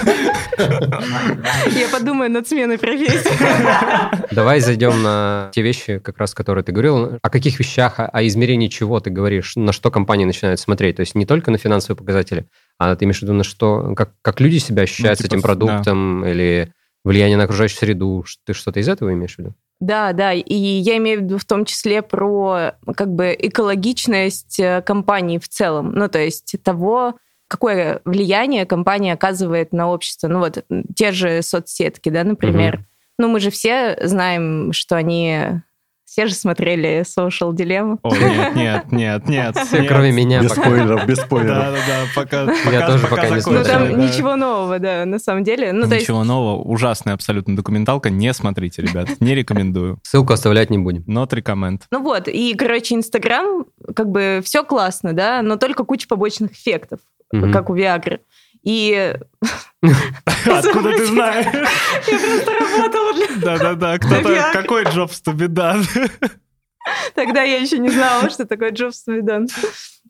Я 0.58 1.88
подумаю 1.90 2.30
над 2.30 2.46
сменой 2.46 2.78
профессии. 2.78 4.34
Давай 4.34 4.60
зайдем 4.60 5.02
на 5.02 5.50
те 5.52 5.62
вещи, 5.62 5.98
как 5.98 6.18
раз, 6.18 6.34
которые 6.34 6.64
ты 6.64 6.72
говорил. 6.72 7.18
О 7.20 7.30
каких 7.30 7.58
вещах, 7.58 7.94
о 7.98 8.26
измерении 8.26 8.68
чего 8.68 9.00
ты 9.00 9.10
говоришь, 9.10 9.56
на 9.56 9.72
что 9.72 9.90
компании 9.90 10.24
начинают 10.24 10.60
смотреть. 10.60 10.96
То 10.96 11.00
есть 11.00 11.14
не 11.14 11.26
только 11.26 11.50
на 11.50 11.58
финансовые 11.58 11.96
показатели, 11.96 12.46
а 12.78 12.94
ты 12.94 13.04
имеешь 13.04 13.18
в 13.18 13.22
виду 13.22 13.32
на 13.32 13.44
что, 13.44 13.94
как, 13.94 14.12
как 14.22 14.40
люди 14.40 14.58
себя 14.58 14.82
ощущают 14.82 15.18
ну, 15.18 15.24
типа, 15.24 15.28
с 15.28 15.32
этим 15.32 15.42
продуктом 15.42 16.22
да. 16.22 16.30
или 16.30 16.72
влияние 17.06 17.36
на 17.36 17.44
окружающую 17.44 17.78
среду. 17.78 18.24
Ты 18.44 18.52
что-то 18.52 18.80
из 18.80 18.88
этого 18.88 19.12
имеешь 19.12 19.36
в 19.36 19.38
виду? 19.38 19.54
Да, 19.78 20.12
да, 20.12 20.32
и 20.32 20.54
я 20.54 20.96
имею 20.96 21.20
в 21.20 21.22
виду 21.24 21.38
в 21.38 21.44
том 21.44 21.64
числе 21.64 22.02
про 22.02 22.72
как 22.96 23.14
бы 23.14 23.36
экологичность 23.38 24.58
э, 24.58 24.82
компании 24.82 25.38
в 25.38 25.48
целом, 25.48 25.92
ну 25.92 26.08
то 26.08 26.18
есть 26.18 26.56
того, 26.62 27.16
какое 27.46 28.00
влияние 28.04 28.64
компания 28.64 29.12
оказывает 29.12 29.72
на 29.72 29.90
общество. 29.90 30.28
Ну 30.28 30.38
вот 30.38 30.64
те 30.96 31.12
же 31.12 31.42
соцсетки, 31.42 32.08
да, 32.08 32.24
например. 32.24 32.76
Угу. 32.76 32.84
Ну 33.18 33.28
мы 33.28 33.40
же 33.40 33.50
все 33.50 33.98
знаем, 34.02 34.72
что 34.72 34.96
они 34.96 35.62
все 36.16 36.28
же 36.28 36.34
смотрели 36.34 37.02
Social 37.02 37.52
Dilemma. 37.52 37.98
О, 38.02 38.16
нет, 38.16 38.54
нет, 38.54 38.90
нет, 38.90 39.28
нет. 39.28 39.56
Все, 39.66 39.82
кроме 39.82 40.12
меня. 40.12 40.40
Без 40.40 40.52
спойлеров, 40.52 41.04
без 41.04 41.18
спойлеров. 41.18 41.58
Да, 41.58 41.72
да, 41.72 41.78
да, 41.86 42.04
пока, 42.14 42.70
Я 42.72 42.86
тоже 42.86 43.06
пока 43.06 43.28
не 43.28 43.42
смотрел. 43.42 43.80
Ну, 43.80 43.86
там 43.90 44.00
ничего 44.00 44.34
нового, 44.34 44.78
да, 44.78 45.04
на 45.04 45.18
самом 45.18 45.44
деле. 45.44 45.74
Ну, 45.74 45.84
ничего 45.84 46.24
нового. 46.24 46.62
Ужасная 46.62 47.12
абсолютно 47.12 47.54
документалка. 47.54 48.08
Не 48.08 48.32
смотрите, 48.32 48.80
ребят. 48.80 49.10
Не 49.20 49.34
рекомендую. 49.34 49.98
Ссылку 50.04 50.32
оставлять 50.32 50.70
не 50.70 50.78
будем. 50.78 51.02
Not 51.02 51.32
recommend. 51.32 51.82
Ну 51.90 52.02
вот, 52.02 52.28
и, 52.28 52.54
короче, 52.54 52.94
Инстаграм, 52.94 53.66
как 53.94 54.08
бы 54.08 54.40
все 54.42 54.64
классно, 54.64 55.12
да, 55.12 55.42
но 55.42 55.56
только 55.56 55.84
куча 55.84 56.08
побочных 56.08 56.52
эффектов, 56.52 57.00
как 57.30 57.68
у 57.68 57.74
Виагры. 57.74 58.20
И... 58.66 59.14
Откуда 59.80 60.92
ты 60.96 61.06
знаешь? 61.06 61.46
Я 62.08 62.18
просто 62.18 62.52
работала 62.52 63.12
для... 63.12 63.26
Да-да-да, 63.36 63.98
кто-то... 63.98 64.50
Какой 64.52 64.84
Джобс 64.84 65.22
done? 65.24 66.10
Тогда 67.14 67.42
я 67.42 67.58
еще 67.58 67.78
не 67.78 67.90
знала, 67.90 68.28
что 68.28 68.44
такое 68.44 68.72
Джобс 68.72 69.06
done 69.06 69.46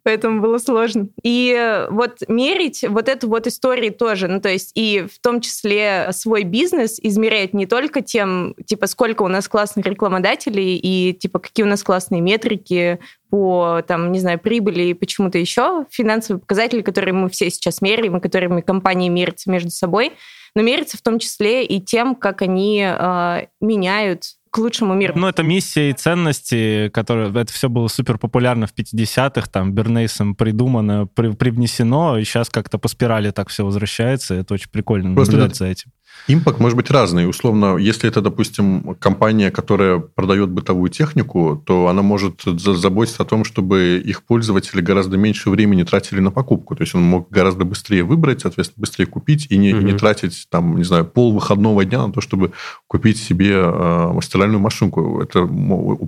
поэтому 0.07 0.40
было 0.40 0.59
сложно. 0.59 1.09
И 1.25 1.85
вот 1.90 2.19
мерить 2.29 2.85
вот 2.88 3.09
эту 3.09 3.29
вот 3.29 3.49
историю 3.49 3.92
тоже, 3.92 4.29
ну 4.29 4.40
то 4.40 4.49
есть 4.49 4.71
и 4.77 5.05
в 5.12 5.19
том 5.19 5.40
числе 5.40 6.11
свой 6.12 6.45
бизнес 6.45 7.01
измерять 7.03 7.53
не 7.55 7.66
только 7.66 8.03
тем, 8.03 8.55
типа, 8.66 8.87
сколько 8.87 9.25
у 9.25 9.29
нас 9.29 9.49
классных 9.49 9.85
рекламодателей 9.85 10.77
и 10.77 11.12
типа 11.12 11.40
какие 11.40 11.66
у 11.66 11.69
нас 11.69 11.83
классные 11.83 12.21
метрики 12.21 13.01
по, 13.31 13.83
там, 13.85 14.12
не 14.12 14.21
знаю, 14.21 14.38
прибыли 14.38 14.85
и 14.85 14.95
почему-то 14.95 15.38
еще 15.38 15.87
финансовые 15.90 16.40
показатели, 16.40 16.83
которые 16.83 17.12
мы 17.12 17.29
все 17.29 17.51
сейчас 17.51 17.83
меряем 17.83 18.16
и 18.16 18.21
которыми 18.21 18.61
компании 18.61 19.09
мерятся 19.09 19.51
между 19.51 19.71
собой, 19.71 20.12
но 20.55 20.62
мерятся 20.62 20.97
в 20.97 21.03
том 21.03 21.19
числе 21.19 21.64
и 21.64 21.81
тем, 21.81 22.14
как 22.14 22.42
они 22.42 22.81
э, 22.88 23.47
меняют 23.61 24.37
к 24.57 24.59
лучшему 24.59 24.95
миру. 24.95 25.12
Ну, 25.14 25.27
это 25.27 25.42
миссия 25.42 25.90
и 25.90 25.92
ценности, 25.92 26.88
которые... 26.88 27.31
Это 27.31 27.53
все 27.53 27.69
было 27.69 27.88
супер 27.88 28.16
популярно 28.16 28.66
в 28.66 28.73
50-х, 28.73 29.49
там, 29.49 29.73
Бернейсом 29.73 30.35
придумано, 30.35 31.07
при, 31.07 31.33
привнесено, 31.33 32.16
и 32.16 32.25
сейчас 32.25 32.49
как-то 32.49 32.79
по 32.79 32.88
спирали 32.88 33.31
так 33.33 33.51
все 33.51 33.66
возвращается, 33.66 34.35
это 34.35 34.55
очень 34.55 34.71
прикольно 34.71 35.14
Просто 35.14 35.35
наблюдать 35.35 35.57
за 35.57 35.66
этим. 35.66 35.92
Импакт 36.29 36.59
может 36.59 36.77
быть 36.77 36.90
разный. 36.90 37.29
Условно, 37.29 37.77
если 37.77 38.09
это, 38.09 38.21
допустим, 38.21 38.97
компания, 38.99 39.51
которая 39.51 39.99
продает 39.99 40.51
бытовую 40.51 40.90
технику, 40.90 41.62
то 41.64 41.87
она 41.87 42.03
может 42.03 42.42
заботиться 42.45 43.23
о 43.23 43.27
том, 43.27 43.45
чтобы 43.45 44.03
их 44.05 44.25
пользователи 44.25 44.81
гораздо 44.81 45.16
меньше 45.16 45.51
времени 45.51 45.85
тратили 45.85 46.19
на 46.21 46.33
покупку. 46.33 46.75
То 46.75 46.83
есть 46.83 46.95
он 46.95 47.03
мог 47.03 47.31
гораздо 47.31 47.64
быстрее 47.64 48.03
выбрать, 48.03 48.40
соответственно, 48.40 48.83
быстрее 48.83 49.07
купить 49.07 49.47
и 49.51 49.57
не, 49.57 49.71
mm-hmm. 49.71 49.83
не 49.85 49.92
тратить, 49.92 50.47
там, 50.51 50.77
не 50.77 50.85
знаю, 50.85 51.05
пол 51.05 51.33
выходного 51.33 51.85
дня 51.85 52.07
на 52.07 52.12
то, 52.12 52.21
чтобы 52.21 52.53
купить 52.88 53.19
себе 53.19 53.53
э, 53.55 54.19
стиральную 54.23 54.61
машинку. 54.61 55.21
Это, 55.23 55.40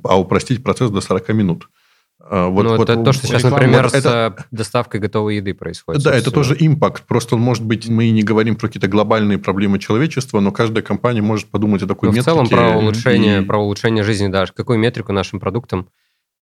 а 0.04 0.18
упростить 0.18 0.64
процесс 0.64 0.90
до 0.90 1.00
40 1.00 1.28
минут. 1.28 1.68
А, 2.20 2.48
вот, 2.48 2.64
ну, 2.64 2.76
вот, 2.76 2.90
это 2.90 3.02
то, 3.02 3.12
что 3.12 3.26
сейчас, 3.26 3.44
например, 3.44 3.86
это... 3.86 4.34
с 4.38 4.44
доставкой 4.50 5.00
готовой 5.00 5.36
еды 5.36 5.54
происходит. 5.54 6.02
Да, 6.02 6.14
это 6.14 6.30
тоже 6.30 6.56
импакт. 6.58 7.04
Просто, 7.06 7.36
может 7.36 7.64
быть, 7.64 7.88
мы 7.88 8.10
не 8.10 8.22
говорим 8.22 8.56
про 8.56 8.66
какие-то 8.66 8.88
глобальные 8.88 9.38
проблемы 9.38 9.78
человечества, 9.78 10.40
но 10.40 10.50
каждая 10.50 10.82
компания 10.82 11.22
может 11.22 11.46
подумать 11.46 11.82
о 11.82 11.86
такой 11.86 12.08
ну, 12.08 12.16
метрике. 12.16 12.30
В 12.30 12.34
целом 12.34 12.48
про 12.48 12.78
улучшение, 12.78 13.42
и... 13.42 13.44
про 13.44 13.58
улучшение 13.58 14.04
жизни, 14.04 14.28
да. 14.28 14.46
Какую 14.46 14.78
метрику 14.78 15.12
нашим 15.12 15.40
продуктам 15.40 15.88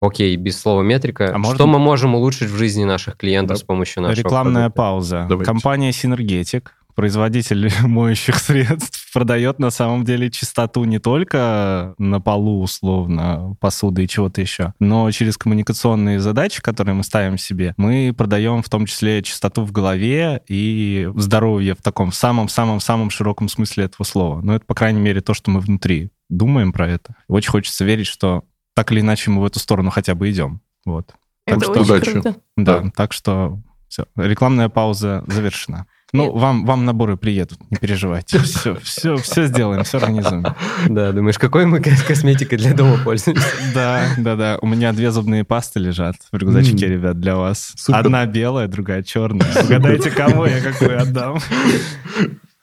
Окей, 0.00 0.36
без 0.36 0.60
слова 0.60 0.82
метрика. 0.82 1.34
А 1.34 1.54
что 1.54 1.66
мы 1.66 1.78
можем 1.78 2.14
улучшить 2.14 2.50
в 2.50 2.56
жизни 2.56 2.84
наших 2.84 3.16
клиентов 3.16 3.56
да. 3.56 3.60
с 3.60 3.62
помощью 3.62 4.02
нашего 4.02 4.24
Рекламная 4.24 4.64
продукта? 4.64 4.76
пауза. 4.76 5.26
Давайте. 5.28 5.50
Компания 5.50 5.92
Синергетик 5.92 6.74
производитель 6.96 7.70
моющих 7.82 8.38
средств 8.38 9.10
продает 9.12 9.60
на 9.60 9.70
самом 9.70 10.04
деле 10.04 10.30
чистоту 10.30 10.84
не 10.84 10.98
только 10.98 11.94
на 11.98 12.20
полу, 12.20 12.62
условно, 12.62 13.54
посуды 13.60 14.04
и 14.04 14.08
чего-то 14.08 14.40
еще, 14.40 14.74
но 14.80 15.08
через 15.12 15.36
коммуникационные 15.36 16.18
задачи, 16.18 16.60
которые 16.60 16.94
мы 16.94 17.04
ставим 17.04 17.38
себе, 17.38 17.74
мы 17.76 18.12
продаем 18.16 18.62
в 18.62 18.68
том 18.68 18.86
числе 18.86 19.22
чистоту 19.22 19.62
в 19.62 19.70
голове 19.70 20.42
и 20.48 21.08
здоровье 21.14 21.74
в 21.74 21.82
таком 21.82 22.10
самом-самом-самом 22.10 23.10
широком 23.10 23.48
смысле 23.48 23.84
этого 23.84 24.04
слова. 24.04 24.40
Но 24.40 24.56
это, 24.56 24.64
по 24.64 24.74
крайней 24.74 25.00
мере, 25.00 25.20
то, 25.20 25.34
что 25.34 25.50
мы 25.50 25.60
внутри 25.60 26.10
думаем 26.28 26.72
про 26.72 26.88
это. 26.88 27.14
Очень 27.28 27.50
хочется 27.50 27.84
верить, 27.84 28.06
что 28.06 28.44
так 28.74 28.90
или 28.90 29.00
иначе 29.00 29.30
мы 29.30 29.42
в 29.42 29.44
эту 29.44 29.58
сторону 29.58 29.90
хотя 29.90 30.14
бы 30.14 30.30
идем. 30.30 30.60
Вот. 30.84 31.14
Так 31.44 31.58
Это 31.58 31.64
что 31.64 31.72
очень 31.72 31.82
удачи. 31.82 32.12
круто. 32.12 32.36
Да, 32.56 32.80
Да. 32.80 32.90
так 32.96 33.12
что 33.12 33.60
все, 33.88 34.06
рекламная 34.16 34.68
пауза 34.68 35.22
завершена. 35.26 35.86
Ну, 36.12 36.30
вам, 36.32 36.64
вам 36.64 36.84
наборы 36.84 37.16
приедут, 37.16 37.58
не 37.70 37.76
переживайте. 37.78 38.38
Все, 38.38 38.76
все, 38.76 39.16
все 39.16 39.46
сделаем, 39.46 39.82
все 39.84 39.98
организуем. 39.98 40.46
Да, 40.88 41.12
думаешь, 41.12 41.36
какой 41.38 41.66
мы 41.66 41.80
кос- 41.80 42.02
косметикой 42.02 42.58
для 42.58 42.72
дома 42.74 42.96
пользуемся? 43.04 43.44
Да, 43.74 44.06
да, 44.16 44.36
да. 44.36 44.58
У 44.62 44.66
меня 44.66 44.92
две 44.92 45.10
зубные 45.10 45.44
пасты 45.44 45.80
лежат 45.80 46.16
в 46.30 46.36
рюкзачке, 46.36 46.86
ребят, 46.86 47.18
для 47.20 47.36
вас. 47.36 47.74
Одна 47.88 48.24
белая, 48.26 48.68
другая 48.68 49.02
черная. 49.02 49.46
Угадайте, 49.62 50.10
кому 50.10 50.44
я 50.46 50.60
какую 50.60 51.00
отдам. 51.00 51.38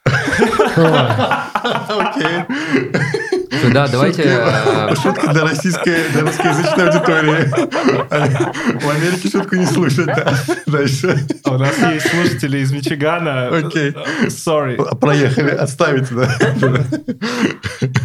Окей. 1.90 3.40
Да, 3.74 3.88
давайте... 3.88 4.24
э, 4.24 4.96
Шутка 4.96 5.32
для 5.34 5.44
российской, 5.44 6.10
для 6.12 6.22
русскоязычной 6.22 6.90
аудитории. 6.90 8.80
В 8.80 8.90
Америке 8.90 9.30
шутку 9.30 9.56
не 9.56 9.66
слушать, 9.66 10.06
да. 10.08 10.34
Дальше. 10.66 11.20
А 11.44 11.56
У 11.56 11.58
нас 11.58 11.78
есть 11.92 12.08
слушатели 12.10 12.60
из 12.60 12.72
Мичигана. 12.72 13.48
Окей. 13.48 13.92
Sorry. 14.28 14.78
Проехали, 14.98 15.52
отставить, 15.52 16.10
да. 16.12 16.38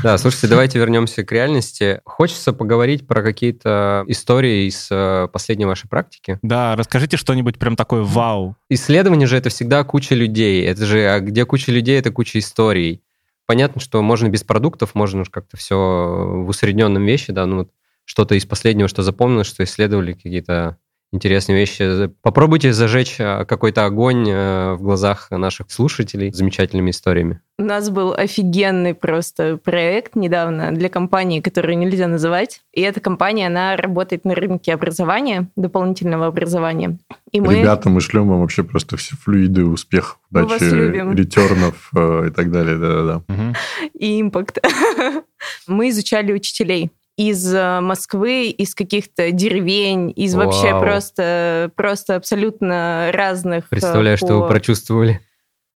Да, 0.02 0.18
слушайте, 0.18 0.48
давайте 0.48 0.78
вернемся 0.78 1.24
к 1.24 1.32
реальности. 1.32 2.00
Хочется 2.04 2.52
поговорить 2.52 3.06
про 3.06 3.22
какие-то 3.22 4.04
истории 4.06 4.68
из 4.68 4.88
э, 4.90 5.28
последней 5.32 5.66
вашей 5.66 5.88
практики. 5.88 6.38
Да, 6.42 6.76
расскажите 6.76 7.16
что-нибудь 7.16 7.58
прям 7.58 7.76
такое 7.76 8.02
вау. 8.02 8.56
Исследование 8.68 9.26
же 9.26 9.36
это 9.36 9.48
всегда 9.50 9.84
куча 9.84 10.14
людей. 10.14 10.64
Это 10.66 10.84
же, 10.86 11.08
а 11.08 11.20
где 11.20 11.44
куча 11.44 11.72
людей, 11.72 11.98
это 11.98 12.10
куча 12.10 12.38
историй. 12.38 13.02
Понятно, 13.48 13.80
что 13.80 14.02
можно 14.02 14.28
без 14.28 14.44
продуктов, 14.44 14.94
можно 14.94 15.22
уж 15.22 15.30
как-то 15.30 15.56
все 15.56 15.74
в 15.74 16.48
усредненном 16.50 17.06
вещи, 17.06 17.32
да, 17.32 17.46
ну 17.46 17.56
вот 17.60 17.70
что-то 18.04 18.34
из 18.34 18.44
последнего, 18.44 18.88
что 18.88 19.02
запомнилось, 19.02 19.46
что 19.46 19.64
исследовали 19.64 20.12
какие-то 20.12 20.76
интересные 21.12 21.58
вещи. 21.58 22.10
Попробуйте 22.22 22.72
зажечь 22.72 23.16
э, 23.18 23.44
какой-то 23.46 23.84
огонь 23.84 24.28
э, 24.28 24.74
в 24.74 24.82
глазах 24.82 25.30
наших 25.30 25.70
слушателей 25.70 26.32
замечательными 26.32 26.90
историями. 26.90 27.40
У 27.58 27.64
нас 27.64 27.90
был 27.90 28.12
офигенный 28.12 28.94
просто 28.94 29.56
проект 29.56 30.14
недавно 30.14 30.72
для 30.72 30.88
компании, 30.88 31.40
которую 31.40 31.78
нельзя 31.78 32.06
называть. 32.06 32.62
И 32.72 32.82
эта 32.82 33.00
компания, 33.00 33.46
она 33.46 33.76
работает 33.76 34.24
на 34.24 34.34
рынке 34.34 34.72
образования, 34.72 35.48
дополнительного 35.56 36.26
образования. 36.26 36.98
И 37.32 37.40
мы... 37.40 37.56
Ребята, 37.56 37.88
мы 37.88 38.00
шлем 38.00 38.28
вам 38.28 38.40
вообще 38.40 38.62
просто 38.62 38.96
все 38.96 39.16
флюиды 39.16 39.64
успехов, 39.64 40.18
вас 40.30 40.44
удачи, 40.44 40.64
ретернов 40.64 41.90
э, 41.96 42.28
и 42.28 42.30
так 42.30 42.50
далее. 42.50 42.76
Да-да-да. 42.76 43.22
Мгм. 43.34 43.54
и 43.98 44.20
импакт. 44.20 44.58
Мы 45.66 45.90
изучали 45.90 46.32
учителей 46.32 46.90
из 47.18 47.52
э, 47.52 47.80
Москвы, 47.80 48.46
из 48.46 48.74
каких-то 48.76 49.32
деревень, 49.32 50.12
из 50.14 50.34
вообще 50.36 50.72
Вау. 50.72 50.80
просто, 50.80 51.70
просто 51.74 52.14
абсолютно 52.14 53.10
разных. 53.12 53.64
э, 53.64 53.68
Представляю, 53.70 54.16
что 54.16 54.28
по- 54.28 54.34
вы 54.38 54.48
прочувствовали. 54.48 55.20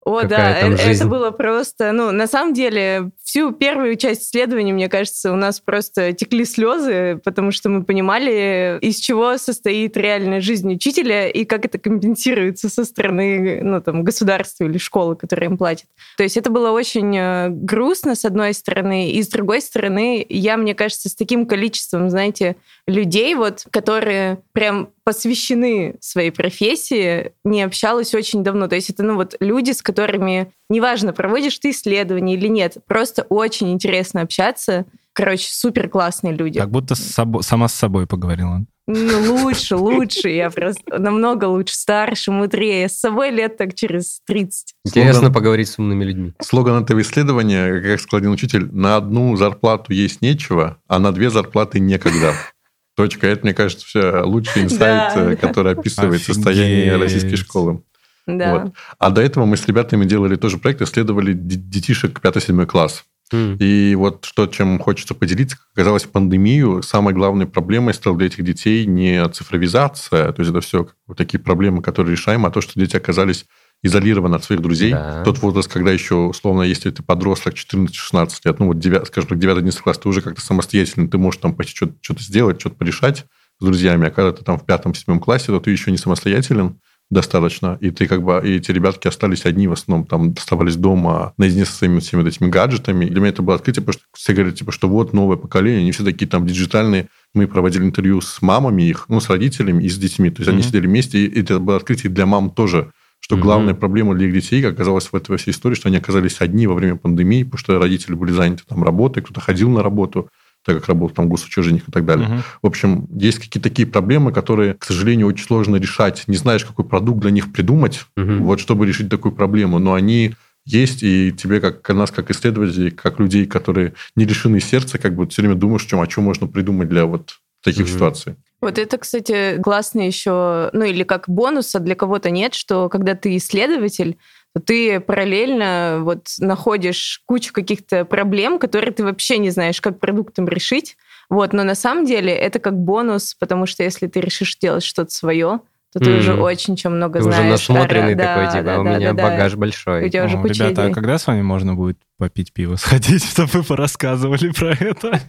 О, 0.04 0.22
да, 0.22 0.58
э- 0.58 0.72
это 0.72 0.82
жизнь. 0.82 1.06
было 1.06 1.30
просто, 1.30 1.92
ну, 1.92 2.10
на 2.10 2.26
самом 2.26 2.54
деле, 2.54 3.10
всю 3.22 3.52
первую 3.52 3.94
часть 3.96 4.22
исследования, 4.24 4.72
мне 4.72 4.88
кажется, 4.88 5.32
у 5.32 5.36
нас 5.36 5.60
просто 5.60 6.12
текли 6.12 6.44
слезы, 6.44 7.20
потому 7.24 7.52
что 7.52 7.68
мы 7.68 7.84
понимали, 7.84 8.78
из 8.80 8.96
чего 8.96 9.38
состоит 9.38 9.96
реальная 9.96 10.40
жизнь 10.40 10.72
учителя 10.72 11.28
и 11.28 11.44
как 11.44 11.64
это 11.64 11.78
компенсируется 11.78 12.68
со 12.68 12.84
стороны, 12.84 13.60
ну, 13.62 13.80
там, 13.80 14.02
государства 14.02 14.64
или 14.64 14.76
школы, 14.76 15.14
которая 15.14 15.50
им 15.50 15.56
платит. 15.56 15.86
То 16.16 16.24
есть 16.24 16.36
это 16.36 16.50
было 16.50 16.72
очень 16.72 17.16
э, 17.16 17.48
грустно, 17.50 18.16
с 18.16 18.24
одной 18.24 18.54
стороны, 18.54 19.12
и 19.12 19.22
с 19.22 19.28
другой 19.28 19.60
стороны, 19.60 20.26
я, 20.28 20.56
мне 20.56 20.74
кажется, 20.74 21.08
с 21.08 21.14
таким 21.14 21.46
количеством, 21.46 22.10
знаете, 22.10 22.56
людей, 22.88 23.36
вот, 23.36 23.66
которые 23.70 24.40
прям 24.52 24.90
посвящены 25.04 25.96
своей 26.00 26.30
профессии, 26.30 27.32
не 27.44 27.62
общалась 27.62 28.14
очень 28.14 28.42
давно. 28.42 28.68
То 28.68 28.74
есть 28.74 28.90
это, 28.90 29.02
ну, 29.02 29.16
вот 29.16 29.34
люди, 29.40 29.72
с 29.72 29.82
которыми, 29.82 30.52
неважно, 30.68 31.12
проводишь 31.12 31.58
ты 31.58 31.70
исследования 31.70 32.34
или 32.34 32.48
нет, 32.48 32.78
просто 32.86 33.22
очень 33.28 33.72
интересно 33.72 34.22
общаться. 34.22 34.86
Короче, 35.12 35.48
супер 35.50 35.88
классные 35.88 36.34
люди. 36.34 36.58
Как 36.58 36.70
будто 36.70 36.94
с 36.94 37.00
собой- 37.00 37.42
сама 37.42 37.68
с 37.68 37.74
собой 37.74 38.06
поговорила. 38.06 38.64
Ну, 38.88 39.36
лучше, 39.42 39.76
лучше. 39.76 40.28
Я 40.30 40.50
просто 40.50 40.98
намного 40.98 41.44
лучше, 41.44 41.74
старше, 41.74 42.30
мудрее. 42.32 42.88
С 42.88 42.98
собой 42.98 43.30
лет 43.30 43.56
так 43.56 43.74
через 43.74 44.20
30. 44.26 44.74
Интересно 44.86 45.14
Слоган. 45.14 45.32
поговорить 45.34 45.68
с 45.68 45.78
умными 45.78 46.04
людьми. 46.04 46.32
Слоган 46.40 46.82
этого 46.82 47.00
исследования, 47.02 47.80
как 47.80 48.00
сказал 48.00 48.18
один 48.20 48.30
учитель, 48.32 48.66
на 48.72 48.96
одну 48.96 49.36
зарплату 49.36 49.92
есть 49.92 50.20
нечего, 50.22 50.78
а 50.88 50.98
на 50.98 51.12
две 51.12 51.30
зарплаты 51.30 51.78
некогда. 51.78 52.34
Точка. 52.96 53.26
Это, 53.26 53.44
мне 53.44 53.54
кажется, 53.54 53.86
все 53.86 54.22
лучший 54.22 54.64
инсайт, 54.64 55.14
Да. 55.14 55.32
э, 55.32 55.36
который 55.36 55.72
описывает 55.72 56.20
Офигеть. 56.20 56.34
состояние 56.34 56.96
российской 56.96 57.36
школы. 57.36 57.82
Да. 58.26 58.52
Вот. 58.58 58.72
А 58.98 59.10
до 59.10 59.20
этого 59.20 59.46
мы 59.46 59.56
с 59.56 59.66
ребятами 59.66 60.04
делали 60.04 60.36
тоже 60.36 60.58
проект, 60.58 60.82
исследовали 60.82 61.32
детишек 61.32 62.20
5-7 62.20 62.66
класс. 62.66 63.04
М. 63.32 63.56
И 63.58 63.94
вот 63.96 64.26
что, 64.26 64.46
чем 64.46 64.78
хочется 64.78 65.14
поделиться, 65.14 65.56
как 65.56 65.66
оказалось, 65.74 66.04
пандемию 66.04 66.82
самой 66.82 67.14
главной 67.14 67.46
проблемой 67.46 67.94
стала 67.94 68.16
для 68.16 68.26
этих 68.26 68.44
детей 68.44 68.84
не 68.84 69.26
цифровизация, 69.30 70.30
то 70.32 70.40
есть 70.40 70.50
это 70.50 70.60
все 70.60 70.86
такие 71.16 71.40
проблемы, 71.40 71.82
которые 71.82 72.12
решаем, 72.12 72.44
а 72.46 72.50
то, 72.50 72.60
что 72.60 72.78
дети 72.78 72.94
оказались 72.96 73.46
изолированы 73.82 74.36
от 74.36 74.44
своих 74.44 74.62
друзей. 74.62 74.92
Да. 74.92 75.22
Тот 75.24 75.38
возраст, 75.38 75.70
когда 75.70 75.90
еще, 75.90 76.14
условно, 76.14 76.62
если 76.62 76.90
ты 76.90 77.02
подросток 77.02 77.54
14-16 77.54 78.30
лет, 78.44 78.58
ну 78.60 78.66
вот, 78.68 78.78
9, 78.78 79.06
скажем 79.06 79.30
так, 79.30 79.38
9-11 79.38 79.82
класс, 79.82 79.98
ты 79.98 80.08
уже 80.08 80.20
как-то 80.20 80.40
самостоятельно, 80.40 81.08
ты 81.08 81.18
можешь 81.18 81.40
там 81.40 81.54
почти 81.54 81.74
что-то, 81.76 81.94
что-то 82.00 82.22
сделать, 82.22 82.60
что-то 82.60 82.76
порешать 82.76 83.26
с 83.60 83.64
друзьями, 83.64 84.08
а 84.08 84.10
когда 84.10 84.32
ты 84.32 84.44
там 84.44 84.58
в 84.58 84.64
пятом-седьмом 84.64 85.20
классе, 85.20 85.46
то 85.46 85.60
ты 85.60 85.70
еще 85.70 85.90
не 85.90 85.98
самостоятельен 85.98 86.76
достаточно, 87.10 87.76
и 87.80 87.90
ты 87.90 88.06
как 88.06 88.22
бы, 88.22 88.40
и 88.42 88.56
эти 88.56 88.70
ребятки 88.70 89.06
остались 89.06 89.44
одни 89.44 89.68
в 89.68 89.72
основном, 89.72 90.06
там, 90.06 90.34
оставались 90.34 90.76
дома 90.76 91.34
наедине 91.36 91.66
со 91.66 91.72
своими 91.72 92.00
всеми 92.00 92.26
этими 92.26 92.48
гаджетами. 92.48 93.04
И 93.04 93.10
для 93.10 93.20
меня 93.20 93.28
это 93.28 93.42
было 93.42 93.56
открытие, 93.56 93.82
потому 93.84 93.92
что 94.00 94.04
все 94.16 94.32
говорят, 94.32 94.54
типа, 94.54 94.72
что 94.72 94.88
вот 94.88 95.12
новое 95.12 95.36
поколение, 95.36 95.80
они 95.82 95.92
все 95.92 96.04
такие 96.04 96.26
там 96.26 96.46
диджитальные. 96.46 97.08
Мы 97.34 97.46
проводили 97.46 97.84
интервью 97.84 98.22
с 98.22 98.40
мамами 98.40 98.84
их, 98.84 99.06
ну, 99.08 99.20
с 99.20 99.28
родителями 99.28 99.84
и 99.84 99.90
с 99.90 99.98
детьми. 99.98 100.30
То 100.30 100.40
есть 100.40 100.48
они 100.48 100.60
Мгм. 100.60 100.68
сидели 100.68 100.86
вместе, 100.86 101.18
и 101.26 101.40
это 101.40 101.58
было 101.58 101.76
открытие 101.76 102.10
для 102.10 102.24
мам 102.24 102.50
тоже, 102.50 102.92
что 103.22 103.36
Мгм. 103.36 103.42
главная 103.42 103.74
проблема 103.74 104.14
для 104.14 104.26
их 104.26 104.34
детей 104.34 104.60
как 104.60 104.72
оказалось 104.74 105.06
в 105.06 105.14
этой 105.14 105.36
всей 105.38 105.52
истории, 105.52 105.76
что 105.76 105.88
они 105.88 105.96
оказались 105.96 106.40
одни 106.40 106.66
во 106.66 106.74
время 106.74 106.96
пандемии, 106.96 107.44
потому 107.44 107.58
что 107.58 107.78
родители 107.78 108.14
были 108.14 108.32
заняты 108.32 108.64
там 108.68 108.82
работой, 108.82 109.22
кто-то 109.22 109.40
ходил 109.40 109.70
на 109.70 109.82
работу, 109.82 110.28
так 110.64 110.76
как 110.76 110.88
работал 110.88 111.14
там 111.16 111.28
госучреждениях 111.28 111.88
и 111.88 111.92
так 111.92 112.04
далее. 112.04 112.28
Мгм. 112.28 112.42
В 112.62 112.66
общем, 112.66 113.06
есть 113.14 113.38
какие-то 113.38 113.68
такие 113.68 113.86
проблемы, 113.86 114.32
которые, 114.32 114.74
к 114.74 114.84
сожалению, 114.84 115.28
очень 115.28 115.46
сложно 115.46 115.76
решать. 115.76 116.24
Не 116.26 116.36
знаешь, 116.36 116.64
какой 116.64 116.84
продукт 116.84 117.20
для 117.20 117.30
них 117.30 117.52
придумать, 117.52 118.04
Мгм. 118.16 118.42
вот 118.44 118.58
чтобы 118.60 118.86
решить 118.86 119.08
такую 119.08 119.32
проблему. 119.32 119.78
Но 119.78 119.94
они 119.94 120.34
есть, 120.64 121.02
и 121.04 121.32
тебе, 121.32 121.60
как 121.60 121.88
нас, 121.90 122.10
как 122.10 122.30
исследователей, 122.30 122.90
как 122.90 123.20
людей, 123.20 123.46
которые 123.46 123.94
не 124.16 124.24
лишены 124.24 124.60
сердца, 124.60 124.98
как 124.98 125.14
бы 125.14 125.28
все 125.28 125.42
время 125.42 125.54
думаешь, 125.56 125.84
чем, 125.84 126.00
о 126.00 126.06
чем 126.08 126.24
можно 126.24 126.48
придумать 126.48 126.88
для 126.88 127.06
вот 127.06 127.38
таких 127.64 127.86
Мгм. 127.86 127.94
ситуаций. 127.94 128.34
Вот 128.62 128.78
это, 128.78 128.96
кстати, 128.96 129.60
классно 129.60 130.06
еще, 130.06 130.70
ну 130.72 130.84
или 130.84 131.02
как 131.02 131.28
бонус, 131.28 131.74
а 131.74 131.80
для 131.80 131.96
кого-то 131.96 132.30
нет, 132.30 132.54
что 132.54 132.88
когда 132.88 133.16
ты 133.16 133.36
исследователь, 133.36 134.18
ты 134.64 135.00
параллельно 135.00 135.98
вот 136.02 136.28
находишь 136.38 137.22
кучу 137.26 137.52
каких-то 137.52 138.04
проблем, 138.04 138.60
которые 138.60 138.92
ты 138.92 139.02
вообще 139.02 139.38
не 139.38 139.50
знаешь, 139.50 139.80
как 139.80 139.98
продуктом 139.98 140.46
решить. 140.46 140.96
Вот, 141.28 141.52
но 141.52 141.64
на 141.64 141.74
самом 141.74 142.04
деле 142.04 142.32
это 142.32 142.60
как 142.60 142.78
бонус, 142.78 143.34
потому 143.34 143.66
что 143.66 143.82
если 143.82 144.06
ты 144.06 144.20
решишь 144.20 144.56
делать 144.58 144.84
что-то 144.84 145.10
свое, 145.10 145.60
то 145.92 145.98
ты 146.00 146.10
Мгм. 146.10 146.18
уже 146.20 146.34
очень 146.34 146.74
чем 146.76 146.96
много 146.96 147.18
Ты 147.20 147.26
уже 147.26 147.36
знаешь. 147.36 147.50
насмотренный 147.68 148.14
Да, 148.14 148.24
такой, 148.24 148.44
да, 148.46 148.50
типа, 148.52 148.64
да, 148.64 148.80
у 148.80 148.84
да, 148.84 148.90
меня 148.96 149.12
да, 149.12 149.14
да. 149.14 149.22
багаж 149.22 149.54
большой. 149.56 150.06
У 150.06 150.08
тебя 150.08 150.24
уже 150.24 150.36
О, 150.38 150.40
куча 150.42 150.64
Ребята, 150.64 150.82
а 150.82 150.84
идей. 150.86 150.94
когда 150.94 151.18
с 151.18 151.26
вами 151.26 151.42
можно 151.42 151.74
будет 151.74 151.98
попить 152.18 152.52
пиво, 152.52 152.76
сходить, 152.76 153.24
чтобы 153.24 153.50
вы 153.52 153.62
порассказывали 153.62 154.50
про 154.52 154.70
это? 154.72 155.20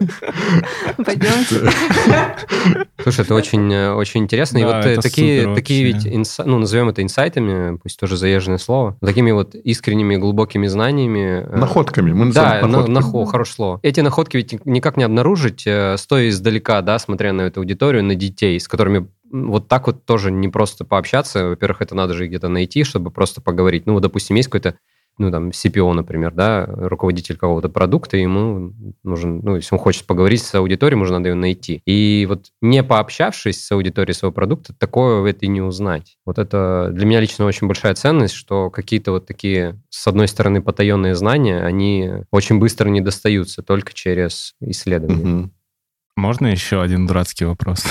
Пойдемте. 1.05 1.69
Слушай, 3.01 3.21
это 3.25 3.35
очень, 3.35 3.71
э, 3.73 3.91
очень 3.93 4.21
интересно. 4.21 4.57
и 4.59 4.61
Да, 4.61 4.77
вот 4.77 4.85
э, 4.85 4.97
такие, 5.01 5.53
такие 5.55 5.83
ведь, 5.83 6.07
ну, 6.45 6.59
назовем 6.59 6.89
это 6.89 7.01
инсайтами, 7.01 7.77
пусть 7.77 7.99
тоже 7.99 8.15
заезженное 8.17 8.57
слово, 8.57 8.95
такими 9.01 9.31
вот 9.31 9.55
искренними, 9.55 10.15
глубокими 10.15 10.67
знаниями. 10.67 11.45
э, 11.45 11.57
Находками. 11.57 12.13
Мы 12.13 12.31
Да, 12.31 12.61
нахо- 12.61 13.25
хорошее 13.25 13.55
слово. 13.55 13.79
Эти 13.83 13.99
находки 14.01 14.37
ведь 14.37 14.65
никак 14.65 14.97
не 14.97 15.03
обнаружить, 15.03 15.61
стоя 15.97 16.29
издалека, 16.29 16.81
да, 16.81 16.99
смотря 16.99 17.33
на 17.33 17.41
эту 17.43 17.59
аудиторию, 17.59 18.03
на 18.03 18.15
детей, 18.15 18.59
с 18.59 18.67
которыми 18.67 19.07
вот 19.33 19.67
так 19.67 19.87
вот 19.87 20.05
тоже 20.05 20.31
не 20.31 20.47
просто 20.47 20.85
пообщаться. 20.85 21.49
Во-первых, 21.49 21.81
это 21.81 21.95
надо 21.95 22.13
же 22.13 22.27
где-то 22.27 22.47
найти, 22.47 22.83
чтобы 22.83 23.11
просто 23.11 23.41
поговорить. 23.41 23.85
Ну, 23.85 23.93
вот, 23.93 24.03
допустим, 24.03 24.35
есть 24.35 24.47
какой-то 24.47 24.77
ну, 25.17 25.31
там, 25.31 25.49
CPO, 25.49 25.93
например, 25.93 26.31
да, 26.33 26.65
руководитель 26.65 27.37
какого-то 27.37 27.69
продукта, 27.69 28.17
ему 28.17 28.73
нужен, 29.03 29.41
ну, 29.43 29.57
если 29.57 29.75
он 29.75 29.79
хочет 29.79 30.05
поговорить 30.05 30.41
с 30.41 30.55
аудиторией, 30.55 30.97
ему 30.97 31.05
же 31.05 31.13
надо 31.13 31.29
ее 31.29 31.35
найти. 31.35 31.81
И 31.85 32.25
вот 32.27 32.47
не 32.61 32.83
пообщавшись 32.83 33.63
с 33.63 33.71
аудиторией 33.71 34.15
своего 34.15 34.33
продукта, 34.33 34.73
такое 34.75 35.23
это 35.29 35.45
и 35.45 35.49
не 35.49 35.61
узнать. 35.61 36.17
Вот 36.25 36.39
это 36.39 36.89
для 36.91 37.05
меня 37.05 37.19
лично 37.19 37.45
очень 37.45 37.67
большая 37.67 37.93
ценность, 37.93 38.33
что 38.33 38.71
какие-то 38.71 39.11
вот 39.11 39.27
такие, 39.27 39.79
с 39.89 40.07
одной 40.07 40.27
стороны, 40.27 40.63
потаенные 40.63 41.13
знания, 41.13 41.61
они 41.61 42.09
очень 42.31 42.57
быстро 42.57 42.89
не 42.89 43.01
достаются 43.01 43.61
только 43.61 43.93
через 43.93 44.55
исследование. 44.61 45.25
Мгм. 45.25 45.51
Можно 46.15 46.47
еще 46.47 46.81
один 46.81 47.07
дурацкий 47.07 47.45
вопрос? 47.45 47.83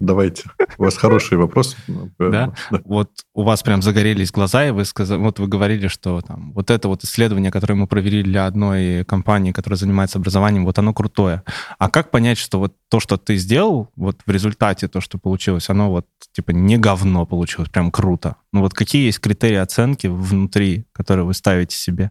Давайте. 0.00 0.44
У 0.78 0.82
вас 0.82 0.96
хороший 0.96 1.38
вопрос. 1.38 1.76
Да? 2.18 2.52
Вот 2.84 3.10
у 3.34 3.42
вас 3.42 3.62
прям 3.62 3.82
загорелись 3.82 4.32
глаза, 4.32 4.66
и 4.66 4.72
вы 4.72 4.84
сказали, 4.84 5.20
вот 5.20 5.38
вы 5.38 5.46
говорили, 5.46 5.86
что 5.86 6.20
там 6.20 6.52
вот 6.52 6.70
это 6.70 6.88
вот 6.88 7.04
исследование, 7.04 7.52
которое 7.52 7.74
мы 7.74 7.86
провели 7.86 8.22
для 8.22 8.46
одной 8.46 9.04
компании, 9.04 9.52
которая 9.52 9.78
занимается 9.78 10.18
образованием, 10.18 10.64
вот 10.64 10.78
оно 10.78 10.92
крутое. 10.92 11.44
А 11.78 11.88
как 11.88 12.10
понять, 12.10 12.38
что 12.38 12.58
вот 12.58 12.74
то, 12.88 12.98
что 12.98 13.16
ты 13.16 13.36
сделал, 13.36 13.90
вот 13.94 14.20
в 14.26 14.30
результате 14.30 14.88
то, 14.88 15.00
что 15.00 15.18
получилось, 15.18 15.70
оно 15.70 15.90
вот 15.90 16.06
типа 16.32 16.50
не 16.50 16.78
говно 16.78 17.26
получилось, 17.26 17.68
прям 17.68 17.92
круто? 17.92 18.36
Ну 18.52 18.60
вот 18.60 18.74
какие 18.74 19.06
есть 19.06 19.20
критерии 19.20 19.56
оценки 19.56 20.08
внутри, 20.08 20.84
которые 20.92 21.24
вы 21.24 21.34
ставите 21.34 21.76
себе? 21.76 22.10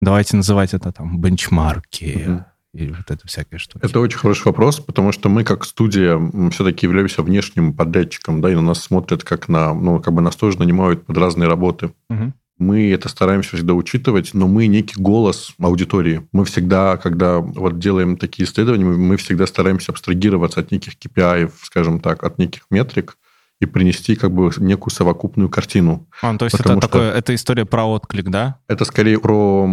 Давайте 0.00 0.36
называть 0.36 0.74
это 0.74 0.90
там 0.90 1.20
бенчмарки, 1.20 2.04
mm-hmm 2.04 2.44
и 2.74 2.88
вот 2.88 3.10
это 3.10 3.26
всякая 3.26 3.58
штука. 3.58 3.86
Это 3.86 4.00
очень 4.00 4.18
хороший 4.18 4.46
вопрос, 4.46 4.80
потому 4.80 5.12
что 5.12 5.28
мы 5.28 5.44
как 5.44 5.64
студия 5.64 6.18
все-таки 6.50 6.86
являемся 6.86 7.22
внешним 7.22 7.74
подрядчиком, 7.74 8.40
да, 8.40 8.50
и 8.50 8.54
на 8.54 8.62
нас 8.62 8.82
смотрят 8.82 9.24
как 9.24 9.48
на, 9.48 9.74
ну, 9.74 10.00
как 10.00 10.14
бы 10.14 10.22
нас 10.22 10.36
тоже 10.36 10.58
нанимают 10.58 11.04
под 11.04 11.18
разные 11.18 11.48
работы. 11.48 11.92
Угу. 12.08 12.32
Мы 12.58 12.90
это 12.92 13.08
стараемся 13.08 13.56
всегда 13.56 13.74
учитывать, 13.74 14.34
но 14.34 14.46
мы 14.46 14.68
некий 14.68 15.00
голос 15.00 15.54
аудитории. 15.58 16.26
Мы 16.32 16.44
всегда, 16.44 16.96
когда 16.96 17.40
вот 17.40 17.78
делаем 17.78 18.16
такие 18.16 18.48
исследования, 18.48 18.84
мы 18.84 19.16
всегда 19.16 19.46
стараемся 19.46 19.92
абстрагироваться 19.92 20.60
от 20.60 20.70
неких 20.70 20.94
KPI, 20.94 21.50
скажем 21.62 22.00
так, 22.00 22.22
от 22.22 22.38
неких 22.38 22.62
метрик, 22.70 23.18
и 23.62 23.66
принести 23.66 24.16
как 24.16 24.32
бы 24.32 24.50
некую 24.58 24.92
совокупную 24.92 25.48
картину. 25.48 26.06
А, 26.20 26.32
ну, 26.32 26.38
то 26.38 26.46
есть 26.46 26.58
это, 26.58 26.76
такое, 26.78 27.12
это 27.12 27.34
история 27.34 27.64
про 27.64 27.84
отклик, 27.84 28.28
да? 28.28 28.56
Это 28.66 28.84
скорее 28.84 29.18
про 29.20 29.68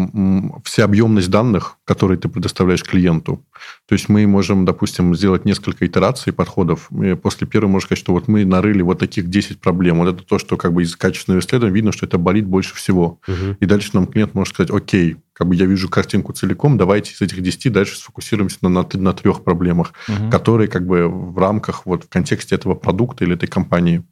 всеобъемность 0.64 1.30
данных, 1.30 1.78
которые 1.86 2.18
ты 2.18 2.30
предоставляешь 2.30 2.84
клиенту. 2.84 3.44
То 3.88 3.94
есть 3.94 4.08
мы 4.10 4.28
можем, 4.28 4.66
допустим, 4.66 5.16
сделать 5.16 5.46
несколько 5.46 5.88
итераций 5.88 6.32
подходов. 6.32 6.90
И 6.92 7.16
после 7.16 7.48
первой 7.48 7.70
можно 7.70 7.88
сказать, 7.88 8.00
что 8.00 8.14
вот 8.14 8.28
мы 8.28 8.46
нарыли 8.46 8.84
вот 8.84 9.00
таких 9.00 9.30
10 9.30 9.60
проблем. 9.60 9.98
Вот 10.00 10.14
это 10.14 10.24
то, 10.24 10.38
что 10.38 10.56
как 10.56 10.74
бы 10.74 10.84
из 10.84 10.96
качественного 10.96 11.42
исследования 11.42 11.74
видно, 11.74 11.92
что 11.92 12.06
это 12.06 12.18
болит 12.18 12.46
больше 12.46 12.76
всего. 12.76 13.20
Угу. 13.28 13.58
И 13.60 13.66
дальше 13.66 13.90
нам 13.94 14.06
клиент 14.06 14.36
может 14.36 14.54
сказать, 14.54 14.72
окей, 14.72 15.18
как 15.40 15.48
бы 15.48 15.56
я 15.56 15.66
вижу 15.66 15.88
картинку 15.88 16.34
целиком, 16.34 16.78
давайте 16.78 17.14
из 17.14 17.22
этих 17.22 17.42
10 17.42 17.72
дальше 17.72 17.98
сфокусируемся 17.98 18.58
на, 18.62 18.68
на, 18.68 18.86
на 18.92 19.14
трех 19.14 19.46
проблемах, 19.46 19.94
угу. 20.10 20.30
которые 20.30 20.68
как 20.68 20.86
бы 20.86 21.08
в 21.08 21.38
рамках, 21.38 21.86
вот 21.86 22.04
в 22.04 22.10
контексте 22.10 22.56
этого 22.56 22.76
продукта 22.76 23.24
или 23.24 23.36
этой 23.36 23.48
компании. 23.48 24.04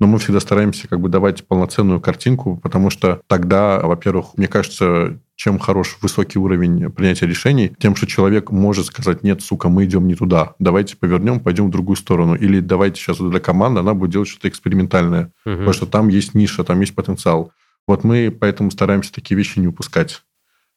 Но 0.00 0.06
мы 0.06 0.18
всегда 0.18 0.40
стараемся 0.40 0.88
как 0.88 0.98
бы 1.00 1.10
давать 1.10 1.46
полноценную 1.46 2.00
картинку, 2.00 2.56
потому 2.56 2.88
что 2.88 3.20
тогда, 3.26 3.78
во-первых, 3.80 4.38
мне 4.38 4.48
кажется, 4.48 5.20
чем 5.36 5.58
хорош 5.58 5.98
высокий 6.00 6.38
уровень 6.38 6.90
принятия 6.90 7.26
решений, 7.26 7.72
тем, 7.78 7.94
что 7.94 8.06
человек 8.06 8.50
может 8.50 8.86
сказать, 8.86 9.22
нет, 9.22 9.42
сука, 9.42 9.68
мы 9.68 9.84
идем 9.84 10.08
не 10.08 10.14
туда, 10.14 10.54
давайте 10.58 10.96
повернем, 10.96 11.40
пойдем 11.40 11.66
в 11.66 11.70
другую 11.70 11.96
сторону. 11.96 12.34
Или 12.34 12.60
давайте 12.60 12.98
сейчас 12.98 13.20
вот 13.20 13.32
для 13.32 13.40
команды 13.40 13.80
она 13.80 13.92
будет 13.92 14.12
делать 14.12 14.28
что-то 14.28 14.48
экспериментальное, 14.48 15.30
угу. 15.44 15.56
потому 15.56 15.72
что 15.74 15.84
там 15.84 16.08
есть 16.08 16.34
ниша, 16.34 16.64
там 16.64 16.80
есть 16.80 16.94
потенциал. 16.94 17.52
Вот 17.86 18.02
мы 18.02 18.30
поэтому 18.30 18.70
стараемся 18.70 19.12
такие 19.12 19.36
вещи 19.36 19.58
не 19.58 19.66
упускать. 19.66 20.22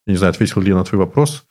Я 0.06 0.14
не 0.14 0.18
знаю, 0.18 0.32
ответил 0.32 0.62
ли 0.62 0.70
я 0.70 0.76
на 0.76 0.84
твой 0.84 1.00
вопрос. 1.00 1.46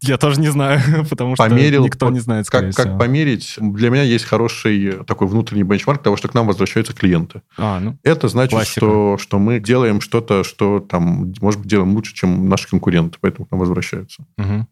Я 0.00 0.16
тоже 0.16 0.40
не 0.40 0.48
знаю, 0.48 0.80
потому 1.10 1.36
что 1.36 1.46
померил, 1.46 1.84
никто 1.84 2.08
не 2.08 2.20
знает, 2.20 2.48
как, 2.48 2.70
всего. 2.70 2.82
как 2.82 2.98
померить. 2.98 3.56
Для 3.58 3.90
меня 3.90 4.02
есть 4.02 4.24
хороший 4.24 5.04
такой 5.04 5.28
внутренний 5.28 5.64
бенчмарк 5.64 6.02
того, 6.02 6.16
что 6.16 6.28
к 6.28 6.34
нам 6.34 6.46
возвращаются 6.46 6.94
клиенты. 6.94 7.42
А, 7.58 7.78
ну, 7.78 7.98
Это 8.02 8.28
значит, 8.28 8.66
что, 8.66 9.18
что 9.18 9.38
мы 9.38 9.60
делаем 9.60 10.00
что-то, 10.00 10.44
что 10.44 10.80
там, 10.80 11.32
может 11.40 11.60
быть, 11.60 11.68
делаем 11.68 11.92
лучше, 11.94 12.14
чем 12.14 12.48
наши 12.48 12.68
конкуренты, 12.68 13.18
поэтому 13.20 13.46
к 13.46 13.50
нам 13.50 13.60
возвращаются. 13.60 14.24
Угу. 14.38 14.66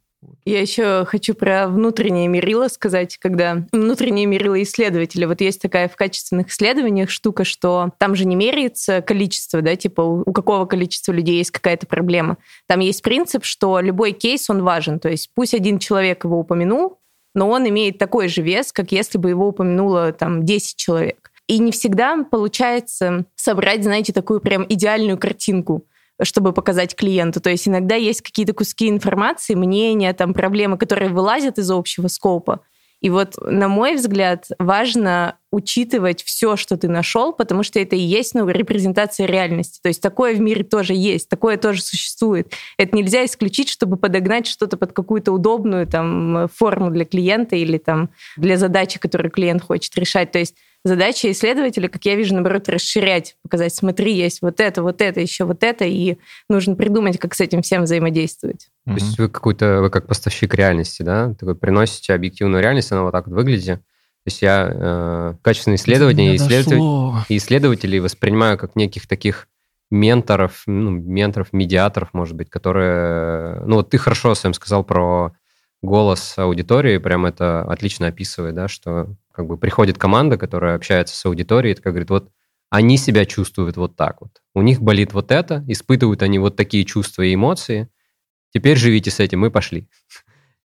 Я 0.45 0.61
еще 0.61 1.05
хочу 1.05 1.35
про 1.35 1.69
внутреннее 1.69 2.29
мерило 2.29 2.69
сказать, 2.69 3.17
когда 3.19 3.65
внутреннее 3.73 4.27
мерило 4.27 4.61
исследователя. 4.63 5.29
Вот 5.29 5.41
есть 5.41 5.61
такая 5.61 5.89
в 5.89 5.97
качественных 5.97 6.49
исследованиях 6.49 7.11
штука, 7.11 7.45
что 7.45 7.93
там 7.99 8.15
же 8.15 8.25
не 8.25 8.37
меряется 8.37 9.03
количество, 9.03 9.63
да, 9.63 9.77
типа 9.77 10.01
у 10.01 10.33
какого 10.33 10.67
количества 10.67 11.13
людей 11.13 11.39
есть 11.39 11.51
какая-то 11.51 11.87
проблема. 11.87 12.39
Там 12.67 12.81
есть 12.81 13.03
принцип, 13.03 13.45
что 13.45 13.81
любой 13.81 14.13
кейс, 14.13 14.49
он 14.51 14.63
важен. 14.63 14.99
То 14.99 15.09
есть 15.09 15.31
пусть 15.35 15.55
один 15.55 15.79
человек 15.79 16.25
его 16.25 16.41
упомянул, 16.41 16.99
но 17.35 17.49
он 17.49 17.69
имеет 17.69 17.99
такой 17.99 18.29
же 18.29 18.43
вес, 18.43 18.73
как 18.73 18.93
если 18.93 19.19
бы 19.19 19.31
его 19.31 19.49
упомянуло 19.49 20.13
там 20.13 20.45
10 20.45 20.77
человек. 20.77 21.31
И 21.47 21.59
не 21.59 21.73
всегда 21.73 22.25
получается 22.31 23.27
собрать, 23.35 23.83
знаете, 23.83 24.13
такую 24.13 24.41
прям 24.41 24.65
идеальную 24.69 25.19
картинку 25.19 25.85
чтобы 26.21 26.53
показать 26.53 26.95
клиенту. 26.95 27.41
То 27.41 27.51
есть 27.51 27.69
иногда 27.69 27.95
есть 27.95 28.23
какие-то 28.23 28.53
куски 28.53 28.89
информации, 28.89 29.55
мнения, 29.55 30.13
там 30.13 30.35
проблемы, 30.35 30.79
которые 30.79 31.11
вылазят 31.11 31.59
из 31.59 31.71
общего 31.71 32.09
скопа. 32.09 32.61
И 33.03 33.11
вот, 33.11 33.35
на 33.45 33.67
мой 33.67 33.97
взгляд, 33.97 34.47
важно 34.61 35.37
учитывать 35.51 36.23
все, 36.23 36.55
что 36.55 36.77
ты 36.77 36.89
нашел, 36.89 37.33
потому 37.33 37.65
что 37.65 37.81
это 37.81 37.97
и 37.97 38.01
есть 38.01 38.33
ну, 38.33 38.49
репрезентация 38.49 39.27
реальности. 39.27 39.81
То 39.83 39.89
есть 39.89 40.01
такое 40.01 40.37
в 40.37 40.41
мире 40.41 40.63
тоже 40.63 40.95
есть, 40.95 41.29
такое 41.29 41.57
тоже 41.57 41.83
существует. 41.83 42.53
Это 42.79 42.97
нельзя 42.97 43.25
исключить, 43.25 43.69
чтобы 43.69 43.97
подогнать 43.97 44.47
что-то 44.47 44.77
под 44.77 44.93
какую-то 44.93 45.33
удобную 45.33 45.89
там, 45.89 46.47
форму 46.55 46.91
для 46.91 47.05
клиента 47.05 47.57
или 47.57 47.77
там, 47.77 48.11
для 48.37 48.57
задачи, 48.57 49.01
которую 49.01 49.33
клиент 49.33 49.65
хочет 49.65 49.99
решать. 49.99 50.31
То 50.31 50.39
есть 50.39 50.55
задача 50.85 51.31
исследователя, 51.31 51.89
как 51.89 52.05
я 52.05 52.17
вижу, 52.17 52.35
наоборот, 52.35 52.69
расширять, 52.69 53.37
показать, 53.43 53.75
смотри, 53.75 54.15
есть 54.15 54.43
вот 54.43 54.61
это, 54.61 54.83
вот 54.83 55.01
это, 55.01 55.21
еще 55.21 55.45
вот 55.45 55.63
это, 55.63 55.85
и 55.85 56.17
нужно 56.49 56.75
придумать, 56.75 57.19
как 57.19 57.35
с 57.35 57.41
этим 57.41 57.63
всем 57.63 57.85
взаимодействовать. 57.85 58.69
То 58.85 58.93
есть 58.93 59.19
вы 59.19 59.29
какой-то, 59.29 59.81
вы 59.81 59.91
как 59.91 60.07
поставщик 60.07 60.55
реальности, 60.55 61.03
да? 61.03 61.35
Такой 61.35 61.55
приносите 61.55 62.15
объективную 62.15 62.63
реальность, 62.63 62.91
она 62.93 63.03
вот 63.03 63.13
так 63.13 63.27
вот 63.27 63.35
выглядит. 63.35 63.79
То 63.79 64.29
есть 64.29 64.43
я 64.43 64.71
э, 64.73 65.35
качественные 65.43 65.77
исследования 65.77 66.35
и 66.35 66.37
исследователей, 66.37 67.25
и 67.29 67.37
исследователей 67.39 67.99
воспринимаю 67.99 68.57
как 68.57 68.77
неких 68.77 69.09
таких 69.09 69.49
менторов, 69.91 70.63
ну, 70.67 70.91
менторов, 70.91 71.53
медиаторов, 71.53 72.11
может 72.13 72.37
быть, 72.37 72.49
которые... 72.49 73.61
Ну, 73.67 73.77
вот 73.77 73.91
ты 73.91 73.99
хорошо 73.99 74.35
сам 74.35 74.55
сказал 74.55 74.85
про 74.85 75.33
голос 75.83 76.39
аудитории, 76.39 76.99
прям 76.99 77.27
это 77.27 77.63
отлично 77.63 78.07
описывает, 78.07 78.55
да, 78.55 78.69
что 78.69 79.15
как 79.33 79.47
бы 79.47 79.57
приходит 79.57 79.99
команда, 79.99 80.37
которая 80.37 80.77
общается 80.77 81.17
с 81.17 81.25
аудиторией, 81.27 81.75
такая 81.75 81.93
говорит, 81.93 82.11
вот 82.11 82.31
они 82.71 82.97
себя 82.97 83.27
чувствуют 83.27 83.77
вот 83.77 83.97
так 83.97 84.21
вот. 84.21 84.43
У 84.55 84.63
них 84.63 84.81
болит 84.81 85.13
вот 85.13 85.31
это, 85.31 85.65
испытывают 85.69 86.23
они 86.23 86.39
вот 86.39 86.57
такие 86.57 86.85
чувства 86.85 87.23
и 87.23 87.35
эмоции. 87.35 87.89
Теперь 88.55 88.77
живите 88.77 89.11
с 89.11 89.21
этим, 89.21 89.41
мы 89.41 89.51
пошли. 89.51 89.89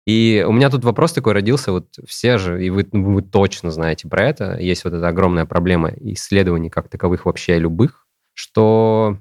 И 0.05 0.45
у 0.47 0.51
меня 0.51 0.70
тут 0.70 0.86
вопрос 0.86 1.12
такой 1.12 1.34
родился, 1.34 1.72
вот 1.72 1.97
все 2.08 2.38
же, 2.38 2.64
и 2.64 2.70
вы, 2.70 2.88
вы 2.91 3.22
точно 3.22 3.72
знаете 3.72 4.08
про 4.08 4.24
это, 4.24 4.58
есть 4.58 4.86
вот 4.86 4.93
эта 4.93 5.08
огромная 5.08 5.45
проблема 5.45 5.91
исследований 5.99 6.70
как 6.70 6.88
таковых 6.88 7.26
вообще 7.26 7.60
любых, 7.60 8.08
что 8.34 9.20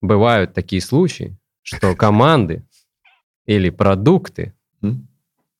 бывают 0.00 0.54
такие 0.54 0.80
случаи, 0.80 1.36
что 1.62 1.96
команды 1.96 2.64
или 3.46 3.70
продукты 3.70 4.54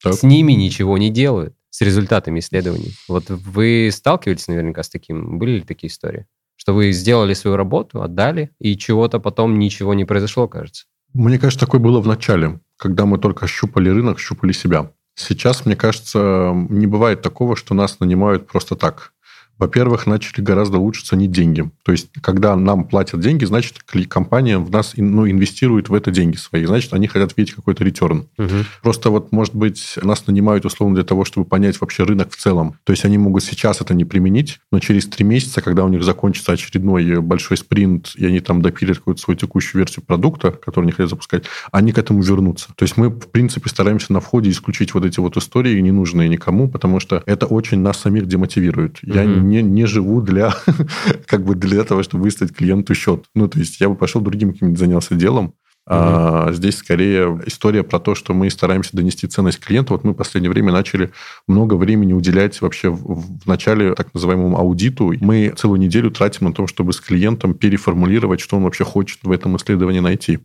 с 0.01 0.23
ними 0.23 0.53
ничего 0.53 0.97
не 0.97 1.11
делают 1.11 1.58
с 1.71 1.81
результатами 1.81 2.41
исследований. 2.41 2.95
Вот 3.09 3.29
вы 3.29 3.91
сталкивались 3.93 4.49
наверняка 4.49 4.83
с 4.83 4.89
таким? 4.89 5.39
Были 5.39 5.57
ли 5.57 5.61
такие 5.63 5.91
истории? 5.91 6.27
Что 6.57 6.75
вы 6.75 6.93
сделали 6.93 7.35
свою 7.35 7.57
работу, 7.57 8.03
отдали, 8.03 8.51
и 8.59 8.77
чего-то 8.77 9.21
потом 9.21 9.59
ничего 9.59 9.95
не 9.95 10.05
произошло, 10.05 10.49
кажется? 10.49 10.87
Мне 11.15 11.39
кажется, 11.39 11.65
такое 11.65 11.81
было 11.81 12.01
в 12.01 12.07
начале, 12.07 12.61
когда 12.77 13.07
мы 13.07 13.19
только 13.19 13.47
щупали 13.47 13.89
рынок, 13.89 14.19
щупали 14.19 14.53
себя. 14.53 14.93
Сейчас, 15.15 15.67
мне 15.67 15.75
кажется, 15.75 16.53
не 16.69 16.87
бывает 16.87 17.23
такого, 17.23 17.57
что 17.57 17.75
нас 17.75 17.99
нанимают 18.01 18.47
просто 18.47 18.77
так 18.77 19.13
во-первых, 19.59 20.07
начали 20.07 20.41
гораздо 20.41 20.79
лучше 20.79 21.05
ценить 21.05 21.33
деньги. 21.33 21.69
То 21.83 21.93
есть, 21.93 22.09
когда 22.21 22.57
нам 22.57 22.85
платят 22.85 23.21
деньги, 23.21 23.45
значит, 23.45 23.79
компания 24.09 24.59
в 24.59 24.71
нас 24.71 24.95
ну, 24.97 25.29
инвестирует 25.29 25.89
в 25.89 25.95
это 25.95 26.11
деньги 26.11 26.37
свои. 26.37 26.65
Значит, 26.65 26.95
они 26.95 27.07
хотят 27.09 27.37
видеть 27.37 27.55
какой-то 27.55 27.85
ретерн. 27.85 28.29
Угу. 28.39 28.49
Просто 28.83 29.11
вот, 29.11 29.33
может 29.33 29.55
быть, 29.55 29.99
нас 30.03 30.27
нанимают 30.27 30.65
условно 30.65 30.95
для 30.95 31.05
того, 31.05 31.25
чтобы 31.25 31.47
понять 31.47 31.81
вообще 31.81 32.05
рынок 32.05 32.31
в 32.31 32.37
целом. 32.37 32.79
То 32.85 32.93
есть, 32.93 33.05
они 33.05 33.19
могут 33.19 33.43
сейчас 33.43 33.81
это 33.81 33.95
не 33.95 34.05
применить, 34.05 34.61
но 34.71 34.79
через 34.79 35.07
три 35.07 35.25
месяца, 35.25 35.61
когда 35.61 35.85
у 35.85 35.89
них 35.89 36.05
закончится 36.05 36.53
очередной 36.53 37.21
большой 37.21 37.57
спринт, 37.57 38.13
и 38.17 38.27
они 38.27 38.41
там 38.41 38.63
допилят 38.63 38.99
какую-то 38.99 39.21
свою 39.21 39.39
текущую 39.39 39.81
версию 39.81 40.05
продукта, 40.05 40.53
который 40.53 40.85
они 40.85 40.93
хотят 40.93 41.11
запускать, 41.11 41.45
они 41.73 41.93
к 41.93 41.99
этому 41.99 42.23
вернутся. 42.23 42.69
То 42.77 42.85
есть, 42.85 42.97
мы, 42.97 43.09
в 43.09 43.31
принципе, 43.31 43.69
стараемся 43.69 44.13
на 44.13 44.21
входе 44.21 44.51
исключить 44.51 44.95
вот 44.95 45.05
эти 45.05 45.19
вот 45.19 45.37
истории, 45.37 45.81
ненужные 45.81 46.29
никому, 46.29 46.69
потому 46.69 47.01
что 47.01 47.23
это 47.27 47.47
очень 47.47 47.79
нас 47.79 47.99
самих 47.99 48.27
демотивирует. 48.27 48.99
Угу. 49.03 49.48
Не, 49.49 49.63
не 49.63 49.87
живу 49.87 50.21
для, 50.21 50.55
как 51.27 51.45
бы 51.45 51.55
для 51.55 51.85
того, 51.85 52.03
чтобы 52.03 52.25
выставить 52.25 52.55
клиенту 52.55 52.95
счет. 52.95 53.25
Ну, 53.35 53.49
то 53.49 53.59
есть 53.59 53.81
я 53.81 53.89
бы 53.89 53.97
пошел 53.97 54.21
другим 54.21 54.53
каким-то 54.53 54.79
занялся 54.79 55.15
делом. 55.15 55.55
Uh-huh. 55.89 56.49
А, 56.49 56.53
здесь 56.53 56.77
скорее 56.77 57.41
история 57.47 57.83
про 57.83 57.99
то, 57.99 58.15
что 58.15 58.35
мы 58.35 58.51
стараемся 58.51 58.95
донести 58.95 59.27
ценность 59.27 59.59
клиенту. 59.59 59.95
Вот 59.95 60.05
мы 60.05 60.13
в 60.13 60.17
последнее 60.17 60.51
время 60.51 60.71
начали 60.71 61.13
много 61.47 61.75
времени 61.75 62.13
уделять 62.13 62.61
вообще 62.61 62.91
в, 62.91 63.41
в 63.41 63.47
начале 63.47 63.95
так 63.95 64.13
называемому 64.13 64.59
аудиту. 64.59 65.15
Мы 65.21 65.55
целую 65.57 65.81
неделю 65.81 66.11
тратим 66.11 66.49
на 66.49 66.53
то, 66.53 66.67
чтобы 66.67 66.93
с 66.93 67.01
клиентом 67.01 67.55
переформулировать, 67.55 68.41
что 68.41 68.59
он 68.59 68.65
вообще 68.65 68.85
хочет 68.85 69.21
в 69.23 69.31
этом 69.31 69.57
исследовании 69.57 70.01
найти. 70.01 70.41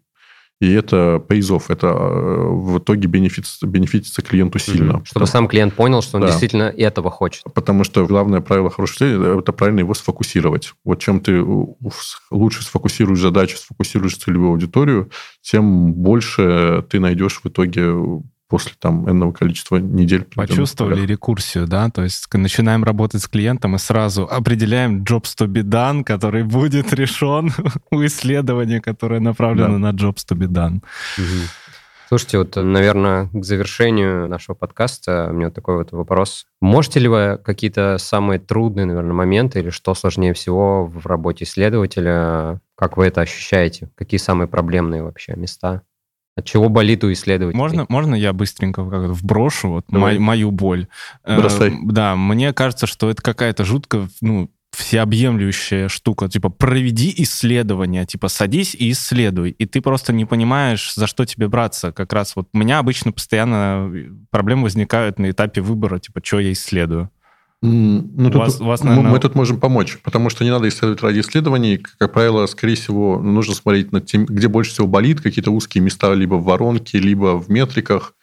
И 0.64 0.72
это 0.72 1.22
pays 1.28 1.62
это 1.68 1.88
э, 1.88 2.48
в 2.48 2.80
итоге 2.80 3.10
бенефитится, 3.10 3.68
бенефитится 3.68 4.22
клиенту 4.22 4.60
сильно. 4.60 4.98
Угу. 4.98 5.06
Чтобы 5.06 5.28
сам 5.28 5.50
клиент 5.50 5.74
понял, 5.74 6.02
что 6.02 6.18
он 6.18 6.22
да. 6.22 6.28
действительно 6.30 6.64
этого 6.64 7.12
хочет. 7.12 7.44
Потому 7.54 7.84
что 7.84 8.06
главное 8.06 8.40
правило 8.40 8.70
хорошей 8.70 8.98
цели– 8.98 9.40
это 9.40 9.52
правильно 9.52 9.80
его 9.82 9.94
сфокусировать. 9.94 10.74
Вот 10.86 11.00
чем 11.00 11.20
ты 11.20 11.44
лучше 12.32 12.64
сфокусируешь 12.64 13.20
задачу, 13.20 13.58
сфокусируешь 13.58 14.16
целевую 14.16 14.52
аудиторию, 14.52 15.12
тем 15.42 15.94
больше 15.94 16.86
ты 16.90 17.02
найдешь 17.02 17.42
в 17.44 17.48
итоге 17.50 17.94
после 18.54 18.74
там 18.78 19.10
энного 19.10 19.32
количества 19.32 19.78
недель. 19.78 20.28
Почувствовали 20.36 21.08
рекурсию, 21.08 21.66
да? 21.66 21.90
То 21.90 22.04
есть 22.04 22.32
начинаем 22.32 22.84
работать 22.84 23.24
с 23.24 23.28
клиентом 23.28 23.76
и 23.76 23.80
сразу 23.80 24.28
определяем 24.30 25.02
jobs 25.02 25.34
to 25.36 25.48
be 25.48 25.64
done, 25.64 26.04
который 26.04 26.44
будет 26.44 26.94
решен 26.94 27.52
у 27.92 28.06
исследования, 28.06 28.80
которое 28.80 29.20
направлено 29.20 29.80
да. 29.80 29.92
на 29.92 29.96
jobs 29.96 30.18
to 30.30 30.38
be 30.38 30.46
done. 30.46 30.84
Угу. 31.18 31.48
Слушайте, 32.10 32.38
вот, 32.38 32.56
наверное, 32.58 33.28
к 33.34 33.44
завершению 33.44 34.28
нашего 34.28 34.54
подкаста 34.54 35.30
у 35.32 35.34
меня 35.34 35.50
такой 35.50 35.78
вот 35.78 35.92
вопрос. 35.92 36.46
Можете 36.62 37.00
ли 37.00 37.08
вы 37.08 37.40
какие-то 37.44 37.98
самые 37.98 38.38
трудные, 38.40 38.86
наверное, 38.86 39.14
моменты 39.14 39.62
или 39.62 39.72
что 39.72 39.96
сложнее 39.96 40.36
всего 40.36 40.86
в 40.86 41.08
работе 41.08 41.46
исследователя, 41.46 42.62
как 42.76 42.98
вы 42.98 43.08
это 43.08 43.22
ощущаете? 43.22 43.90
Какие 43.96 44.20
самые 44.20 44.48
проблемные 44.48 45.02
вообще 45.02 45.34
места? 45.36 45.82
От 46.36 46.46
чего 46.46 46.70
болит 46.70 47.04
у 47.04 47.12
исследователей? 47.12 47.58
Можно, 47.58 47.86
можно 47.90 48.16
я 48.16 48.34
быстренько 48.34 48.90
как 48.90 49.12
вброшу 49.12 49.70
вот 49.70 49.92
мою, 49.92 50.20
мою 50.20 50.52
боль? 50.52 50.88
Э, 51.24 51.38
Бросай. 51.38 51.70
Э, 51.70 51.78
да, 51.84 52.16
мне 52.16 52.54
кажется, 52.54 52.88
что 52.88 53.10
это 53.10 53.22
какая-то 53.22 53.66
жутко, 53.66 54.08
ну, 54.22 54.50
всеобъемлющая 54.72 55.88
штука. 55.88 56.28
Типа, 56.28 56.50
проведи 56.50 57.14
исследование, 57.18 58.06
типа, 58.06 58.28
садись 58.28 58.76
и 58.76 58.92
исследуй. 58.92 59.52
И 59.52 59.66
ты 59.66 59.82
просто 59.82 60.12
не 60.12 60.26
понимаешь, 60.26 60.94
за 60.96 61.06
что 61.06 61.26
тебе 61.26 61.48
браться. 61.48 61.92
Как 61.92 62.12
раз 62.12 62.36
вот 62.36 62.50
у 62.52 62.58
меня 62.58 62.80
обычно 62.80 63.12
постоянно 63.12 63.92
проблемы 64.32 64.64
возникают 64.64 65.20
на 65.20 65.30
этапе 65.30 65.62
выбора, 65.62 66.00
типа, 66.00 66.22
что 66.24 66.40
я 66.40 66.52
исследую. 66.52 67.12
Ну, 67.66 68.30
тут, 68.30 68.36
вас, 68.36 68.60
вас, 68.60 68.84
наверное... 68.84 69.10
Мы 69.10 69.20
тут 69.20 69.36
можем 69.36 69.58
помочь, 69.58 69.98
потому 70.04 70.30
что 70.30 70.44
не 70.44 70.52
надо 70.52 70.68
исследовать 70.68 71.02
ради 71.02 71.22
исследований. 71.22 71.78
Как 71.98 72.12
правило, 72.12 72.46
скорее 72.46 72.76
всего, 72.76 73.22
нужно 73.22 73.56
смотреть 73.56 73.94
на 73.94 74.02
тем, 74.02 74.26
где 74.26 74.50
больше 74.50 74.72
всего 74.72 74.86
болит, 74.86 75.22
какие-то 75.22 75.50
узкие 75.50 75.82
места 75.82 76.14
либо 76.14 76.36
в 76.36 76.44
воронке, 76.44 77.00
либо 77.00 77.40
в 77.40 77.50
метриках, 77.50 78.16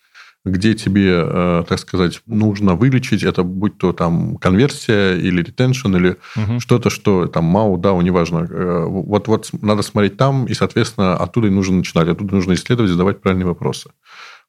где 0.45 0.75
тебе, 0.75 1.23
э, 1.25 1.65
так 1.67 1.79
сказать, 1.79 2.21
нужно 2.27 2.75
вылечить, 2.75 3.23
это 3.23 3.43
будь 3.43 3.79
то 3.79 3.95
там 3.95 4.37
конверсия 4.37 5.17
или 5.17 5.43
retention, 5.43 5.97
или 5.97 6.17
угу. 6.37 6.61
что-то, 6.61 6.91
что 6.91 7.27
там 7.27 7.45
MAU, 7.45 7.79
да, 7.79 7.93
неважно. 7.95 8.47
Э, 8.51 8.85
вот, 8.87 9.27
вот 9.29 9.51
надо 9.61 9.81
смотреть 9.83 10.19
там, 10.19 10.47
и, 10.47 10.55
соответственно, 10.55 11.17
оттуда 11.17 11.47
и 11.47 11.51
нужно 11.51 11.77
начинать, 11.77 12.09
оттуда 12.09 12.35
нужно 12.35 12.53
исследовать, 12.55 12.91
задавать 12.91 13.23
правильные 13.23 13.47
вопросы. 13.47 13.91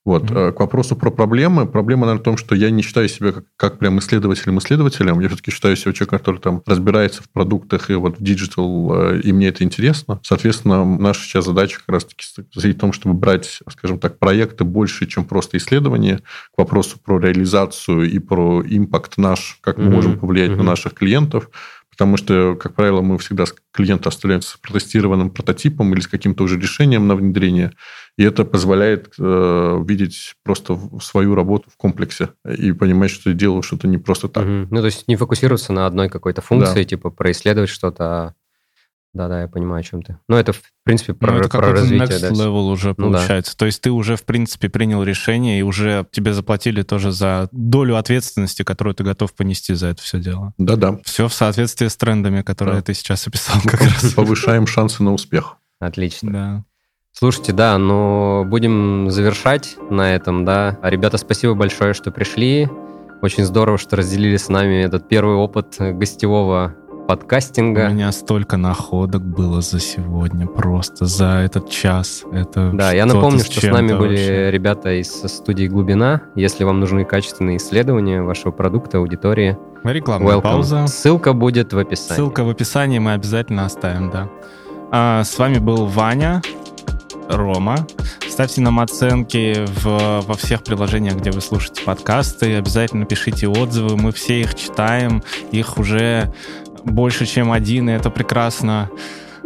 Вот. 0.03 0.23
Mm-hmm. 0.23 0.53
К 0.53 0.59
вопросу 0.59 0.95
про 0.95 1.11
проблемы. 1.11 1.67
Проблема, 1.67 2.07
наверное, 2.07 2.21
в 2.21 2.23
том, 2.23 2.37
что 2.37 2.55
я 2.55 2.71
не 2.71 2.81
считаю 2.81 3.07
себя 3.07 3.31
как, 3.31 3.45
как 3.55 3.79
прям 3.79 3.99
исследователем-исследователем. 3.99 5.19
Я 5.19 5.27
все-таки 5.27 5.51
считаю 5.51 5.75
себя 5.75 5.93
человеком, 5.93 6.19
который 6.19 6.39
там 6.39 6.63
разбирается 6.65 7.21
в 7.21 7.29
продуктах 7.29 7.91
и 7.91 7.93
вот 7.93 8.19
в 8.19 8.23
digital, 8.23 8.93
э, 8.93 9.21
и 9.21 9.31
мне 9.31 9.49
это 9.49 9.63
интересно. 9.63 10.19
Соответственно, 10.23 10.83
наша 10.85 11.21
сейчас 11.23 11.45
задача 11.45 11.77
как 11.79 11.89
раз-таки 11.89 12.25
в 12.53 12.73
том, 12.79 12.93
чтобы 12.93 13.13
брать, 13.13 13.59
скажем 13.69 13.99
так, 13.99 14.17
проекты 14.17 14.63
больше, 14.63 15.05
чем 15.05 15.25
просто 15.25 15.57
исследования. 15.57 16.21
К 16.55 16.57
вопросу 16.57 16.97
про 17.03 17.19
реализацию 17.19 18.09
и 18.09 18.17
про 18.17 18.63
импакт 18.65 19.17
наш, 19.17 19.59
как 19.61 19.77
мы 19.77 19.85
mm-hmm. 19.85 19.89
можем 19.89 20.19
повлиять 20.19 20.51
mm-hmm. 20.51 20.57
на 20.57 20.63
наших 20.63 20.95
клиентов 20.95 21.49
потому 21.91 22.17
что, 22.17 22.55
как 22.55 22.73
правило, 22.73 23.01
мы 23.01 23.17
всегда 23.19 23.45
клиента 23.71 24.09
оставляем 24.09 24.41
с 24.41 24.57
протестированным 24.57 25.29
прототипом 25.29 25.93
или 25.93 25.99
с 26.01 26.07
каким-то 26.07 26.43
уже 26.43 26.57
решением 26.57 27.07
на 27.07 27.15
внедрение, 27.15 27.73
и 28.17 28.23
это 28.23 28.45
позволяет 28.45 29.13
э, 29.19 29.83
видеть 29.85 30.35
просто 30.43 30.79
свою 31.01 31.35
работу 31.35 31.69
в 31.69 31.77
комплексе 31.77 32.29
и 32.45 32.71
понимать, 32.71 33.11
что 33.11 33.25
ты 33.25 33.33
делаешь 33.33 33.65
что-то 33.65 33.87
не 33.87 33.97
просто 33.97 34.29
так. 34.29 34.43
Угу. 34.43 34.67
Ну, 34.71 34.79
то 34.79 34.85
есть 34.85 35.07
не 35.07 35.15
фокусироваться 35.15 35.73
на 35.73 35.85
одной 35.85 36.09
какой-то 36.09 36.41
функции, 36.41 36.83
да. 36.83 36.89
типа 36.89 37.09
происследовать 37.09 37.69
что-то, 37.69 38.03
а 38.03 38.33
да-да, 39.13 39.41
я 39.41 39.47
понимаю, 39.49 39.81
о 39.81 39.83
чем 39.83 40.01
ты. 40.01 40.17
Но 40.29 40.39
это, 40.39 40.53
в 40.53 40.61
принципе, 40.83 41.13
про, 41.13 41.33
ну, 41.33 41.39
это 41.39 41.49
про 41.49 41.71
развитие. 41.71 42.07
Next 42.07 42.19
да. 42.21 42.29
level 42.29 42.71
уже 42.71 42.95
получается. 42.95 43.51
Ну, 43.51 43.55
да. 43.55 43.59
То 43.59 43.65
есть 43.65 43.81
ты 43.81 43.91
уже, 43.91 44.15
в 44.15 44.23
принципе, 44.23 44.69
принял 44.69 45.03
решение, 45.03 45.59
и 45.59 45.63
уже 45.63 46.05
тебе 46.11 46.33
заплатили 46.33 46.81
тоже 46.81 47.11
за 47.11 47.49
долю 47.51 47.97
ответственности, 47.97 48.63
которую 48.63 48.95
ты 48.95 49.03
готов 49.03 49.33
понести 49.33 49.73
за 49.73 49.87
это 49.87 50.01
все 50.01 50.19
дело. 50.19 50.53
Да-да. 50.57 50.99
Все 51.03 51.27
в 51.27 51.33
соответствии 51.33 51.87
с 51.87 51.97
трендами, 51.97 52.41
которые 52.41 52.77
да. 52.77 52.83
ты 52.83 52.93
сейчас 52.93 53.27
описал 53.27 53.57
как 53.65 53.81
раз. 53.81 54.13
Повышаем 54.15 54.65
шансы 54.65 55.03
на 55.03 55.13
успех. 55.13 55.57
Отлично. 55.79 56.31
Да. 56.31 56.65
Слушайте, 57.11 57.51
да, 57.51 57.77
но 57.77 58.45
будем 58.47 59.11
завершать 59.11 59.75
на 59.89 60.15
этом, 60.15 60.45
да. 60.45 60.79
Ребята, 60.81 61.17
спасибо 61.17 61.53
большое, 61.53 61.93
что 61.93 62.11
пришли. 62.11 62.69
Очень 63.21 63.45
здорово, 63.45 63.77
что 63.77 63.97
разделили 63.97 64.37
с 64.37 64.47
нами 64.47 64.83
этот 64.83 65.09
первый 65.09 65.35
опыт 65.35 65.75
гостевого 65.77 66.75
подкастинга. 67.11 67.89
У 67.89 67.93
меня 67.93 68.09
столько 68.13 68.55
находок 68.55 69.21
было 69.21 69.59
за 69.59 69.81
сегодня, 69.81 70.47
просто 70.47 71.05
за 71.05 71.41
этот 71.43 71.69
час. 71.69 72.23
Это 72.31 72.71
да, 72.73 72.93
я 72.93 73.05
напомню, 73.05 73.39
что 73.39 73.59
с 73.59 73.63
нами 73.63 73.91
были 73.91 74.15
вообще. 74.15 74.51
ребята 74.51 74.93
из 74.93 75.11
студии 75.11 75.67
«Глубина». 75.67 76.21
Если 76.35 76.63
вам 76.63 76.79
нужны 76.79 77.03
качественные 77.03 77.57
исследования 77.57 78.21
вашего 78.21 78.51
продукта, 78.51 78.99
аудитории, 78.99 79.57
Рекламная 79.83 80.37
welcome. 80.37 80.41
пауза. 80.41 80.87
Ссылка 80.87 81.33
будет 81.33 81.73
в 81.73 81.77
описании. 81.77 82.15
Ссылка 82.15 82.45
в 82.45 82.49
описании 82.49 82.99
мы 82.99 83.11
обязательно 83.11 83.65
оставим, 83.65 84.09
да. 84.09 84.29
А, 84.89 85.25
с 85.25 85.37
вами 85.37 85.57
был 85.57 85.87
Ваня, 85.87 86.41
Рома. 87.27 87.85
Ставьте 88.29 88.61
нам 88.61 88.79
оценки 88.79 89.65
в, 89.67 90.21
во 90.25 90.33
всех 90.35 90.63
приложениях, 90.63 91.15
где 91.15 91.31
вы 91.31 91.41
слушаете 91.41 91.83
подкасты. 91.83 92.55
Обязательно 92.55 93.05
пишите 93.05 93.47
отзывы. 93.47 93.97
Мы 93.97 94.13
все 94.13 94.39
их 94.39 94.55
читаем. 94.55 95.21
Их 95.51 95.77
уже 95.77 96.33
больше, 96.83 97.25
чем 97.25 97.51
один, 97.51 97.89
и 97.89 97.93
это 97.93 98.09
прекрасно. 98.09 98.89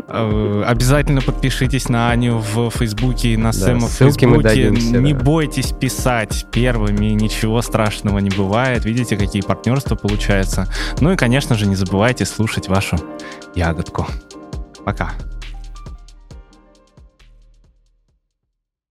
Э, 0.08 0.64
обязательно 0.66 1.22
подпишитесь 1.22 1.90
на 1.90 2.12
Аню 2.12 2.38
в 2.38 2.70
Фейсбуке 2.70 3.30
и 3.30 3.38
на 3.38 3.52
да, 3.52 3.54
Сэма 3.54 3.88
в 3.88 3.92
Фейсбуке. 3.92 4.70
Не 4.70 5.14
да. 5.14 5.20
бойтесь 5.20 5.72
писать 5.72 6.46
первыми, 6.52 7.08
ничего 7.08 7.62
страшного 7.62 8.20
не 8.20 8.30
бывает. 8.30 8.86
Видите, 8.86 9.18
какие 9.18 9.42
партнерства 9.42 9.96
получаются. 9.96 10.68
Ну 11.00 11.12
и, 11.12 11.16
конечно 11.16 11.56
же, 11.56 11.66
не 11.66 11.76
забывайте 11.76 12.26
слушать 12.26 12.68
вашу 12.68 12.98
ягодку. 13.56 14.08
Пока. 14.84 15.12